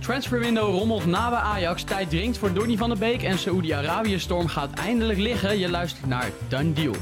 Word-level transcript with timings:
Transferwindow 0.00 0.74
rommelt 0.74 1.06
na 1.06 1.30
bij 1.30 1.38
Ajax. 1.38 1.82
Tijd 1.82 2.10
dringt 2.10 2.38
voor 2.38 2.52
Donny 2.52 2.76
van 2.76 2.88
der 2.88 2.98
Beek 2.98 3.22
en 3.22 3.38
Saoedi-Arabië-storm 3.38 4.46
gaat 4.46 4.70
eindelijk 4.78 5.18
liggen. 5.18 5.58
Je 5.58 5.68
luistert 5.70 6.06
naar 6.06 6.30
Done 6.48 6.72
Deal. 6.72 6.94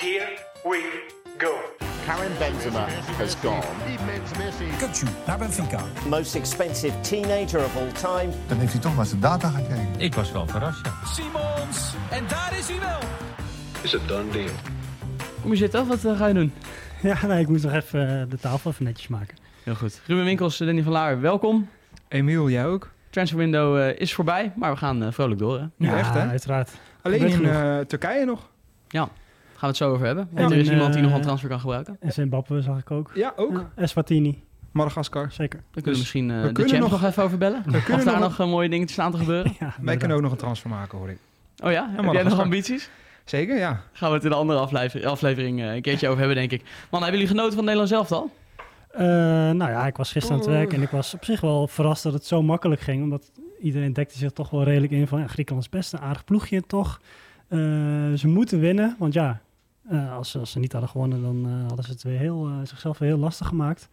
Here 0.00 0.38
we 0.62 1.02
go. 1.38 1.52
Karim 2.06 2.32
Benzema 2.38 2.86
has 3.18 3.34
gone. 3.34 3.62
Kutsu 4.78 5.06
naar 5.26 5.38
Benfica. 5.38 5.84
Most 6.08 6.34
expensive 6.34 7.00
teenager 7.00 7.64
of 7.64 7.76
all 7.76 7.92
time. 7.92 8.32
Dan 8.48 8.58
heeft 8.58 8.72
hij 8.72 8.80
toch 8.80 8.96
maar 8.96 9.06
zijn 9.06 9.20
data 9.20 9.48
gekeken. 9.48 9.88
Ik 9.96 10.14
was 10.14 10.32
wel 10.32 10.46
verrast, 10.46 10.86
ja. 10.86 10.92
Simons. 11.06 11.94
En 12.10 12.24
daar 12.28 12.58
is 12.58 12.68
hij 12.68 12.78
wel. 12.80 12.98
Is 13.82 13.94
a 13.94 13.98
done 14.06 14.30
deal. 14.30 14.50
Kom 15.42 15.50
je 15.50 15.56
zitten, 15.56 15.86
wat 15.86 16.04
eh, 16.04 16.16
ga 16.16 16.26
je 16.26 16.34
doen? 16.34 16.52
Ja, 17.02 17.26
nee, 17.26 17.40
ik 17.40 17.48
moet 17.48 17.62
nog 17.62 17.72
even 17.72 18.20
eh, 18.20 18.30
de 18.30 18.38
tafel 18.38 18.70
even 18.70 18.84
netjes 18.84 19.08
maken. 19.08 19.41
Heel 19.62 19.74
goed. 19.74 20.00
Ruben 20.06 20.24
Winkels, 20.24 20.56
Danny 20.58 20.82
van 20.82 20.92
Laar, 20.92 21.20
welkom. 21.20 21.68
Emiel, 22.08 22.50
jij 22.50 22.66
ook? 22.66 22.90
Transferwindow 23.10 23.78
eh, 23.78 24.00
is 24.00 24.14
voorbij, 24.14 24.52
maar 24.56 24.70
we 24.72 24.76
gaan 24.76 25.02
eh, 25.02 25.12
vrolijk 25.12 25.38
door. 25.40 25.58
Hè? 25.58 25.64
Nu 25.76 25.86
ja, 25.88 25.96
echt, 25.98 26.14
hè? 26.14 26.20
uiteraard. 26.28 26.70
Alleen 27.02 27.26
in 27.26 27.44
eh, 27.46 27.78
Turkije 27.78 28.24
nog. 28.24 28.50
Gaan 28.88 29.70
we 29.70 29.76
het 29.76 29.76
zo 29.76 29.92
over 29.92 30.06
hebben. 30.06 30.28
Want 30.32 30.48
Ja. 30.50 30.54
er 30.54 30.60
is 30.60 30.68
En, 30.68 30.74
iemand 30.74 30.92
die 30.92 31.02
nog 31.02 31.10
eh, 31.10 31.16
een 31.16 31.22
transfer 31.22 31.48
kan 31.48 31.60
gebruiken. 31.60 31.96
En 32.00 32.12
Zimbabwe 32.12 32.62
zag 32.62 32.78
ik 32.78 32.90
ook. 32.90 33.10
Ja, 33.14 33.32
ook. 33.36 33.52
Ja, 33.52 33.70
Eswatini, 33.74 34.42
Madagaskar. 34.70 35.32
zeker. 35.32 35.58
Daar 35.58 35.64
kunnen 35.72 35.84
we 35.84 35.90
dus 35.90 35.98
misschien 35.98 36.30
eh, 36.30 36.40
we 36.40 36.46
de 36.46 36.52
kunnen 36.52 36.80
nog, 36.80 36.90
nog- 36.90 37.04
even 37.04 37.22
over 37.22 37.38
bellen. 37.38 37.62
We 37.66 37.76
Of 37.76 37.84
kunnen 37.84 38.04
daar 38.04 38.18
nog, 38.20 38.28
nog 38.28 38.40
eh, 38.40 38.46
mooie 38.52 38.68
dingen 38.68 38.88
staan 38.88 39.10
te 39.12 39.18
gebeuren. 39.24 39.52
Ja, 39.60 39.74
wij 39.80 39.96
kunnen 39.96 40.16
ook 40.16 40.22
nog 40.22 40.32
een 40.32 40.38
transfer 40.38 40.70
maken, 40.70 40.98
hoor 40.98 41.10
ik. 41.10 41.18
Oh 41.64 41.70
ja? 41.72 41.90
Heb 41.96 42.12
jij 42.12 42.22
nog 42.22 42.38
ambities? 42.40 42.90
Zeker, 43.24 43.56
ja. 43.58 43.82
Gaan 43.92 44.08
we 44.08 44.14
het 44.14 44.24
in 44.24 44.30
de 44.30 44.36
andere 44.36 44.58
aflevering, 44.58 45.06
aflevering 45.10 45.60
eh, 45.60 45.74
een 45.74 45.82
keertje 45.82 46.06
over 46.06 46.18
hebben, 46.18 46.36
denk 46.36 46.50
ik. 46.52 46.62
Man, 46.90 47.02
hebben 47.02 47.20
jullie 47.20 47.34
genoten 47.34 47.52
van 47.54 47.62
Nederland 47.64 47.88
zelf 47.88 48.12
al? 48.12 48.30
Eh, 48.92 49.00
nou 49.50 49.70
ja, 49.70 49.86
ik 49.86 49.96
was 49.96 50.12
gisteren 50.12 50.38
aan 50.40 50.44
het 50.46 50.54
werk 50.54 50.72
en 50.72 50.82
ik 50.82 50.88
was 50.90 51.14
op 51.14 51.24
zich 51.24 51.40
wel 51.40 51.68
verrast 51.68 52.02
dat 52.02 52.12
het 52.12 52.24
zo 52.26 52.42
makkelijk 52.42 52.80
ging. 52.80 53.02
Omdat 53.02 53.30
iedereen 53.60 53.92
dekte 53.92 54.18
zich 54.18 54.30
toch 54.30 54.50
wel 54.50 54.62
redelijk 54.62 54.92
in 54.92 55.06
van 55.06 55.20
ja, 55.20 55.26
Griekenland 55.26 55.64
is 55.66 55.70
best 55.70 55.92
een 55.92 55.98
aardig 56.00 56.24
ploegje 56.24 56.62
toch. 56.66 57.00
Eh, 57.48 57.58
ze 58.12 58.28
moeten 58.28 58.60
winnen, 58.60 58.96
want 58.98 59.12
ja, 59.14 59.40
eh, 59.88 60.16
als, 60.16 60.30
ze- 60.30 60.38
als 60.38 60.50
ze 60.50 60.58
niet 60.58 60.72
hadden 60.72 60.90
gewonnen 60.90 61.22
dan 61.22 61.46
hadden 61.66 61.84
ze 61.84 61.90
het 61.90 62.02
weer 62.02 62.18
heel, 62.18 62.50
zichzelf 62.64 62.98
weer 62.98 63.08
heel 63.08 63.18
lastig 63.18 63.46
gemaakt. 63.46 63.88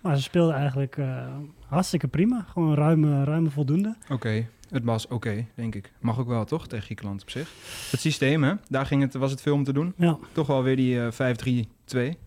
Maar 0.00 0.16
ze 0.16 0.22
speelden 0.22 0.54
eigenlijk 0.54 0.96
hartstikke 1.66 2.08
prima. 2.08 2.44
Gewoon 2.48 2.74
ruime, 2.74 3.24
ruime 3.24 3.50
voldoende. 3.50 3.96
Oké, 4.10 4.46
het 4.70 4.84
was 4.84 5.08
oké, 5.08 5.46
denk 5.54 5.74
ik. 5.74 5.92
Mag 6.00 6.18
ook 6.18 6.28
wel, 6.28 6.44
toch? 6.44 6.66
Tegen 6.68 6.84
Griekenland 6.84 7.22
op 7.22 7.30
zich. 7.30 7.50
Het 7.90 8.00
systeem, 8.00 8.44
hè? 8.44 8.52
Daar 8.68 8.86
ging 8.86 9.02
het, 9.02 9.14
was 9.14 9.30
het 9.30 9.40
veel 9.42 9.54
om 9.54 9.64
te 9.64 9.72
doen. 9.72 9.94
Ja, 9.96 10.16
Toch 10.32 10.46
wel 10.46 10.62
weer 10.62 10.76
die 10.76 11.00
eh 11.00 11.12
5-3-2. 11.12 12.18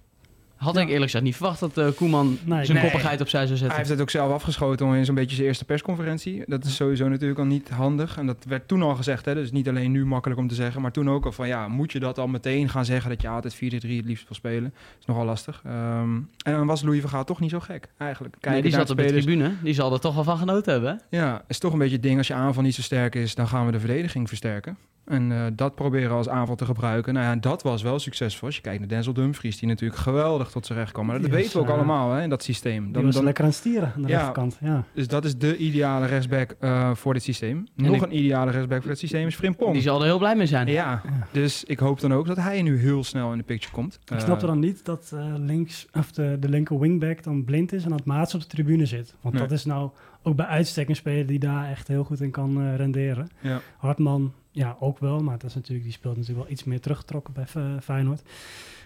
Had 0.59 0.73
Ja. 0.75 0.81
ik 0.81 0.85
eerlijk 0.88 1.03
gezegd 1.05 1.23
niet 1.23 1.35
verwacht 1.35 1.59
dat 1.59 1.77
eh, 1.77 1.88
Koeman 1.95 2.38
Nee, 2.43 2.65
zijn 2.65 2.77
nee. 2.77 2.85
koppigheid 2.88 3.21
opzij 3.21 3.39
zou 3.39 3.49
Hij 3.49 3.57
zetten. 3.59 3.77
heeft 3.77 3.89
het 3.89 4.02
ook 4.02 4.09
zelf 4.09 4.31
afgeschoten 4.31 4.93
in 4.95 5.05
zo'n 5.05 5.15
beetje 5.15 5.35
zijn 5.35 5.47
eerste 5.47 5.65
persconferentie. 5.65 6.43
Dat 6.45 6.65
is 6.65 6.75
sowieso 6.75 7.07
natuurlijk 7.07 7.39
al 7.39 7.45
niet 7.45 7.69
handig. 7.69 8.17
En 8.17 8.25
dat 8.25 8.45
werd 8.47 8.67
toen 8.67 8.81
al 8.81 8.95
gezegd, 8.95 9.25
hè. 9.25 9.33
Dus 9.33 9.52
niet 9.52 9.67
alleen 9.69 9.91
nu 9.91 10.05
makkelijk 10.05 10.39
om 10.39 10.47
te 10.47 10.55
zeggen. 10.55 10.81
Maar 10.81 10.91
toen 10.91 11.09
ook 11.09 11.25
al 11.25 11.31
van, 11.31 11.47
ja, 11.47 11.67
moet 11.67 11.91
je 11.91 11.99
dat 11.99 12.17
al 12.19 12.27
meteen 12.27 12.69
gaan 12.69 12.85
zeggen... 12.85 13.09
dat 13.09 13.21
je 13.21 13.27
altijd 13.27 13.55
4-3 13.55 13.57
het 13.69 13.83
liefst 13.83 14.27
wil 14.27 14.35
spelen? 14.37 14.63
Dat 14.63 14.99
is 14.99 15.05
nogal 15.05 15.25
lastig. 15.25 15.61
Ehm, 15.65 16.15
en 16.43 16.53
dan 16.53 16.67
was 16.67 16.81
Louis 16.81 17.02
van 17.02 17.09
Gaal 17.09 17.23
toch 17.23 17.39
niet 17.39 17.49
zo 17.52 17.59
gek, 17.59 17.87
eigenlijk. 17.97 18.33
Nee, 18.33 18.41
Kijken 18.41 18.61
die 18.69 18.71
zat 18.80 18.89
op 18.89 18.97
de 18.97 19.05
tribune. 19.05 19.52
Die 19.63 19.73
zal 19.73 19.93
er 19.93 19.99
toch 19.99 20.15
wel 20.15 20.23
van 20.23 20.37
genoten 20.37 20.71
hebben. 20.73 21.02
hè? 21.09 21.17
Ja, 21.17 21.41
is 21.47 21.59
toch 21.59 21.73
een 21.73 21.80
beetje 21.80 21.93
het 21.93 22.03
ding. 22.03 22.17
Als 22.17 22.27
je 22.27 22.33
aanval 22.33 22.63
niet 22.63 22.75
zo 22.75 22.81
sterk 22.81 23.15
is, 23.15 23.35
dan 23.35 23.47
gaan 23.47 23.65
we 23.65 23.71
de 23.71 23.80
verdediging 23.80 24.27
versterken. 24.27 24.77
En 25.09 25.31
eh, 25.31 25.45
dat 25.53 25.75
proberen 25.75 26.11
als 26.11 26.29
aanval 26.29 26.55
te 26.55 26.65
gebruiken. 26.65 27.13
Nou 27.13 27.25
ja, 27.25 27.35
dat 27.35 27.61
was 27.63 27.81
wel 27.81 27.99
succesvol. 27.99 28.47
Als 28.47 28.55
je 28.55 28.61
kijkt 28.61 28.79
naar 28.79 28.88
Denzel 28.88 29.13
Dumfries, 29.13 29.59
die 29.59 29.67
natuurlijk 29.67 29.99
geweldig 29.99 30.49
tot 30.52 30.65
zijn 30.65 30.79
recht 30.79 30.91
kwam. 30.91 31.05
Maar 31.05 31.21
dat 31.21 31.29
weten 31.29 31.52
we 31.53 31.59
ook 31.59 31.67
eh, 31.67 31.73
allemaal 31.73 32.11
hè, 32.13 32.21
in 32.21 32.29
dat 32.29 32.43
systeem. 32.43 32.83
die 32.83 32.93
Dan, 32.93 33.03
was 33.05 33.15
dan, 33.15 33.23
lekker 33.23 33.43
aan 33.43 33.49
het 33.49 33.59
stieren 33.59 33.91
aan 33.95 34.02
de 34.02 34.07
Ja. 34.07 34.15
rechterkant. 34.15 34.57
Ja. 34.61 34.83
dus 34.93 35.07
dat 35.07 35.25
is 35.25 35.37
de 35.37 35.57
ideale 35.57 36.05
rechtsback 36.05 36.55
eh, 36.59 36.93
voor 36.95 37.13
dit 37.13 37.23
systeem. 37.23 37.67
Nog 37.75 37.95
ik- 37.95 38.02
een 38.02 38.15
ideale 38.17 38.52
rechtsback 38.52 38.80
voor 38.81 38.89
dit 38.89 38.99
systeem 38.99 39.27
is 39.27 39.35
Frimpong. 39.35 39.73
Die 39.73 39.81
zal 39.81 39.99
er 39.99 40.05
heel 40.05 40.17
blij 40.17 40.35
mee 40.35 40.45
zijn. 40.47 40.67
Ja, 40.67 41.02
Ja. 41.03 41.27
dus 41.31 41.63
ik 41.63 41.80
hoop 41.80 41.99
dan 41.99 42.14
ook 42.14 42.27
dat 42.27 42.37
hij 42.37 42.61
nu 42.61 42.80
heel 42.80 43.03
snel 43.03 43.31
in 43.31 43.37
de 43.37 43.43
picture 43.43 43.73
komt. 43.73 43.99
Ik 44.05 44.20
snapte 44.20 44.45
Eh, 44.45 44.52
dan 44.52 44.59
niet 44.59 44.86
dat 44.86 45.11
eh, 45.14 45.33
links, 45.37 45.87
of 45.93 46.11
de, 46.11 46.37
de 46.39 46.49
linker 46.49 46.80
wingback 46.80 47.23
dan 47.23 47.43
blind 47.45 47.73
is 47.73 47.83
en 47.83 47.89
dat 47.89 48.05
Maats 48.05 48.33
op 48.36 48.41
de 48.41 48.47
tribune 48.47 48.86
zit. 48.86 49.15
Want 49.21 49.33
Nee. 49.36 49.43
dat 49.43 49.52
is 49.58 49.65
nou 49.65 49.89
ook 50.23 50.36
bij 50.36 50.45
uitstek 50.45 50.89
een 50.89 50.95
speler 50.95 51.26
die 51.26 51.39
daar 51.39 51.70
echt 51.70 51.87
heel 51.87 52.03
goed 52.03 52.21
in 52.21 52.31
kan 52.31 52.61
eh, 52.61 52.76
renderen. 52.76 53.27
Ja. 53.41 53.59
Hartman, 53.77 54.33
ja, 54.52 54.76
ook 54.80 54.99
wel, 54.99 55.20
maar 55.20 55.37
dat 55.37 55.49
is 55.49 55.55
natuurlijk, 55.55 55.83
die 55.83 55.93
speelt 55.93 56.15
natuurlijk 56.17 56.43
wel 56.43 56.52
iets 56.54 56.64
meer 56.64 56.80
teruggetrokken 56.80 57.33
bij 57.33 57.45
Fe- 57.48 57.77
Feyenoord. 57.83 58.21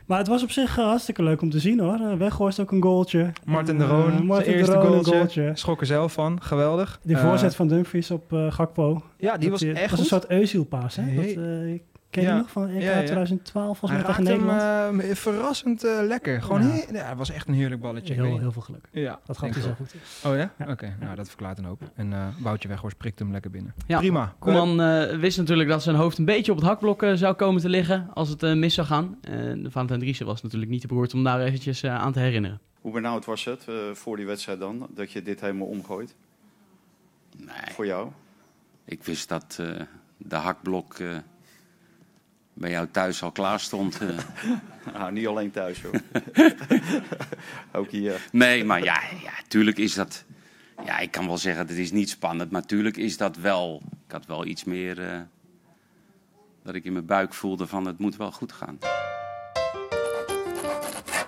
Maar 0.06 0.18
het 0.18 0.28
was 0.28 0.44
op 0.44 0.52
zich 0.52 0.78
eh, 0.78 0.86
hartstikke 0.86 1.24
leuk 1.24 1.42
om 1.42 1.50
te 1.50 1.60
zien 1.60 1.80
hoor. 1.80 2.00
Uh, 2.00 2.14
Weghorst 2.14 2.60
ook 2.60 2.72
een 2.72 2.82
goaltje. 2.82 3.32
Martin 3.46 3.82
Eh, 3.82 3.88
de 3.88 3.94
Roon, 3.96 4.26
Martin 4.26 4.52
de 4.52 4.58
eerste 4.58 4.74
Roon 4.74 4.86
goaltje. 4.86 5.12
goaltje. 5.14 5.52
Schrok 5.56 5.80
er 5.80 5.86
zelf 5.86 6.14
van, 6.14 6.42
geweldig. 6.42 7.00
Die 7.04 7.16
Eh, 7.16 7.22
voorzet 7.28 7.56
van 7.56 7.68
Dumfries 7.68 8.12
op 8.12 8.34
eh, 8.34 8.52
Gakpo. 8.52 9.02
ja, 9.18 9.32
die 9.32 9.40
Dat 9.42 9.50
was 9.50 9.60
die- 9.60 9.74
echt 9.74 9.90
was 9.92 10.00
een 10.00 10.06
soort 10.06 10.30
Eusiel-paas, 10.30 10.96
hè? 10.96 11.04
Hey. 11.04 11.16
Dat, 11.16 11.26
eh, 11.44 11.80
ken 12.14 12.22
je 12.24 12.30
Ja. 12.30 12.38
nog 12.38 12.52
van 12.52 12.68
EK 12.70 12.82
Ja, 12.82 12.92
ja. 13.00 13.04
2012 13.04 13.78
volgens 13.78 13.92
Hij 13.92 14.16
mij 14.16 14.16
tegen 14.24 14.26
raakte 14.26 14.48
hem 14.48 14.58
Nederland? 14.58 15.12
eh, 15.12 15.16
verrassend 15.16 15.84
eh, 15.84 15.92
lekker. 16.02 16.42
Gewoon 16.42 16.62
Ja. 16.62 16.68
heel- 16.70 16.94
ja, 16.96 17.08
het 17.10 17.18
was 17.18 17.30
echt 17.32 17.48
een 17.48 17.54
heerlijk 17.54 17.82
balletje. 17.82 18.14
Heel, 18.14 18.40
heel 18.40 18.52
veel 18.52 18.62
geluk. 18.62 18.88
ja, 18.92 19.20
Dat 19.26 19.38
gaat 19.38 19.50
hij 19.54 19.62
zo 19.62 19.68
wel. 19.68 19.76
goed. 19.76 19.96
Oh 20.26 20.36
ja? 20.38 20.52
Ja. 20.66 20.72
Oké, 20.72 20.96
nou 21.00 21.16
dat 21.16 21.28
verklaart 21.28 21.58
een 21.58 21.66
hoop. 21.66 21.82
En 21.96 22.14
eh 22.14 22.28
Woutje 22.40 22.68
Weghorst 22.68 22.98
prikt 22.98 23.20
hem 23.20 23.32
lekker 23.32 23.52
binnen. 23.52 23.74
Ja. 23.88 23.98
Prima. 23.98 24.34
Koeman 24.40 24.82
eh, 24.82 25.18
wist 25.20 25.38
natuurlijk 25.38 25.70
dat 25.70 25.84
zijn 25.84 25.96
hoofd 25.96 26.18
een 26.18 26.26
beetje 26.26 26.52
op 26.52 26.58
het 26.58 26.68
hakblok 26.68 27.06
zou 27.14 27.34
komen 27.34 27.62
te 27.62 27.70
liggen 27.70 28.10
als 28.14 28.30
het 28.30 28.44
eh, 28.44 28.54
mis 28.54 28.74
zou 28.74 28.88
gaan. 28.88 29.18
Uh, 29.30 29.66
Valentijn 29.70 30.00
Driessen 30.00 30.26
was 30.26 30.42
natuurlijk 30.42 30.72
niet 30.72 30.82
te 30.82 30.88
beroerd 30.88 31.14
om 31.14 31.24
daar 31.24 31.42
eventjes 31.42 31.84
eh, 31.84 31.96
aan 31.96 32.14
te 32.14 32.20
herinneren. 32.20 32.60
Hoe 32.82 32.92
benauwd 32.94 33.26
was 33.26 33.46
het 33.46 33.66
eh, 33.68 33.76
voor 33.94 34.16
die 34.18 34.26
wedstrijd 34.26 34.60
dan, 34.60 34.88
dat 34.96 35.12
je 35.12 35.22
dit 35.22 35.42
helemaal 35.42 35.68
omgooit? 35.68 36.16
Nee, 37.38 37.74
Voor 37.74 37.86
jou? 37.86 38.10
ik 38.86 39.04
wist 39.04 39.30
dat 39.30 39.58
eh, 39.60 39.68
de 40.18 40.36
hakblok 40.36 40.94
eh, 40.94 41.08
bij 42.54 42.70
jou 42.70 42.88
thuis 42.92 43.24
al 43.24 43.32
klaar 43.32 43.60
stond. 43.60 44.00
eh. 44.02 44.08
Nou, 44.94 45.12
niet 45.12 45.28
alleen 45.28 45.52
thuis 45.52 45.82
hoor. 45.82 45.94
Ook 47.82 47.90
hier. 47.92 48.28
Nee, 48.32 48.64
maar 48.64 48.84
ja, 48.84 49.00
ja, 49.24 49.32
tuurlijk 49.48 49.78
is 49.78 49.94
dat... 49.94 50.24
Ja, 50.86 51.00
ik 51.00 51.12
kan 51.12 51.28
wel 51.28 51.38
zeggen, 51.38 51.68
het 51.68 51.78
is 51.78 51.92
niet 51.92 52.10
spannend, 52.10 52.52
maar 52.52 52.66
tuurlijk 52.66 52.98
is 52.98 53.18
dat 53.18 53.38
wel... 53.38 53.82
Ik 54.06 54.12
had 54.12 54.26
wel 54.26 54.46
iets 54.46 54.64
meer... 54.64 55.02
eh, 55.02 55.20
dat 56.64 56.76
ik 56.76 56.84
in 56.84 56.94
mijn 56.94 57.06
buik 57.06 57.34
voelde 57.34 57.68
van 57.68 57.86
het 57.86 57.98
moet 58.00 58.16
wel 58.18 58.32
goed 58.32 58.52
gaan. 58.52 58.78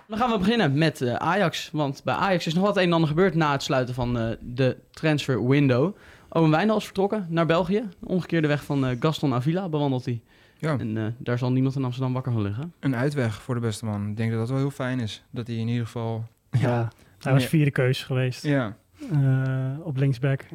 Dan 0.08 0.18
gaan 0.18 0.32
we 0.32 0.38
beginnen 0.38 0.78
met 0.78 1.02
eh, 1.02 1.14
Ajax. 1.14 1.70
Want 1.72 2.02
bij 2.04 2.16
Ajax 2.16 2.48
is 2.48 2.54
nog 2.54 2.64
wat 2.64 2.78
een 2.78 2.84
en 2.84 2.94
ander 2.94 3.10
gebeurd 3.10 3.36
na 3.36 3.52
het 3.52 3.64
sluiten 3.64 3.96
van 3.96 4.18
eh, 4.20 4.30
de 4.42 4.78
transfer 4.92 5.48
window. 5.48 5.96
Owen 6.30 6.50
Wijndal 6.50 6.78
is 6.78 6.84
vertrokken 6.84 7.26
naar 7.30 7.46
België. 7.46 7.84
De 8.00 8.08
omgekeerde 8.08 8.48
weg 8.48 8.64
van 8.64 8.98
Gaston 9.00 9.34
Avila 9.34 9.70
bewandelt 9.70 10.06
hij. 10.06 10.22
Ja, 10.58 10.78
En 10.80 10.98
eh, 10.98 11.06
daar 11.18 11.38
zal 11.38 11.52
niemand 11.52 11.76
in 11.76 11.84
Amsterdam 11.84 12.14
wakker 12.14 12.32
van 12.32 12.42
liggen. 12.42 12.74
een 12.80 12.96
uitweg 12.96 13.42
voor 13.42 13.56
de 13.56 13.62
beste 13.62 13.86
man. 13.86 14.10
Ik 14.10 14.18
denk 14.18 14.30
dat 14.32 14.40
dat 14.40 14.50
wel 14.50 14.58
heel 14.58 14.72
fijn 14.72 15.00
is. 15.00 15.24
Dat 15.32 15.48
hij 15.48 15.56
in 15.56 15.68
ieder 15.68 15.86
geval... 15.86 16.26
Ja, 16.52 16.92
hij 17.20 17.34
was 17.34 17.44
Ja. 17.44 17.50
vierde 17.50 17.72
keus 17.72 18.04
geweest 18.04 18.44
Ja. 18.44 18.78
Eh, 19.12 19.86
op 19.86 19.98
linksback. 19.98 20.42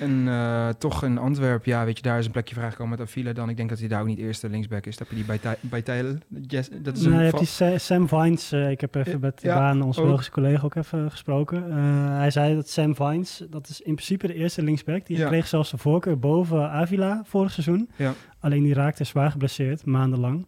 En 0.00 0.28
eh, 0.28 0.68
toch 0.68 1.04
in 1.04 1.18
Antwerpen, 1.18 1.70
ja, 1.72 1.84
weet 1.84 1.96
je, 1.96 2.02
daar 2.02 2.18
is 2.18 2.26
een 2.26 2.32
plekje 2.32 2.54
vrijgekomen 2.54 2.98
met 2.98 3.08
Avila 3.08 3.32
dan. 3.32 3.48
Ik 3.48 3.56
denk 3.56 3.68
dat 3.68 3.78
hij 3.78 3.88
daar 3.88 4.00
ook 4.00 4.06
niet 4.06 4.18
eerste 4.18 4.48
linksback 4.48 4.86
is. 4.86 4.96
Dat 4.96 5.08
heb 5.08 5.18
je 5.18 5.24
die 5.24 5.38
bij, 5.40 5.82
bij. 5.82 6.18
Yes, 6.46 6.68
dat 6.82 6.96
is 6.96 7.02
Nou, 7.02 7.14
een 7.14 7.18
je 7.24 7.30
hebt 7.30 7.58
die 7.58 7.78
Sam 7.78 8.08
Vines, 8.08 8.52
eh, 8.52 8.70
ik 8.70 8.80
heb 8.80 8.94
even 8.94 9.20
met 9.20 9.40
Ja, 9.42 9.54
Daan, 9.54 9.82
onze. 9.82 10.02
Belgische 10.02 10.30
collega, 10.30 10.64
ook 10.64 10.74
even 10.74 11.10
gesproken. 11.10 11.72
Hij 12.16 12.30
zei 12.30 12.54
dat 12.54 12.68
Sam 12.68 12.94
Vines, 12.94 13.42
dat 13.50 13.68
is 13.68 13.80
in 13.80 13.94
principe 13.94 14.26
de 14.26 14.34
eerste 14.34 14.62
linksback. 14.62 15.06
Die 15.06 15.16
Ja. 15.18 15.26
kreeg 15.26 15.46
zelfs 15.46 15.70
de 15.70 15.78
voorkeur 15.78 16.18
boven 16.18 16.70
Avila 16.70 17.22
vorig 17.24 17.52
seizoen. 17.52 17.88
Ja. 17.96 18.12
Alleen 18.40 18.62
die 18.62 18.74
raakte 18.74 19.04
zwaar 19.04 19.30
geblesseerd, 19.30 19.84
maandenlang. 19.86 20.46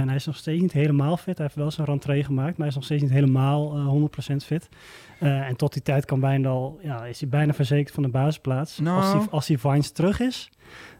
En 0.00 0.06
hij 0.06 0.16
is 0.16 0.26
nog 0.26 0.36
steeds 0.36 0.62
niet 0.62 0.72
helemaal 0.72 1.16
fit. 1.16 1.36
Hij 1.36 1.46
heeft 1.46 1.54
wel 1.54 1.70
zijn 1.70 1.86
rentree 1.86 2.24
gemaakt, 2.24 2.50
maar 2.50 2.58
hij 2.58 2.68
is 2.68 2.74
nog 2.74 2.84
steeds 2.84 3.02
niet 3.02 3.10
helemaal 3.10 3.76
eh 3.76 4.32
100% 4.32 4.36
fit. 4.36 4.68
Eh, 5.18 5.48
en 5.48 5.56
tot 5.56 5.72
die 5.72 5.82
tijd 5.82 6.04
kan 6.04 6.20
Wijndal, 6.20 6.78
ja, 6.82 7.04
is 7.04 7.20
hij 7.20 7.28
bijna 7.28 7.54
verzekerd 7.54 7.94
van 7.94 8.02
de 8.02 8.08
basisplaats. 8.08 8.78
Nou. 8.78 9.02
Als, 9.02 9.12
die, 9.12 9.30
als 9.30 9.46
die 9.46 9.58
Vines 9.58 9.90
terug 9.90 10.20
is, 10.20 10.50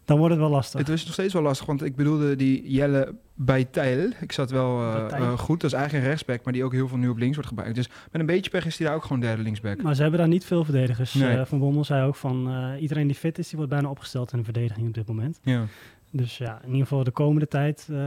dan 0.04 0.18
wordt 0.18 0.32
het 0.32 0.42
wel 0.42 0.52
lastig. 0.52 0.80
Het 0.80 0.88
was 0.88 1.04
nog 1.04 1.12
steeds 1.12 1.32
wel 1.32 1.42
lastig, 1.42 1.66
want 1.66 1.82
ik 1.82 1.96
bedoelde 1.96 2.36
die 2.36 2.70
Jelle 2.70 3.14
bij 3.34 3.64
Tijl. 3.64 4.10
Ik 4.20 4.32
zat 4.32 4.50
wel 4.50 4.80
eh, 4.80 5.18
eh, 5.18 5.38
goed. 5.38 5.60
Dat 5.60 5.70
is 5.70 5.76
eigenlijk 5.76 6.04
een 6.04 6.10
rechtsback, 6.10 6.44
maar 6.44 6.52
die 6.52 6.64
ook 6.64 6.72
heel 6.72 6.88
veel 6.88 6.98
nu 6.98 7.08
op 7.08 7.18
links 7.18 7.34
wordt 7.34 7.48
gebruikt. 7.48 7.74
Dus 7.74 7.88
met 8.10 8.20
een 8.20 8.26
beetje 8.26 8.50
pech 8.50 8.66
is 8.66 8.78
hij 8.78 8.86
daar 8.86 8.96
ook 8.96 9.02
gewoon 9.02 9.20
derde 9.20 9.42
linksback. 9.42 9.82
Maar 9.82 9.94
ze 9.94 10.02
hebben 10.02 10.20
daar 10.20 10.28
niet 10.28 10.44
veel 10.44 10.64
verdedigers. 10.64 11.14
Nee. 11.14 11.36
Eh, 11.36 11.44
van 11.44 11.58
Bommel 11.58 11.84
zei 11.84 12.06
ook 12.06 12.16
van 12.16 12.48
eh, 12.48 12.82
iedereen 12.82 13.06
die 13.06 13.16
fit 13.16 13.38
is, 13.38 13.48
die 13.48 13.56
wordt 13.56 13.72
bijna 13.72 13.88
opgesteld 13.90 14.32
in 14.32 14.38
de 14.38 14.44
verdediging 14.44 14.86
op 14.86 14.94
dit 14.94 15.06
moment. 15.06 15.38
Ja. 15.42 15.66
Dus 16.10 16.38
ja, 16.38 16.60
in 16.62 16.68
ieder 16.68 16.86
geval 16.86 17.04
de 17.04 17.10
komende 17.10 17.48
tijd 17.48 17.88
eh, 17.90 17.98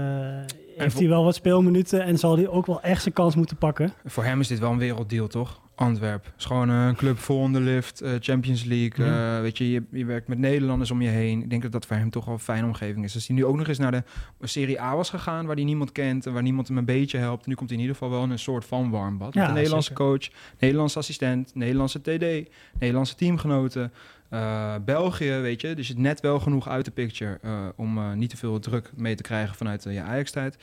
heeft 0.77 0.99
hij 0.99 1.07
wel 1.07 1.23
wat 1.23 1.35
speelminuten 1.35 2.03
en 2.03 2.17
zal 2.17 2.35
hij 2.35 2.47
ook 2.47 2.65
wel 2.65 2.81
echt 2.81 3.01
zijn 3.01 3.13
kans 3.13 3.35
moeten 3.35 3.57
pakken. 3.57 3.93
Voor 4.05 4.23
hem 4.23 4.39
is 4.39 4.47
dit 4.47 4.59
wel 4.59 4.71
een 4.71 4.77
werelddeal, 4.77 5.27
toch? 5.27 5.61
Antwerp. 5.75 6.33
is 6.37 6.45
gewoon 6.45 6.69
een 6.69 6.95
club 6.95 7.17
vol 7.17 7.45
in 7.45 7.53
de 7.53 7.59
lift, 7.59 8.01
eh, 8.01 8.11
Champions 8.19 8.63
League. 8.63 9.05
Eh, 9.05 9.41
weet 9.41 9.57
je, 9.57 9.71
je, 9.71 9.83
je 9.91 10.05
werkt 10.05 10.27
met 10.27 10.37
Nederlanders 10.37 10.91
om 10.91 11.01
je 11.01 11.09
heen. 11.09 11.41
Ik 11.41 11.49
denk 11.49 11.61
dat 11.61 11.71
dat 11.71 11.85
voor 11.85 11.95
hem 11.95 12.09
toch 12.09 12.25
wel 12.25 12.33
een 12.33 12.39
fijne 12.39 12.65
omgeving 12.67 13.05
is. 13.05 13.13
Als 13.13 13.27
hij 13.27 13.35
nu 13.35 13.45
ook 13.45 13.55
nog 13.55 13.67
eens 13.67 13.77
naar 13.77 13.91
de 13.91 14.03
Serie 14.41 14.81
A 14.81 14.95
was 14.95 15.09
gegaan, 15.09 15.45
waar 15.45 15.55
hij 15.55 15.63
niemand 15.63 15.91
kent 15.91 16.25
en 16.25 16.33
waar 16.33 16.41
niemand 16.41 16.67
hem 16.67 16.77
een 16.77 16.85
beetje 16.85 17.17
helpt. 17.17 17.45
Nu 17.45 17.55
komt 17.55 17.69
hij 17.69 17.77
in 17.77 17.83
ieder 17.83 17.97
geval 17.99 18.13
wel 18.13 18.23
in 18.23 18.29
een 18.29 18.39
soort 18.39 18.65
van 18.65 18.89
warm 18.89 19.17
bad. 19.17 19.33
Ja, 19.33 19.39
met 19.39 19.49
een 19.49 19.55
Nederlandse 19.55 19.89
zeker. 19.89 20.05
coach, 20.05 20.27
Nederlandse 20.59 20.97
assistent, 20.97 21.55
Nederlandse 21.55 22.01
TD, 22.01 22.49
Nederlandse 22.79 23.15
teamgenoten. 23.15 23.91
Eh, 24.31 24.75
België, 24.85 25.31
weet 25.31 25.61
je, 25.61 25.75
dus 25.75 25.87
je 25.87 25.93
zit 25.93 26.01
net 26.01 26.19
wel 26.19 26.39
genoeg 26.39 26.67
uit 26.69 26.85
de 26.85 26.91
picture 26.91 27.37
eh, 27.41 27.65
om 27.75 27.97
eh, 27.97 28.13
niet 28.13 28.29
te 28.29 28.37
veel 28.37 28.59
druk 28.59 28.91
mee 28.95 29.15
te 29.15 29.23
krijgen 29.23 29.55
vanuit 29.55 29.83
je 29.83 30.01
Ajax-tijd. 30.01 30.57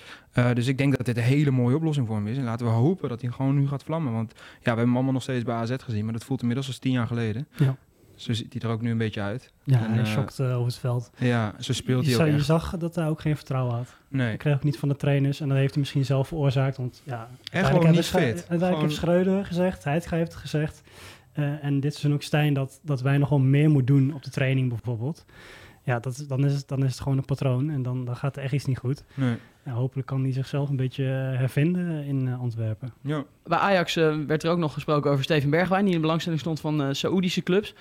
Dus 0.54 0.66
ik 0.66 0.78
denk 0.78 0.96
dat 0.96 1.06
dit 1.06 1.16
een 1.16 1.22
hele 1.22 1.50
mooie 1.50 1.76
oplossing 1.76 2.06
voor 2.06 2.16
hem 2.16 2.26
is. 2.26 2.36
En 2.36 2.44
laten 2.44 2.66
we 2.66 2.72
hopen 2.72 3.08
dat 3.08 3.20
hij 3.20 3.30
gewoon 3.30 3.54
nu 3.54 3.68
gaat 3.68 3.82
vlammen. 3.82 4.12
Want 4.12 4.32
ja, 4.36 4.40
we 4.40 4.68
hebben 4.68 4.84
hem 4.84 4.94
allemaal 4.94 5.12
nog 5.12 5.22
steeds 5.22 5.44
bij 5.44 5.54
AZ 5.54 5.74
gezien, 5.84 6.04
maar 6.04 6.12
dat 6.12 6.24
voelt 6.24 6.40
inmiddels 6.40 6.66
als 6.66 6.78
tien 6.78 6.92
jaar 6.92 7.06
geleden. 7.06 7.48
Ja. 7.56 7.76
Zo 8.14 8.32
ziet 8.32 8.52
hij 8.52 8.62
er 8.62 8.68
ook 8.68 8.80
nu 8.80 8.90
een 8.90 8.98
beetje 8.98 9.20
uit. 9.20 9.52
Ja, 9.64 9.84
En, 9.84 9.92
hij 9.92 10.04
schokt 10.04 10.40
over 10.40 10.66
het 10.66 10.78
veld. 10.78 11.10
Ja, 11.16 11.54
zo 11.58 11.72
speelt 11.72 12.04
Je, 12.04 12.10
hij 12.10 12.20
ook 12.20 12.26
je 12.26 12.36
echt. 12.36 12.44
zag 12.44 12.76
dat 12.76 12.94
hij 12.94 13.08
ook 13.08 13.20
geen 13.20 13.36
vertrouwen 13.36 13.74
had. 13.74 13.96
Nee. 14.08 14.26
Hij 14.26 14.36
kreeg 14.36 14.54
ook 14.54 14.62
niet 14.62 14.78
van 14.78 14.88
de 14.88 14.96
trainers. 14.96 15.40
En 15.40 15.48
dat 15.48 15.56
heeft 15.56 15.70
hij 15.70 15.80
misschien 15.80 16.04
zelf 16.04 16.28
veroorzaakt. 16.28 16.76
Want 16.76 17.02
ja, 17.04 17.28
uiteindelijk 17.40 17.80
gewoon 17.80 17.96
niet 17.96 18.06
fit. 18.06 18.46
Uiteindelijk 18.48 18.80
heeft 18.80 18.94
Schreuder 18.94 19.44
gezegd, 19.44 19.84
Heitinga 19.84 20.16
heeft 20.16 20.32
het 20.32 20.40
gezegd. 20.40 20.82
Eh, 21.38 21.64
en 21.64 21.80
dit 21.80 21.92
seizoen 21.92 22.12
ook 22.14 22.22
Stijn 22.22 22.54
dat, 22.54 22.80
dat 22.82 23.00
wij 23.00 23.18
nog 23.18 23.28
wel 23.28 23.38
meer 23.38 23.70
moeten 23.70 23.94
doen 23.96 24.14
op 24.14 24.22
de 24.22 24.30
training 24.30 24.68
bijvoorbeeld. 24.68 25.24
Ja, 25.82 25.98
dat, 25.98 26.12
is- 26.12 26.26
dan, 26.26 26.44
is 26.44 26.52
het, 26.54 26.68
dan 26.68 26.84
is 26.84 26.90
het 26.90 27.00
gewoon 27.00 27.18
een 27.18 27.24
patroon 27.24 27.70
en 27.70 27.82
dan, 27.82 28.04
dan 28.04 28.16
gaat 28.16 28.36
er 28.36 28.42
echt 28.42 28.52
iets 28.52 28.64
niet 28.66 28.78
goed. 28.78 29.04
Nee. 29.14 29.36
Ja, 29.64 29.72
hopelijk 29.72 30.06
kan 30.06 30.22
hij 30.22 30.32
zichzelf 30.32 30.68
een 30.68 30.76
beetje 30.76 31.04
eh, 31.04 31.38
hervinden 31.38 32.04
in 32.04 32.28
eh, 32.28 32.40
Antwerpen. 32.40 32.92
Ja. 33.02 33.24
Bij 33.44 33.58
Ajax 33.58 33.94
werd 34.26 34.42
er 34.42 34.50
ook 34.50 34.58
nog 34.58 34.72
gesproken 34.72 35.10
over 35.10 35.24
Steven 35.24 35.50
Bergwijn, 35.50 35.80
die 35.84 35.90
in 35.90 35.96
de 35.96 36.02
belangstelling 36.02 36.40
stond 36.40 36.60
van 36.60 36.82
eh 36.82 36.88
Saoedische 36.92 37.42
clubs. 37.42 37.74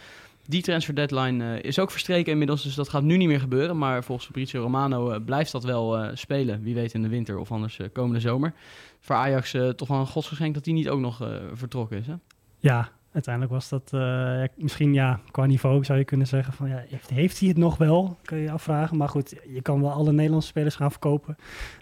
Die 0.45 0.61
transfer 0.61 0.95
deadline 0.95 1.55
eh, 1.57 1.63
is 1.63 1.79
ook 1.79 1.91
verstreken 1.91 2.31
inmiddels, 2.31 2.63
dus 2.63 2.75
dat 2.75 2.89
gaat 2.89 3.03
nu 3.03 3.17
niet 3.17 3.27
meer 3.27 3.39
gebeuren. 3.39 3.77
Maar 3.77 4.03
volgens 4.03 4.27
Fabrizio 4.27 4.61
Romano 4.61 5.11
eh, 5.11 5.19
blijft 5.25 5.51
dat 5.51 5.63
wel 5.63 5.97
eh, 5.97 6.09
spelen. 6.15 6.61
Wie 6.61 6.75
weet 6.75 6.93
in 6.93 7.01
de 7.01 7.07
winter 7.09 7.37
of 7.37 7.51
anders 7.51 7.79
eh, 7.79 7.87
komende 7.93 8.19
zomer. 8.19 8.53
Voor 8.99 9.15
Ajax 9.15 9.53
eh, 9.53 9.69
toch 9.69 9.87
wel 9.87 9.99
een 9.99 10.07
godsgeschenk 10.07 10.53
dat 10.53 10.65
hij 10.65 10.73
niet 10.73 10.89
ook 10.89 10.99
nog 10.99 11.21
eh, 11.21 11.27
vertrokken 11.53 11.97
is. 11.97 12.07
Hè? 12.07 12.13
Ja, 12.59 12.89
uiteindelijk 13.17 13.53
was 13.53 13.69
dat 13.69 13.93
eh, 13.93 13.99
ja, 13.99 14.47
misschien 14.55 14.93
ja, 14.93 15.19
qua 15.31 15.45
niveau 15.45 15.83
zou 15.83 15.99
je 15.99 16.05
kunnen 16.05 16.27
zeggen 16.27 16.53
van 16.53 16.69
ja, 16.69 16.83
heeft, 16.87 17.09
heeft 17.09 17.39
hij 17.39 17.47
het 17.47 17.57
nog 17.57 17.77
wel? 17.77 18.17
Kun 18.21 18.37
je 18.37 18.43
je 18.43 18.51
afvragen. 18.51 18.97
Maar 18.97 19.09
goed, 19.09 19.35
je 19.53 19.61
kan 19.61 19.81
wel 19.81 19.91
alle 19.91 20.11
Nederlandse 20.11 20.47
spelers 20.47 20.75
gaan 20.75 20.91
verkopen. 20.91 21.35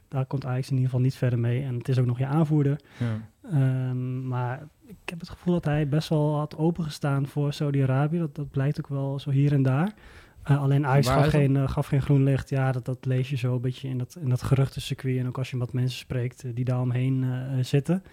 Daar 0.07 0.25
komt 0.25 0.45
Ajax 0.45 0.67
in 0.67 0.73
ieder 0.73 0.89
geval 0.89 1.03
niet 1.03 1.15
verder 1.15 1.39
mee. 1.39 1.63
En 1.63 1.77
het 1.77 1.87
is 1.87 1.99
ook 1.99 2.05
nog 2.05 2.17
je 2.17 2.25
aanvoerder. 2.25 2.79
Ja. 2.97 3.29
Ehm, 3.51 4.27
maar 4.27 4.67
ik 4.87 4.97
heb 5.05 5.19
het 5.19 5.29
gevoel 5.29 5.53
dat 5.53 5.65
hij 5.65 5.87
best 5.87 6.09
wel 6.09 6.35
had 6.37 6.57
opengestaan 6.57 7.27
voor 7.27 7.53
Saudi-Arabië. 7.53 8.17
Dat, 8.17 8.35
dat 8.35 8.51
blijkt 8.51 8.79
ook 8.79 8.87
wel 8.87 9.19
zo 9.19 9.29
hier 9.29 9.53
en 9.53 9.63
daar. 9.63 9.93
Eh, 10.43 10.61
alleen 10.61 10.85
Ajax 10.85 11.07
gaf 11.07 11.27
geen, 11.27 11.55
eh, 11.55 11.69
gaf 11.69 11.87
geen 11.87 12.01
groen 12.01 12.23
licht. 12.23 12.49
Ja, 12.49 12.71
dat, 12.71 12.85
dat 12.85 13.05
lees 13.05 13.29
je 13.29 13.37
zo 13.37 13.55
een 13.55 13.61
beetje 13.61 13.87
in 13.87 13.97
dat, 13.97 14.17
in 14.21 14.29
dat 14.29 14.41
geruchtencircuit. 14.41 15.17
En 15.17 15.27
ook 15.27 15.37
als 15.37 15.49
je 15.49 15.57
met 15.57 15.73
mensen 15.73 15.99
spreekt 15.99 16.55
die 16.55 16.65
daar 16.65 16.81
omheen 16.81 17.25
zitten. 17.61 18.03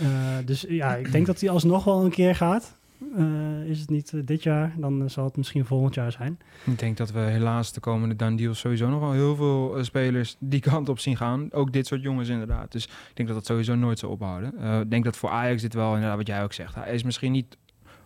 Eh, 0.00 0.36
dus 0.44 0.64
ja, 0.68 0.94
ik 0.94 1.12
denk 1.12 1.26
dat 1.26 1.40
hij 1.40 1.50
alsnog 1.50 1.84
wel 1.84 2.04
een 2.04 2.10
keer 2.10 2.34
gaat. 2.34 2.76
Eh, 3.16 3.64
is 3.64 3.80
het 3.80 3.90
niet 3.90 4.12
eh, 4.12 4.20
dit 4.24 4.42
jaar, 4.42 4.74
dan 4.76 5.10
zal 5.10 5.24
het 5.24 5.36
misschien 5.36 5.64
volgend 5.64 5.94
jaar 5.94 6.12
zijn. 6.12 6.38
Ik 6.64 6.78
denk 6.78 6.96
dat 6.96 7.10
we 7.10 7.18
helaas 7.18 7.72
de 7.72 7.80
komende 7.80 8.16
done 8.16 8.36
deals 8.36 8.58
sowieso 8.58 8.88
nog 8.88 9.00
wel 9.00 9.12
heel 9.12 9.36
veel 9.36 9.84
spelers 9.84 10.36
die 10.38 10.60
kant 10.60 10.88
op 10.88 10.98
zien 10.98 11.16
gaan. 11.16 11.48
Ook 11.52 11.72
dit 11.72 11.86
soort 11.86 12.02
jongens 12.02 12.28
inderdaad. 12.28 12.72
Dus 12.72 12.84
ik 12.84 12.90
denk 13.14 13.28
dat 13.28 13.36
dat 13.36 13.46
sowieso 13.46 13.74
nooit 13.74 13.98
zal 13.98 14.10
ophouden. 14.10 14.80
Ik 14.80 14.90
denk 14.90 15.04
dat 15.04 15.16
voor 15.16 15.30
Ajax 15.30 15.62
dit 15.62 15.74
wel 15.74 15.94
inderdaad 15.94 16.16
wat 16.16 16.26
jij 16.26 16.42
ook 16.42 16.52
zegt. 16.52 16.74
Hij 16.74 16.94
is 16.94 17.02
misschien 17.02 17.32
niet 17.32 17.56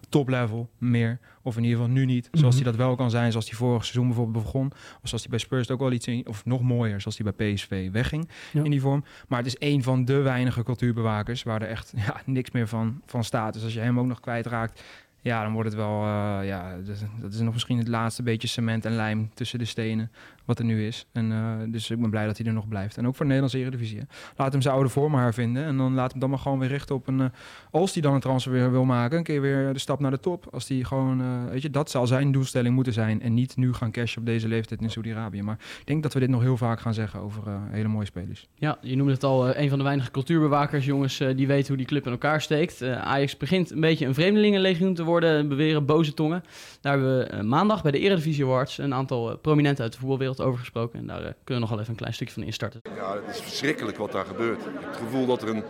top 0.08 0.28
level 0.28 0.70
meer. 0.78 1.18
Of 1.42 1.56
in 1.56 1.62
ieder 1.62 1.78
geval 1.78 1.92
nu 1.92 2.04
niet. 2.04 2.28
Zoals 2.32 2.54
Mhm. 2.54 2.62
hij 2.64 2.72
dat 2.72 2.86
wel 2.86 2.96
kan 2.96 3.10
zijn. 3.10 3.30
Zoals 3.30 3.48
hij 3.48 3.58
vorig 3.58 3.82
seizoen 3.84 4.06
bijvoorbeeld 4.06 4.44
begon. 4.44 4.66
Of 5.02 5.08
zoals 5.08 5.22
hij 5.22 5.30
bij 5.30 5.38
Spurs 5.38 5.70
ook 5.70 5.78
wel 5.78 5.92
iets 5.92 6.06
in. 6.06 6.26
Of 6.26 6.44
nog 6.44 6.60
mooier. 6.62 7.00
Zoals 7.00 7.18
hij 7.18 7.32
bij 7.34 7.52
PSV 7.52 7.90
wegging 7.92 8.28
Ja. 8.52 8.64
in 8.64 8.70
die 8.70 8.80
vorm. 8.80 9.04
Maar 9.28 9.38
het 9.38 9.46
is 9.46 9.56
een 9.58 9.82
van 9.82 10.04
de 10.04 10.14
weinige 10.16 10.62
cultuurbewakers. 10.62 11.42
Waar 11.42 11.62
er 11.62 11.68
echt 11.68 11.92
ja, 12.06 12.20
niks 12.24 12.50
meer 12.50 12.68
van, 12.68 13.00
van 13.06 13.24
staat. 13.24 13.52
Dus 13.52 13.62
als 13.62 13.74
je 13.74 13.80
hem 13.80 13.98
ook 13.98 14.06
nog 14.06 14.20
kwijtraakt. 14.20 14.82
Ja, 15.20 15.42
dan 15.42 15.52
wordt 15.52 15.68
het 15.68 15.78
wel, 15.78 16.02
eh, 16.02 16.38
ja, 16.46 16.76
dat 17.20 17.32
is 17.32 17.40
nog 17.40 17.52
misschien 17.52 17.78
het 17.78 17.88
laatste 17.88 18.22
beetje 18.22 18.48
cement 18.48 18.84
en 18.84 18.92
lijm 18.96 19.30
tussen 19.34 19.58
de 19.58 19.64
stenen 19.64 20.10
wat 20.48 20.58
er 20.58 20.64
nu 20.64 20.86
is. 20.86 21.06
En 21.12 21.32
eh, 21.32 21.72
dus 21.72 21.90
ik 21.90 22.00
ben 22.00 22.10
blij 22.10 22.26
dat 22.26 22.36
hij 22.36 22.46
er 22.46 22.52
nog 22.52 22.68
blijft. 22.68 22.96
En 22.96 23.06
ook 23.06 23.16
voor 23.16 23.26
de 23.26 23.32
Nederlandse 23.32 23.58
Eredivisie. 23.58 24.00
Laat 24.36 24.52
hem 24.52 24.62
zijn 24.62 24.74
oude 24.74 24.88
vorm 24.88 25.14
hervinden. 25.14 25.64
En 25.64 25.76
dan 25.76 25.94
laat 25.94 26.10
hem 26.10 26.20
dan 26.20 26.30
maar 26.30 26.38
gewoon 26.38 26.58
weer 26.58 26.68
richten 26.68 26.94
op 26.94 27.06
een, 27.06 27.20
eh, 27.20 27.26
als 27.70 27.92
hij 27.92 28.02
dan 28.02 28.14
een 28.14 28.20
transfer 28.20 28.52
weer 28.52 28.70
wil 28.70 28.84
maken, 28.84 29.18
een 29.18 29.24
keer 29.24 29.40
weer 29.40 29.72
de 29.72 29.78
stap 29.78 30.00
naar 30.00 30.10
de 30.10 30.20
top. 30.20 30.46
Als 30.50 30.68
hij 30.68 30.84
gewoon, 30.84 31.20
eh, 31.20 31.50
weet 31.50 31.62
je, 31.62 31.70
dat 31.70 31.90
zal 31.90 32.06
zijn 32.06 32.32
doelstelling 32.32 32.74
moeten 32.74 32.92
zijn. 32.92 33.22
En 33.22 33.34
niet 33.34 33.56
nu 33.56 33.72
gaan 33.72 33.90
cashen 33.90 34.20
op 34.20 34.26
deze 34.26 34.48
leeftijd 34.48 34.80
in 34.80 34.90
Saudi-Arabië. 34.90 35.42
Maar 35.42 35.58
ik 35.80 35.86
denk 35.86 36.02
dat 36.02 36.12
we 36.12 36.20
dit 36.20 36.28
nog 36.28 36.42
heel 36.42 36.56
vaak 36.56 36.80
gaan 36.80 36.94
zeggen 36.94 37.20
over 37.20 37.42
hele 37.70 37.88
mooie 37.88 38.06
spelers. 38.06 38.48
Ja, 38.54 38.78
je 38.80 38.96
noemde 38.96 39.12
het 39.12 39.24
al, 39.24 39.56
een 39.56 39.68
van 39.68 39.78
de 39.78 39.84
weinige 39.84 40.10
cultuurbewakers, 40.10 40.84
jongens, 40.84 41.18
die 41.36 41.46
weten 41.46 41.68
hoe 41.68 41.76
die 41.76 41.86
club 41.86 42.04
in 42.06 42.12
elkaar 42.12 42.40
steekt. 42.40 42.82
Ajax 42.82 43.36
begint 43.36 43.70
een 43.70 43.80
beetje 43.80 44.06
een 44.06 44.14
vreemdelingenlegioen 44.14 44.94
te 44.94 45.04
worden, 45.04 45.48
beweren 45.48 45.86
boze 45.86 46.14
tongen. 46.14 46.42
Daar 46.80 46.92
hebben 46.92 47.38
we 47.38 47.42
maandag 47.42 47.82
bij 47.82 47.90
de 47.90 47.98
Eredivisie 47.98 48.44
Awards 48.44 48.78
een 48.78 48.94
aantal 48.94 49.36
prominenten 49.36 49.84
uit 49.84 49.92
de 49.92 49.98
voetbalwereld 49.98 50.37
over 50.40 50.58
gesproken. 50.58 50.98
En 50.98 51.06
daar 51.06 51.24
eh, 51.24 51.32
kunnen 51.44 51.44
we 51.44 51.58
nog 51.58 51.70
wel 51.70 51.78
even 51.78 51.90
een 51.90 51.96
klein 51.96 52.14
stukje 52.14 52.34
van 52.34 52.42
instarten. 52.42 52.80
Ja, 52.96 53.14
het 53.14 53.34
is 53.34 53.40
verschrikkelijk 53.40 53.96
wat 53.96 54.12
daar 54.12 54.24
gebeurt. 54.24 54.64
Het 54.64 54.96
gevoel 54.96 55.26
dat 55.26 55.42
er 55.42 55.48
een 55.48 55.64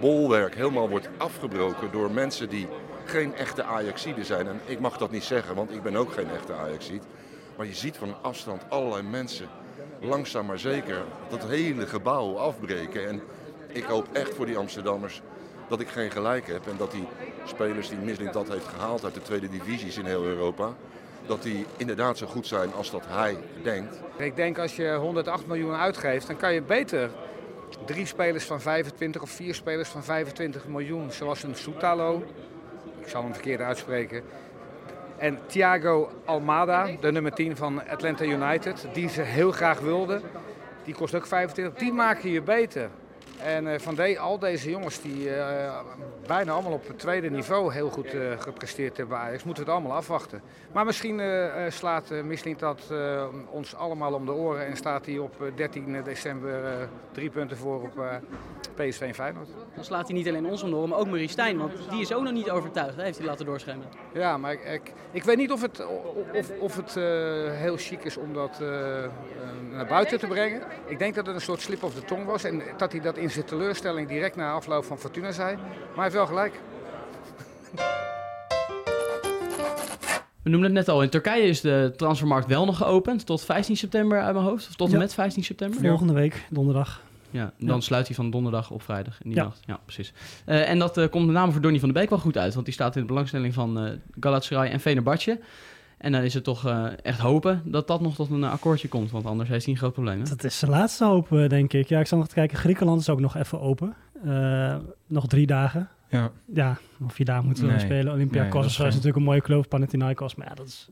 bolwerk 0.00 0.54
helemaal 0.54 0.88
wordt 0.88 1.08
afgebroken 1.16 1.90
door 1.92 2.10
mensen 2.10 2.48
die 2.48 2.68
geen 3.04 3.34
echte 3.34 3.62
Ajaxiden 3.62 4.24
zijn. 4.24 4.46
En 4.46 4.60
ik 4.64 4.80
mag 4.80 4.98
dat 4.98 5.10
niet 5.10 5.24
zeggen, 5.24 5.54
want 5.54 5.70
ik 5.70 5.82
ben 5.82 5.96
ook 5.96 6.12
geen 6.12 6.30
echte 6.30 6.52
Ajaxied. 6.52 7.02
Maar 7.56 7.66
je 7.66 7.74
ziet 7.74 7.96
van 7.96 8.08
een 8.08 8.22
afstand 8.22 8.70
allerlei 8.70 9.02
mensen 9.02 9.48
langzaam 10.00 10.46
maar 10.46 10.58
zeker 10.58 11.04
dat 11.28 11.46
hele 11.46 11.86
gebouw 11.86 12.36
afbreken. 12.36 13.08
En 13.08 13.22
ik 13.68 13.84
hoop 13.84 14.08
echt 14.12 14.34
voor 14.34 14.46
die 14.46 14.56
Amsterdammers 14.56 15.20
dat 15.68 15.80
ik 15.80 15.88
geen 15.88 16.10
gelijk 16.10 16.46
heb. 16.46 16.66
En 16.66 16.76
dat 16.76 16.90
die 16.90 17.06
spelers 17.44 17.88
die 17.88 17.98
Mislint 17.98 18.32
dat 18.32 18.48
heeft 18.48 18.66
gehaald 18.66 19.04
uit 19.04 19.14
de 19.14 19.22
tweede 19.22 19.48
divisies 19.48 19.98
in 19.98 20.04
heel 20.04 20.24
Europa... 20.24 20.74
dat 21.26 21.42
die 21.42 21.66
inderdaad 21.76 22.18
zo 22.18 22.26
goed 22.26 22.46
zijn 22.46 22.72
als 22.74 22.90
dat 22.90 23.04
hij 23.08 23.36
denkt. 23.62 24.00
Ik 24.16 24.36
denk 24.36 24.58
als 24.58 24.76
je 24.76 24.94
108 24.94 25.46
miljoen 25.46 25.74
uitgeeft, 25.74 26.26
dan 26.26 26.36
kan 26.36 26.54
je 26.54 26.62
beter 26.62 27.10
drie 27.86 28.06
spelers 28.06 28.44
van 28.44 28.60
25 28.60 29.22
of 29.22 29.30
vier 29.30 29.54
spelers 29.54 29.88
van 29.88 30.04
25 30.04 30.66
miljoen, 30.66 31.12
zoals 31.12 31.42
een 31.42 31.54
Soutalo, 31.54 32.22
ik 33.00 33.08
zal 33.08 33.22
hem 33.22 33.32
verkeerd 33.32 33.60
uitspreken, 33.60 34.22
en 35.18 35.38
Thiago 35.46 36.10
Almada, 36.24 36.88
de 37.00 37.12
nummer 37.12 37.32
10 37.32 37.56
van 37.56 37.88
Atlanta 37.88 38.24
United, 38.24 38.86
die 38.92 39.08
ze 39.08 39.22
heel 39.22 39.52
graag 39.52 39.80
wilden. 39.80 40.22
Die 40.84 40.94
kost 40.94 41.14
ook 41.14 41.26
25, 41.26 41.80
die 41.80 41.92
maken 41.92 42.30
je 42.30 42.42
beter. 42.42 42.90
En 43.44 43.72
eh, 43.72 43.78
van 43.78 43.94
de, 43.94 44.18
al 44.18 44.38
deze 44.38 44.70
jongens 44.70 45.00
die 45.00 45.34
eh, 45.34 45.78
bijna 46.26 46.52
allemaal 46.52 46.72
op 46.72 46.86
het 46.86 46.98
tweede 46.98 47.30
niveau 47.30 47.72
heel 47.72 47.90
goed 47.90 48.14
eh, 48.14 48.20
gepresteerd 48.38 48.96
hebben 48.96 49.16
bij 49.18 49.26
Ajax, 49.26 49.44
moeten 49.44 49.64
we 49.64 49.70
het 49.70 49.78
allemaal 49.80 49.98
afwachten. 49.98 50.42
Maar 50.72 50.84
misschien 50.84 51.20
slaat 51.68 52.10
uh, 52.10 52.54
dat 52.58 52.82
ons 53.50 53.74
allemaal 53.74 54.12
om 54.12 54.26
de 54.26 54.32
oren 54.32 54.66
en 54.66 54.76
staat 54.76 55.06
hij 55.06 55.18
op 55.18 55.42
eh, 55.42 55.46
13 55.54 56.02
december 56.04 56.88
drie 57.12 57.30
punten 57.30 57.56
voor 57.56 57.82
op 57.82 58.20
PSV 58.88 59.00
en 59.00 59.14
Feyenoord. 59.14 59.48
Dan 59.74 59.84
slaat 59.84 60.06
hij 60.08 60.16
niet 60.16 60.28
alleen 60.28 60.46
ons 60.46 60.62
om 60.62 60.70
de 60.70 60.76
oren, 60.76 60.88
maar 60.88 60.98
ook 60.98 61.08
Marie 61.08 61.28
Stijn, 61.28 61.58
want 61.58 61.72
die 61.90 62.00
is 62.00 62.12
ook 62.12 62.22
nog 62.22 62.32
niet 62.32 62.50
overtuigd. 62.50 62.96
Hij 62.96 63.04
heeft 63.04 63.18
hij 63.18 63.26
laten 63.26 63.46
doorschemeren. 63.46 63.90
Ja, 64.14 64.36
maar 64.36 64.52
ik, 64.52 64.64
ik, 64.64 64.92
ik 65.12 65.22
weet 65.24 65.36
niet 65.36 65.52
of 65.52 65.62
het, 65.62 65.86
of, 66.34 66.50
of 66.60 66.76
het 66.76 66.96
uh, 66.96 67.04
heel 67.50 67.76
chic 67.76 68.04
is 68.04 68.16
om 68.16 68.32
dat 68.32 68.58
uh, 68.62 68.68
naar 69.70 69.86
buiten 69.86 70.18
te 70.18 70.26
brengen. 70.26 70.62
Ik 70.86 70.98
denk 70.98 71.14
dat 71.14 71.26
het 71.26 71.34
een 71.34 71.40
soort 71.40 71.60
slip 71.60 71.82
of 71.82 71.94
de 71.94 72.04
tong 72.04 72.24
was 72.24 72.44
en 72.44 72.62
dat 72.76 72.92
hij 72.92 73.00
dat 73.00 73.16
in 73.16 73.30
zijn 73.30 73.44
teleurstelling 73.44 74.08
direct 74.08 74.36
na 74.36 74.52
afloop 74.52 74.84
van 74.84 74.98
Fortuna 74.98 75.32
zei. 75.32 75.56
Maar 75.56 75.94
hij 75.94 76.02
heeft 76.02 76.14
wel 76.14 76.26
gelijk. 76.26 76.60
We 80.42 80.50
noemden 80.50 80.76
het 80.76 80.86
net 80.86 80.88
al, 80.94 81.02
in 81.02 81.10
Turkije 81.10 81.42
is 81.42 81.60
de 81.60 81.92
transfermarkt 81.96 82.46
wel 82.46 82.64
nog 82.64 82.76
geopend 82.76 83.26
tot 83.26 83.44
15 83.44 83.76
september 83.76 84.20
uit 84.20 84.34
mijn 84.34 84.46
hoofd. 84.46 84.68
Of 84.68 84.74
tot 84.74 84.86
en 84.86 84.92
Ja. 84.92 84.98
met 84.98 85.14
15 85.14 85.44
september. 85.44 85.80
Volgende 85.80 86.12
week, 86.12 86.46
donderdag. 86.50 87.00
Ja, 87.30 87.52
dan 87.58 87.74
Ja. 87.74 87.80
sluit 87.80 88.06
hij 88.06 88.16
van 88.16 88.30
donderdag 88.30 88.70
op 88.70 88.82
vrijdag 88.82 89.22
in 89.22 89.28
die 89.30 89.38
Ja. 89.38 89.44
nacht. 89.44 89.60
Ja, 89.66 89.78
precies. 89.84 90.12
Eh, 90.44 90.68
en 90.68 90.78
dat 90.78 90.96
eh, 90.96 91.08
komt 91.08 91.26
met 91.26 91.34
name 91.34 91.52
voor 91.52 91.60
Donny 91.60 91.78
van 91.78 91.88
de 91.88 91.94
Beek 91.94 92.10
wel 92.10 92.18
goed 92.18 92.38
uit, 92.38 92.52
want 92.54 92.64
die 92.64 92.74
staat 92.74 92.94
in 92.96 93.00
de 93.00 93.06
belangstelling 93.08 93.54
van 93.54 93.78
eh 93.78 93.92
Galatasaray 94.20 94.70
en 94.70 94.80
Fenerbahce. 94.80 95.40
En 95.98 96.12
dan 96.12 96.22
is 96.22 96.34
het 96.34 96.44
toch 96.44 96.66
eh, 96.66 96.86
echt 97.02 97.18
hopen 97.18 97.62
dat 97.64 97.86
dat 97.86 98.00
nog 98.00 98.14
tot 98.14 98.30
een 98.30 98.44
akkoordje 98.44 98.88
komt, 98.88 99.10
want 99.10 99.26
anders 99.26 99.48
heeft 99.48 99.64
hij 99.64 99.72
een 99.72 99.78
groot 99.80 99.92
probleem. 99.92 100.20
Hè? 100.20 100.28
Dat 100.28 100.44
is 100.44 100.58
zijn 100.58 100.70
laatste 100.70 101.04
hoop, 101.04 101.32
eh, 101.32 101.48
denk 101.48 101.72
ik. 101.72 101.88
Ja, 101.88 102.00
ik 102.00 102.06
zal 102.06 102.18
nog 102.18 102.28
te 102.28 102.34
kijken. 102.34 102.58
Griekenland 102.58 103.00
is 103.00 103.08
ook 103.08 103.20
nog 103.20 103.36
even 103.36 103.60
open. 103.60 103.94
Eh, 104.24 104.76
nog 105.06 105.26
drie 105.26 105.46
dagen. 105.46 105.88
Ja. 106.08 106.30
Ja, 106.54 106.78
Of 107.04 107.18
je 107.18 107.24
daar 107.24 107.42
moet 107.44 107.58
willen 107.58 107.74
Nee. 107.74 107.84
spelen. 107.84 108.04
Nee, 108.04 108.14
Olympiakos 108.14 108.52
dat 108.62 108.70
is 108.70 108.78
is 108.78 108.84
natuurlijk 108.84 109.16
een 109.16 109.22
mooie 109.22 109.40
club. 109.40 109.68
Panathinaikos, 109.68 110.34
maar 110.34 110.46
ja, 110.48 110.54
dat 110.54 110.66
is... 110.66 110.88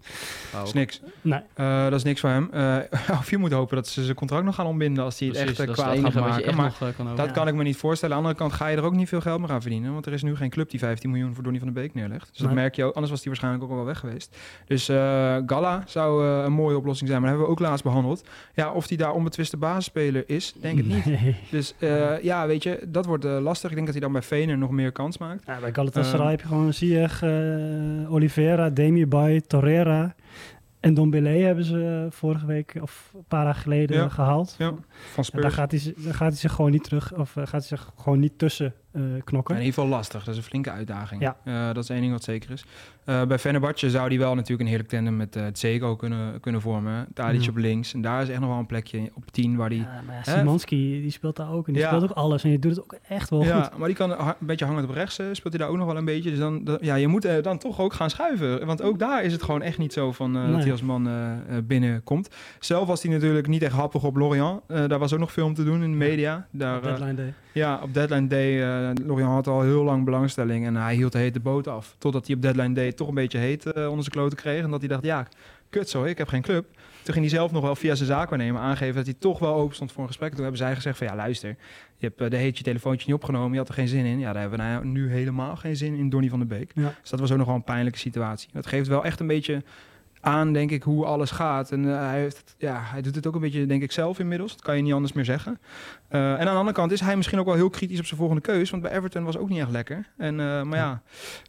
Niks. 0.72 1.00
Nee. 1.20 1.40
Eh, 1.54 1.82
dat 1.84 1.92
is 1.92 2.02
niks 2.02 2.20
voor 2.20 2.30
hem. 2.30 2.48
Eh, 2.52 2.76
of 3.20 3.30
je 3.30 3.36
moet 3.38 3.52
hopen 3.52 3.76
dat 3.76 3.88
ze 3.88 4.02
zijn 4.04 4.16
contract 4.16 4.44
nog 4.44 4.54
gaan 4.54 4.66
ontbinden 4.66 5.04
als 5.04 5.18
hij 5.18 5.28
het 5.28 5.36
echt 5.36 5.58
eh, 5.60 5.64
kwaad 5.66 5.78
gaat 5.78 5.94
enige 5.94 6.20
wat 6.20 6.28
je 6.28 6.30
maken. 6.30 6.44
echt 6.46 6.56
Maar 6.56 6.64
nog, 6.64 6.74
eh, 6.74 6.96
kan 6.96 7.06
hopen. 7.06 7.16
dat 7.16 7.26
Ja. 7.26 7.32
kan 7.32 7.48
ik 7.48 7.54
me 7.54 7.62
niet 7.62 7.76
voorstellen. 7.76 8.16
Aan 8.16 8.22
de 8.22 8.28
andere 8.28 8.48
kant 8.48 8.60
ga 8.60 8.68
je 8.68 8.76
er 8.76 8.82
ook 8.82 8.94
niet 8.94 9.08
veel 9.08 9.20
geld 9.20 9.40
meer 9.40 9.50
aan 9.50 9.60
verdienen. 9.60 9.92
Want 9.92 10.06
er 10.06 10.12
is 10.12 10.22
nu 10.22 10.36
geen 10.36 10.50
club 10.50 10.70
die 10.70 10.78
15 10.78 11.10
miljoen 11.10 11.34
voor 11.34 11.42
Donny 11.42 11.58
van 11.58 11.68
de 11.68 11.74
Beek 11.74 11.94
neerlegt. 11.94 12.28
Dus 12.28 12.38
dat 12.38 12.46
Nee. 12.46 12.56
merk 12.56 12.74
je 12.74 12.84
ook. 12.84 12.92
Anders 12.94 13.10
was 13.10 13.18
hij 13.18 13.28
waarschijnlijk 13.28 13.64
ook 13.64 13.70
al 13.70 13.76
wel 13.76 13.84
weg 13.84 13.98
geweest. 13.98 14.36
Dus 14.66 14.88
eh, 14.88 14.96
Gala 15.46 15.82
zou 15.86 16.24
eh, 16.26 16.44
een 16.44 16.52
mooie 16.52 16.76
oplossing 16.76 17.08
zijn. 17.08 17.20
Maar 17.22 17.30
dat 17.30 17.38
hebben 17.38 17.56
we 17.56 17.62
ook 17.64 17.68
laatst 17.70 17.84
behandeld. 17.84 18.28
Ja, 18.54 18.72
of 18.72 18.88
hij 18.88 18.96
daar 18.96 19.12
onbetwiste 19.12 19.56
basisspeler 19.56 20.24
is, 20.26 20.54
denk 20.60 20.78
ik 20.78 20.84
niet. 20.86 21.04
Nee. 21.04 21.36
Dus 21.50 21.74
eh, 21.78 22.22
ja, 22.22 22.46
weet 22.46 22.62
je, 22.62 22.80
dat 22.88 23.06
wordt 23.06 23.24
eh, 23.24 23.38
lastig. 23.40 23.68
Ik 23.70 23.74
denk 23.76 23.86
dat 23.86 23.94
hij 23.96 24.04
dan 24.04 24.12
bij 24.12 24.22
Fener 24.22 24.58
nog 24.58 24.70
meer 24.70 24.92
kans 24.92 25.18
maakt. 25.18 25.42
Ja, 25.46 25.58
bij 25.60 25.70
Galatasaray 26.04 26.24
Eh, 26.24 26.30
heb 26.30 26.40
je 26.40 26.46
gewoon 26.46 26.72
Ziyech, 26.74 27.22
eh 27.22 28.12
Oliveira, 28.12 28.70
Demirbay, 28.70 29.40
Torreira 29.40 30.14
en 30.80 30.94
Dombele 30.94 31.28
hebben 31.28 31.64
ze 31.64 32.06
vorige 32.10 32.46
week 32.46 32.74
of 32.80 33.10
een 33.14 33.24
paar 33.28 33.44
dagen 33.44 33.62
geleden 33.62 33.96
Ja. 33.96 34.08
gehaald. 34.08 34.54
Ja, 34.58 34.72
van 35.12 35.24
En 35.32 35.40
daar 35.40 35.50
gaat, 35.52 35.70
hij, 35.70 35.94
daar 35.96 36.14
gaat 36.14 36.28
hij 36.30 36.38
zich 36.40 36.52
gewoon 36.52 36.70
niet 36.70 36.84
terug, 36.84 37.14
of 37.14 37.36
eh, 37.36 37.42
gaat 37.42 37.68
hij 37.68 37.78
zich 37.78 37.92
gewoon 37.96 38.20
niet 38.20 38.38
tussen 38.38 38.74
eh, 38.92 39.02
knokken. 39.24 39.54
In 39.54 39.60
ieder 39.60 39.74
geval 39.74 39.90
lastig. 39.90 40.24
Dat 40.24 40.34
is 40.34 40.36
een 40.36 40.46
flinke 40.46 40.70
uitdaging. 40.70 41.22
Ja. 41.22 41.36
Eh, 41.44 41.74
dat 41.74 41.84
is 41.84 41.90
één 41.90 42.00
ding 42.00 42.12
wat 42.12 42.24
zeker 42.24 42.50
is. 42.50 42.64
Eh, 43.04 43.24
bij 43.24 43.38
Fenerbahce 43.38 43.90
zou 43.90 44.08
die 44.08 44.18
wel 44.18 44.34
natuurlijk 44.34 44.60
een 44.60 44.66
heerlijk 44.66 44.88
tandem 44.88 45.16
met 45.16 45.36
uh, 45.36 45.46
Zeko 45.52 45.96
kunnen, 45.96 46.40
kunnen 46.40 46.60
vormen. 46.60 47.06
Tadic 47.14 47.42
Ja. 47.42 47.48
op 47.48 47.56
links. 47.56 47.94
En 47.94 48.00
daar 48.00 48.22
is 48.22 48.28
echt 48.28 48.40
nog 48.40 48.48
wel 48.48 48.58
een 48.58 48.66
plekje 48.66 49.10
op 49.14 49.30
10 49.30 49.56
waar 49.56 49.68
die... 49.68 49.80
Ja, 49.80 50.02
maar 50.06 50.22
ja? 50.24 50.38
Simanski, 50.38 51.00
die 51.00 51.10
speelt 51.10 51.36
daar 51.36 51.52
ook. 51.52 51.66
En 51.66 51.72
die 51.72 51.82
speelt 51.82 52.02
ook 52.02 52.10
alles. 52.10 52.44
En 52.44 52.50
die 52.50 52.58
doet 52.58 52.70
het 52.70 52.82
ook 52.82 52.98
echt 53.08 53.30
wel 53.30 53.44
ja, 53.44 53.62
goed. 53.62 53.78
maar 53.78 53.88
die 53.88 53.96
kan 53.96 54.10
een 54.10 54.34
beetje 54.38 54.64
hangend 54.64 54.88
op 54.88 54.94
rechts. 54.94 55.14
speelt 55.14 55.42
hij 55.42 55.58
daar 55.58 55.68
ook 55.68 55.76
nog 55.76 55.86
wel 55.86 55.96
een 55.96 56.04
beetje. 56.04 56.30
Dus 56.30 56.38
dan, 56.38 56.78
ja, 56.80 56.94
je 56.94 57.08
moet 57.08 57.42
dan 57.42 57.58
toch 57.58 57.80
ook 57.80 57.92
gaan 57.92 58.10
schuiven. 58.10 58.66
Want 58.66 58.82
ook 58.82 58.98
daar 58.98 59.22
is 59.22 59.32
het 59.32 59.42
gewoon 59.42 59.62
echt 59.62 59.78
niet 59.78 59.92
zo 59.92 60.12
van 60.12 60.32
dat 60.32 60.62
hij 60.62 60.72
als 60.72 60.82
man 60.82 61.08
binnenkomt. 61.64 62.28
Zelf 62.58 62.86
was 62.86 63.02
hij 63.02 63.12
natuurlijk 63.12 63.46
niet 63.46 63.62
echt 63.62 63.74
happig 63.74 64.04
op 64.04 64.16
Lorient. 64.16 64.60
Daar 64.66 64.98
was 64.98 65.12
ook 65.12 65.18
nog 65.18 65.32
veel 65.32 65.46
om 65.46 65.54
te 65.54 65.64
doen 65.64 65.82
in 65.82 65.90
de 65.90 65.96
media. 65.96 66.46
Daar, 66.50 66.82
deadline 66.82 67.14
day. 67.14 67.34
Ja, 67.58 67.80
op 67.82 67.94
deadline 67.94 68.26
day. 68.26 68.62
eh 68.62 68.90
Lorient 69.06 69.30
had 69.30 69.46
al 69.46 69.62
heel 69.62 69.84
lang 69.84 70.04
belangstelling 70.04 70.66
en 70.66 70.76
hij 70.76 70.94
hield 70.94 71.12
de 71.12 71.18
hete 71.18 71.40
boot 71.40 71.66
af. 71.66 71.94
Totdat 71.98 72.26
hij 72.26 72.36
op 72.36 72.42
deadline 72.42 72.74
day 72.74 72.92
toch 72.92 73.08
een 73.08 73.14
beetje 73.14 73.38
heet 73.38 73.66
eh, 73.66 73.86
onder 73.88 74.02
zijn 74.02 74.14
kloten 74.14 74.38
kreeg. 74.38 74.62
En 74.62 74.70
dat 74.70 74.80
hij 74.80 74.88
dacht, 74.88 75.04
ja, 75.04 75.26
kut 75.70 75.88
zo, 75.88 76.04
ik 76.04 76.18
heb 76.18 76.28
geen 76.28 76.42
club. 76.42 76.66
Toen 77.02 77.14
ging 77.14 77.26
hij 77.26 77.36
zelf 77.36 77.52
nog 77.52 77.62
wel 77.62 77.76
via 77.76 77.94
zijn 77.94 78.08
zaakwaarnemer 78.08 78.60
aangeven 78.60 78.94
dat 78.94 79.04
hij 79.04 79.14
toch 79.18 79.38
wel 79.38 79.54
open 79.54 79.74
stond 79.74 79.92
voor 79.92 80.02
een 80.02 80.08
gesprek. 80.08 80.30
Toen 80.30 80.40
hebben 80.40 80.58
zij 80.58 80.74
gezegd 80.74 80.98
van, 80.98 81.06
ja 81.06 81.16
luister, 81.16 81.56
je 81.96 82.06
hebt 82.06 82.20
eh, 82.20 82.30
de 82.30 82.36
heet 82.36 82.58
je 82.58 82.64
telefoontje 82.64 83.06
niet 83.06 83.16
opgenomen, 83.16 83.52
je 83.52 83.58
had 83.58 83.68
er 83.68 83.74
geen 83.74 83.88
zin 83.88 84.04
in. 84.04 84.18
Ja, 84.18 84.32
daar 84.32 84.40
hebben 84.40 84.58
we 84.58 84.64
nou 84.64 84.86
nu 84.86 85.10
helemaal 85.10 85.56
geen 85.56 85.76
zin 85.76 85.94
in, 85.94 86.08
Donny 86.08 86.28
van 86.28 86.38
der 86.38 86.48
Beek. 86.48 86.70
Ja. 86.74 86.94
Dus 87.00 87.10
dat 87.10 87.20
was 87.20 87.30
ook 87.32 87.38
nog 87.38 87.46
wel 87.46 87.56
een 87.56 87.64
pijnlijke 87.64 87.98
situatie. 87.98 88.48
Dat 88.52 88.66
geeft 88.66 88.88
wel 88.88 89.04
echt 89.04 89.20
een 89.20 89.26
beetje 89.26 89.62
aan, 90.20 90.52
denk 90.52 90.70
ik, 90.70 90.82
hoe 90.82 91.04
alles 91.04 91.30
gaat. 91.30 91.72
En 91.72 91.88
eh, 91.90 91.98
hij, 92.08 92.18
heeft 92.20 92.36
het, 92.36 92.54
ja, 92.58 92.80
hij 92.82 93.02
doet 93.02 93.14
het 93.14 93.26
ook 93.26 93.34
een 93.34 93.40
beetje, 93.40 93.66
denk 93.66 93.82
ik, 93.82 93.92
zelf 93.92 94.18
inmiddels. 94.18 94.52
Dat 94.52 94.62
kan 94.62 94.76
je 94.76 94.82
niet 94.82 94.92
anders 94.92 95.12
meer 95.12 95.24
zeggen. 95.24 95.58
Eh, 96.08 96.32
en 96.32 96.38
aan 96.38 96.44
de 96.44 96.50
andere 96.50 96.72
kant 96.72 96.92
is 96.92 97.00
hij 97.00 97.16
misschien 97.16 97.38
ook 97.38 97.46
wel 97.46 97.54
heel 97.54 97.70
kritisch 97.70 97.98
op 97.98 98.04
zijn 98.06 98.18
volgende 98.18 98.42
keus. 98.42 98.70
Want 98.70 98.82
bij 98.82 98.92
Everton 98.92 99.24
was 99.24 99.36
ook 99.36 99.48
niet 99.48 99.58
echt 99.60 99.70
lekker. 99.70 100.06
En, 100.16 100.40
eh, 100.40 100.62
maar 100.62 100.78
ja, 100.78 101.02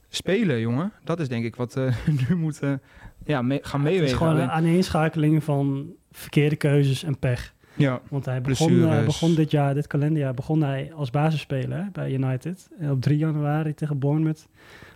spelen, 0.10 0.60
jongen. 0.60 0.92
Dat 1.04 1.20
is 1.20 1.28
denk 1.28 1.46
ik 1.46 1.56
wat 1.56 1.76
nu 2.30 2.36
moet 2.36 2.60
ja, 3.26 3.42
mee- 3.42 3.60
gaan 3.62 3.80
Het 3.80 3.90
meewegen. 3.90 4.06
is 4.06 4.14
gewoon 4.14 4.38
een 4.40 4.50
aaneenschakeling 4.52 5.44
van 5.44 5.88
verkeerde 6.12 6.56
keuzes 6.56 7.04
en 7.04 7.20
pech. 7.20 7.54
Ja, 7.76 8.02
Want 8.10 8.26
hij 8.26 8.42
begon, 8.42 9.06
begon 9.06 9.36
dit 9.36 9.52
jaar, 9.52 9.74
dit 9.74 9.88
kalenderjaar, 9.88 10.34
begon 10.34 10.64
hij 10.64 10.92
als 10.96 11.10
basisspeler 11.10 11.90
bij 11.92 12.12
United. 12.14 12.68
Op 12.90 13.02
3 13.02 13.18
januari 13.18 13.74
tegen 13.74 14.00
Bournemouth 14.00 14.48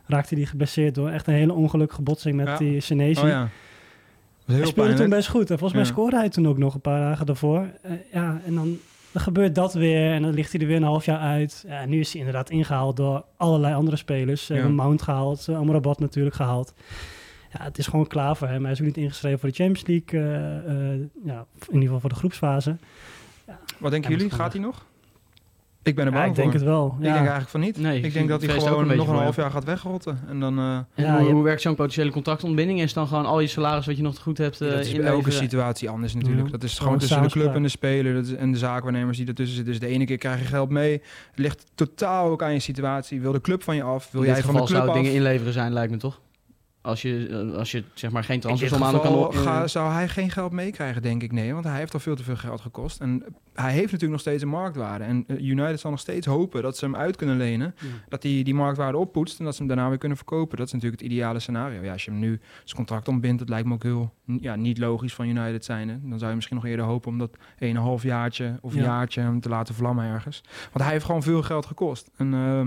raakte 0.05 0.36
hij 0.36 0.45
geblesseerd 0.45 0.95
door 0.95 1.10
echt 1.10 1.27
een 1.27 1.33
hele 1.33 1.53
ongelukkige 1.53 2.01
botsing 2.01 2.36
met 2.36 2.48
Ja. 2.48 2.57
die 2.57 2.79
Senesi. 2.79 3.22
Oh 3.22 3.27
ja. 3.27 3.50
Hij 4.45 4.55
speelde 4.55 4.74
pijnlijk. 4.74 5.00
toen 5.00 5.10
best 5.10 5.29
goed. 5.29 5.41
En 5.51 5.57
volgens 5.57 5.74
mij 5.74 5.81
Ja. 5.81 5.88
scoorde 5.88 6.15
hij 6.17 6.29
toen 6.29 6.48
ook 6.48 6.57
nog 6.57 6.74
een 6.74 6.81
paar 6.81 7.00
dagen 7.00 7.25
daarvoor. 7.25 7.67
Eh, 7.81 7.91
ja, 8.12 8.41
en 8.45 8.55
dan, 8.55 8.77
dan 9.12 9.22
gebeurt 9.22 9.55
dat 9.55 9.74
weer 9.74 10.12
en 10.13 10.22
dan 10.22 10.33
ligt 10.33 10.51
hij 10.51 10.62
er 10.62 10.67
weer 10.67 10.75
een 10.75 10.83
half 10.83 11.05
jaar 11.05 11.19
uit. 11.19 11.63
Ja, 11.67 11.79
en 11.81 11.89
nu 11.89 12.00
is 12.00 12.10
hij 12.12 12.19
inderdaad 12.19 12.50
ingehaald 12.50 12.98
door 12.98 13.25
allerlei 13.38 13.74
andere 13.75 13.98
spelers. 13.98 14.48
Ja. 14.48 14.55
hebben 14.55 14.74
Mount 14.75 15.01
gehaald, 15.01 15.48
uh, 15.50 15.57
Amrabat 15.57 16.00
natuurlijk 16.00 16.36
gehaald. 16.36 16.74
Ja, 17.57 17.63
het 17.63 17.77
is 17.77 17.88
gewoon 17.88 18.07
klaar 18.07 18.36
voor 18.38 18.48
hem. 18.48 18.63
Hij 18.63 18.72
is 18.72 18.79
ook 18.79 18.86
niet 18.86 18.98
ingeschreven 18.98 19.39
voor 19.39 19.50
de 19.50 19.55
Champions 19.55 19.88
League. 19.88 20.19
eh, 20.19 20.93
eh, 20.93 21.00
ja, 21.25 21.45
in 21.60 21.65
ieder 21.74 21.81
geval 21.81 22.00
voor 22.00 22.10
de 22.10 22.15
groepsfase. 22.15 22.77
Wat 23.79 23.91
denken 23.91 24.12
jullie? 24.12 24.29
Gaat 24.29 24.53
hij 24.53 24.62
nog? 24.62 24.86
Ik 25.83 25.95
ben 25.95 26.05
er 26.05 26.11
Ja, 26.11 26.17
bang 26.17 26.29
ik 26.29 26.35
denk 26.35 26.53
het 26.53 26.61
wel. 26.63 26.85
Ik 26.85 26.93
Ja. 26.93 27.03
denk 27.03 27.15
eigenlijk 27.17 27.49
van 27.49 27.59
niet. 27.59 27.77
Nee, 27.77 27.97
ik 27.97 28.05
ik 28.05 28.13
denk 28.13 28.29
dat 28.29 28.41
hij 28.41 28.59
gewoon 28.59 28.89
een 28.89 28.97
nog 28.97 29.07
een 29.07 29.15
half 29.15 29.35
jaar 29.35 29.51
gaat 29.51 29.63
wegrotten. 29.63 30.19
En 30.27 30.39
dan... 30.39 30.57
eh, 30.59 30.77
Ja, 30.95 31.19
hoe, 31.23 31.43
werkt 31.43 31.61
zo'n 31.61 31.75
potentiële 31.75 32.11
contractontbinding? 32.11 32.81
Is 32.81 32.93
dan 32.93 33.07
gewoon 33.07 33.25
al 33.25 33.39
je 33.39 33.47
salaris 33.47 33.85
wat 33.85 33.97
je 33.97 34.01
nog 34.03 34.15
te 34.15 34.21
goed 34.21 34.37
hebt 34.37 34.61
eh 34.61 34.69
dat 34.69 34.79
is 34.79 34.85
inleveren? 34.87 35.13
elke 35.13 35.31
situatie 35.31 35.89
anders 35.89 36.13
natuurlijk. 36.13 36.45
Ja. 36.45 36.51
Dat 36.51 36.63
is 36.63 36.69
Gewoon 36.77 36.83
gewoon 36.83 36.99
tussen 36.99 37.21
de 37.21 37.29
club 37.29 37.55
en 37.55 37.63
de 37.63 37.69
speler 37.69 38.13
dat 38.13 38.25
is, 38.25 38.33
en 38.33 38.51
de 38.51 38.57
zaakwaarnemers 38.57 39.17
die 39.17 39.27
ertussen 39.27 39.55
zitten. 39.55 39.73
Dus 39.73 39.81
de 39.81 39.87
ene 39.95 40.05
keer 40.05 40.17
krijg 40.17 40.39
je 40.39 40.45
geld 40.45 40.69
mee. 40.69 40.91
Het 40.91 41.39
ligt 41.39 41.65
totaal 41.75 42.29
ook 42.29 42.43
aan 42.43 42.53
je 42.53 42.59
situatie. 42.59 43.21
Wil 43.21 43.31
de 43.31 43.41
club 43.41 43.63
van 43.63 43.75
je 43.75 43.83
af? 43.83 44.11
Wil 44.11 44.21
In 44.21 44.27
jij 44.27 44.35
dit 44.35 44.45
van 44.45 44.53
de 44.53 44.59
club 44.63 44.77
zou 44.77 44.89
af? 44.89 44.95
dingen 44.95 45.13
inleveren 45.13 45.53
zijn, 45.53 45.73
lijkt 45.73 45.91
me 45.91 45.97
toch? 45.97 46.19
Als 46.83 47.01
je, 47.01 47.27
eh, 47.51 47.57
als 47.57 47.71
je 47.71 47.83
zeg 47.93 48.11
maar 48.11 48.23
geen 48.23 48.39
transfersom 48.39 48.83
aan 48.83 49.01
kan... 49.01 49.13
eh, 49.31 49.37
ga- 49.41 49.67
zou 49.67 49.91
hij 49.91 50.07
geen 50.07 50.29
geld 50.29 50.51
meekrijgen, 50.51 51.01
denk 51.01 51.23
ik. 51.23 51.31
Nee, 51.31 51.53
want 51.53 51.65
hij 51.65 51.77
heeft 51.77 51.93
al 51.93 51.99
veel 51.99 52.15
te 52.15 52.23
veel 52.23 52.35
geld 52.35 52.61
gekost. 52.61 52.99
En 52.99 53.23
hij 53.53 53.71
heeft 53.71 53.83
natuurlijk 53.83 54.11
nog 54.11 54.19
steeds 54.19 54.41
een 54.43 54.49
marktwaarde. 54.49 55.03
En 55.03 55.23
eh, 55.27 55.41
United 55.41 55.79
zal 55.79 55.91
nog 55.91 55.99
steeds 55.99 56.27
hopen 56.27 56.61
dat 56.61 56.77
ze 56.77 56.85
hem 56.85 56.95
uit 56.95 57.15
kunnen 57.15 57.37
lenen. 57.37 57.75
Ja. 57.79 57.87
Dat 58.09 58.23
hij 58.23 58.43
die 58.43 58.53
marktwaarde 58.53 58.97
oppoetst 58.97 59.39
en 59.39 59.45
dat 59.45 59.53
ze 59.53 59.59
hem 59.59 59.67
daarna 59.67 59.89
weer 59.89 59.97
kunnen 59.97 60.17
verkopen. 60.17 60.57
Dat 60.57 60.67
is 60.67 60.73
natuurlijk 60.73 61.01
het 61.01 61.11
ideale 61.11 61.39
scenario. 61.39 61.81
Ja, 61.81 61.91
als 61.91 62.05
je 62.05 62.11
hem 62.11 62.19
nu 62.19 62.39
zijn 62.63 62.75
contract 62.75 63.07
ontbindt, 63.07 63.39
dat 63.39 63.49
lijkt 63.49 63.67
me 63.67 63.73
ook 63.73 63.83
heel 63.83 64.13
ja, 64.25 64.55
niet 64.55 64.77
logisch 64.77 65.13
van 65.13 65.27
United 65.27 65.65
zijn. 65.65 65.89
Hè. 65.89 65.95
Dan 66.01 66.17
zou 66.17 66.29
je 66.29 66.35
misschien 66.35 66.57
nog 66.57 66.65
eerder 66.65 66.85
hopen 66.85 67.11
om 67.11 67.17
dat 67.17 67.37
1,5 67.99 68.03
jaartje 68.03 68.57
of 68.61 68.75
Ja. 68.75 68.81
jaartje 68.83 69.21
hem 69.21 69.39
te 69.39 69.49
laten 69.49 69.75
vlammen 69.75 70.05
ergens. 70.05 70.41
Want 70.71 70.83
hij 70.83 70.91
heeft 70.93 71.05
gewoon 71.05 71.23
veel 71.23 71.41
geld 71.41 71.65
gekost. 71.65 72.09
En, 72.17 72.33
eh, 72.33 72.65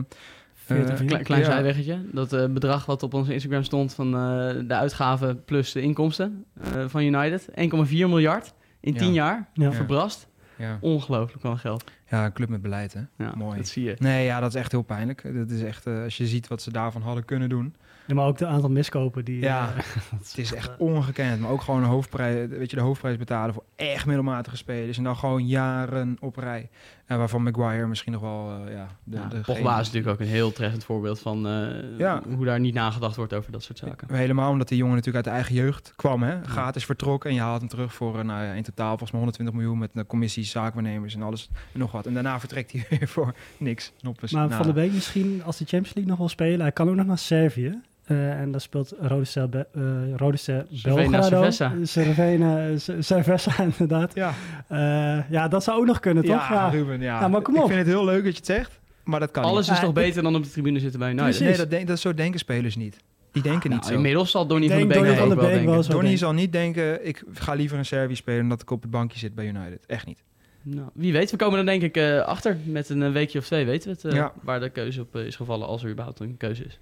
40 0.67 1.01
eh, 1.01 1.07
Klein, 1.07 1.23
klein 1.25 1.41
ja. 1.41 1.47
zijweggetje. 1.47 1.99
Dat 2.13 2.33
eh, 2.33 2.47
bedrag 2.47 2.87
wat 2.87 3.03
op 3.03 3.15
onze 3.15 3.33
Instagram 3.33 3.63
stond 3.63 3.95
van 3.95 4.07
eh, 4.07 4.69
de 4.69 4.75
uitgaven 4.75 5.45
plus 5.45 5.73
de 5.73 5.81
inkomsten 5.81 6.45
eh, 6.63 6.85
van 6.87 7.03
United. 7.03 7.49
1,4 7.51 7.55
miljard 7.91 8.55
in 8.81 8.93
Ja. 8.93 8.99
10 8.99 9.13
jaar. 9.13 9.49
Ja. 9.55 9.73
Verbrast. 9.73 10.29
Ja. 10.59 10.79
Ongelooflijk 10.81 11.43
wel 11.43 11.57
geld. 11.57 11.85
ja, 12.11 12.25
een 12.25 12.33
club 12.33 12.49
met 12.49 12.63
beleid, 12.63 12.93
hè. 12.93 13.01
Ja, 13.25 13.33
Mooi. 13.37 13.57
Dat 13.57 13.69
zie 13.69 13.85
je. 13.85 13.95
Nee, 13.99 14.25
ja, 14.25 14.41
dat 14.41 14.55
is 14.55 14.61
echt 14.61 14.73
heel 14.73 14.83
pijnlijk. 14.83 15.23
Dat 15.35 15.51
is 15.51 15.63
echt, 15.63 15.87
eh, 15.87 16.03
als 16.03 16.17
je 16.17 16.27
ziet 16.27 16.49
wat 16.49 16.63
ze 16.63 16.73
daarvan 16.73 17.03
hadden 17.03 17.25
kunnen 17.25 17.49
doen. 17.49 17.75
Ja, 18.07 18.15
maar 18.15 18.27
ook 18.27 18.39
de 18.39 18.47
aantal 18.47 18.71
miskopen 18.71 19.25
die... 19.25 19.41
Ja, 19.41 19.73
Het 20.19 20.33
is 20.37 20.55
echt 20.55 20.71
ongekend. 20.79 21.41
Maar 21.41 21.51
ook 21.51 21.61
gewoon 21.61 21.83
een 21.83 21.89
hoofdprijs, 21.89 22.49
weet 22.49 22.71
je, 22.71 22.77
de 22.77 22.83
hoofdprijs 22.83 23.17
betalen 23.17 23.55
voor 23.55 23.65
echt 23.77 24.07
middelmatige 24.07 24.57
spelers. 24.57 24.99
En 24.99 25.05
dan 25.05 25.17
gewoon 25.17 25.47
jaren 25.47 26.17
op 26.21 26.37
rij. 26.37 26.69
En 27.07 27.19
waarvan 27.19 27.43
Maguire 27.43 27.87
misschien 27.87 28.13
nog 28.13 28.21
wel, 28.21 28.51
eh, 28.67 28.73
ja... 28.73 28.89
De, 29.05 29.17
Ja, 29.17 29.27
de 29.29 29.41
Pogba 29.41 29.81
is 29.81 29.87
natuurlijk 29.87 30.13
ook 30.13 30.21
een 30.21 30.33
heel 30.33 30.53
treffend 30.53 30.85
voorbeeld 30.85 31.19
van 31.19 31.47
eh, 31.47 31.99
Ja. 31.99 32.23
hoe 32.35 32.45
daar 32.45 32.61
niet 32.61 32.75
nagedacht 32.75 33.17
wordt 33.17 33.33
over 33.35 33.53
dat 33.53 33.63
soort 33.63 33.79
zaken. 33.79 34.15
Helemaal 34.15 34.51
omdat 34.51 34.69
die 34.69 34.79
jongen 34.79 34.95
natuurlijk 34.95 35.27
uit 35.27 35.35
de 35.35 35.41
eigen 35.43 35.65
jeugd 35.65 35.93
kwam. 35.97 36.23
Hè? 36.23 36.45
Gratis 36.45 36.85
vertrokken 36.85 37.31
en 37.31 37.37
je 37.37 37.43
haalt 37.43 37.61
hem 37.61 37.69
terug 37.69 37.95
voor 37.95 38.19
eh, 38.19 38.25
nou 38.25 38.45
ja, 38.45 38.53
in 38.53 38.63
totaal 38.63 38.89
volgens 38.89 39.11
mij 39.11 39.21
120 39.21 39.55
miljoen 39.55 39.79
met 39.79 39.91
de 39.93 40.07
commissie, 40.07 40.45
zaakwaarnemers 40.45 41.15
en 41.15 41.23
alles 41.23 41.51
en 41.73 41.79
nog 41.79 41.93
wat. 41.93 42.07
En 42.07 42.15
daarna 42.15 42.41
vertrekt 42.41 42.73
hij 42.73 42.87
weer 42.99 43.09
voor 43.09 43.35
niks. 43.57 43.93
Noppes. 44.01 44.33
Maar 44.33 44.49
Nou, 44.49 44.57
Van 44.57 44.67
de 44.75 44.81
Beek 44.81 44.93
misschien, 44.93 45.43
als 45.45 45.57
de 45.57 45.65
Champions 45.65 45.95
League 45.95 46.11
nog 46.11 46.19
wil 46.19 46.29
spelen, 46.29 46.61
hij 46.61 46.73
kan 46.73 46.89
ook 46.89 46.95
nog 46.95 47.07
naar 47.07 47.19
Servië. 47.19 47.81
Eh, 48.07 48.41
en 48.41 48.51
daar 48.51 48.61
speelt 48.61 48.95
Rode 49.01 49.25
Ster, 49.25 49.49
Be 49.49 49.67
uh, 49.77 50.15
Rode 50.17 50.37
Ster 50.37 50.67
Cervena 50.73 51.19
Belgrado. 51.29 51.51
Cervena, 51.85 52.69
C- 52.75 53.03
Cerveza, 53.03 53.63
inderdaad. 53.79 54.15
Ja. 54.15 54.33
Eh, 54.69 55.31
ja, 55.31 55.49
dat 55.49 55.65
zou 55.65 55.79
ook 55.79 55.87
nog 55.87 56.01
kunnen, 56.01 56.25
toch? 56.25 56.49
ja, 56.49 56.69
Ruben, 56.69 57.01
ja. 57.01 57.21
Ja, 57.21 57.29
maar 57.29 57.43
kom 57.43 57.55
Ik 57.55 57.61
op. 57.63 57.67
vind 57.67 57.79
het 57.79 57.89
heel 57.89 58.05
leuk 58.05 58.23
dat 58.25 58.33
je 58.33 58.37
het 58.39 58.47
zegt, 58.47 58.81
maar 59.05 59.21
dat 59.21 59.31
kan 59.31 59.45
Alles 59.45 59.67
niet. 59.69 59.77
is 59.77 59.83
toch 59.83 59.93
beter 59.93 60.23
dan 60.23 60.37
op 60.37 60.43
de 60.43 60.51
tribune 60.51 60.81
zitten 60.81 60.99
bij 61.01 61.11
United? 61.11 61.41
Nee, 61.41 61.57
dat, 61.57 61.71
denk, 61.71 61.87
dat 61.87 61.99
zo 61.99 62.15
denken 62.15 62.39
spelers 62.41 62.77
niet. 62.77 62.97
Die 63.33 63.43
denken 63.43 63.71
niet 63.71 63.79
Nou, 63.81 63.91
zo. 63.93 63.97
inmiddels 63.97 64.31
zal 64.31 64.47
Donny 64.47 64.69
van 64.69 64.79
de 64.79 64.87
Beek 64.87 64.95
Donny 64.95 65.09
dat 65.09 65.19
van 65.19 65.29
ook 65.29 65.35
de 65.35 65.41
wel 65.41 65.47
Beek 65.51 65.57
wel 65.57 65.65
denken. 65.67 65.85
zo. 65.85 65.91
Donny 65.91 66.07
denken. 66.09 66.27
zal 66.27 66.33
niet 66.35 66.53
denken, 66.53 67.07
ik 67.07 67.25
ga 67.33 67.55
liever 67.55 67.79
een 67.79 67.85
Servië 67.85 68.17
spelen 68.17 68.41
dan 68.41 68.49
dat 68.49 68.63
ik 68.63 68.71
op 68.71 68.83
het 68.83 68.91
bankje 68.91 69.19
zit 69.19 69.35
bij 69.35 69.47
United. 69.47 69.87
Echt 69.87 70.07
niet. 70.07 70.23
Nou, 70.63 70.89
wie 70.95 71.13
weet, 71.13 71.31
we 71.31 71.37
komen 71.37 71.59
er 71.59 71.67
denk 71.67 71.83
ik 71.83 71.97
eh, 71.97 72.21
achter. 72.21 72.57
Met 72.65 72.89
een 72.89 73.03
eh, 73.03 73.13
weekje 73.13 73.39
of 73.39 73.45
twee 73.45 73.65
weten 73.67 73.89
we 73.91 73.95
het. 73.95 74.05
eh, 74.05 74.13
Ja. 74.19 74.33
Waar 74.43 74.61
de 74.61 74.69
keuze 74.71 75.01
op 75.01 75.17
eh, 75.17 75.27
is 75.27 75.37
gevallen, 75.37 75.67
als 75.67 75.83
er 75.85 75.91
überhaupt 75.91 76.21
een 76.21 76.37
keuze 76.37 76.65
is. 76.65 76.79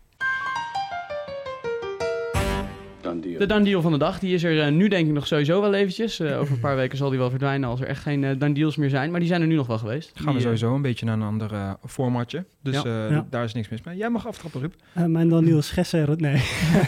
Done 3.20 3.26
deal. 3.26 3.38
De 3.38 3.46
done 3.46 3.64
deal 3.64 3.82
van 3.82 3.92
de 3.92 3.98
dag, 3.98 4.18
die 4.18 4.34
is 4.34 4.42
er 4.44 4.60
eh, 4.60 4.72
nu 4.72 4.88
denk 4.88 5.06
ik 5.06 5.12
nog 5.12 5.26
sowieso 5.26 5.60
wel 5.60 5.74
eventjes. 5.74 6.20
Eh, 6.20 6.38
over 6.40 6.54
een 6.54 6.60
paar 6.60 6.76
weken 6.76 6.96
zal 6.98 7.10
die 7.10 7.18
wel 7.18 7.30
verdwijnen 7.30 7.68
als 7.68 7.80
er 7.80 7.86
echt 7.86 8.02
geen 8.02 8.24
eh 8.24 8.30
done 8.38 8.54
deals 8.54 8.76
meer 8.76 8.90
zijn. 8.90 9.10
Maar 9.10 9.20
die 9.20 9.28
zijn 9.28 9.40
er 9.40 9.46
nu 9.46 9.54
nog 9.54 9.66
wel 9.66 9.78
geweest. 9.78 10.10
Gaan 10.14 10.24
we 10.24 10.30
Die, 10.30 10.38
eh, 10.38 10.44
sowieso 10.44 10.74
een 10.74 10.82
beetje 10.82 11.06
naar 11.06 11.14
een 11.14 11.22
ander 11.22 11.76
formatje. 11.86 12.44
Dus 12.62 12.74
Ja. 12.74 12.82
eh, 13.04 13.10
Ja. 13.10 13.26
daar 13.30 13.44
is 13.44 13.54
niks 13.54 13.68
mis 13.68 13.82
mee. 13.82 13.96
Jij 13.96 14.10
mag 14.10 14.26
aftrappen, 14.26 14.60
Ruud. 14.60 14.72
Eh, 14.92 15.04
mijn 15.04 15.28
dan 15.28 15.44
Niels 15.44 15.70
Gesser, 15.76 16.14
nee. 16.20 16.36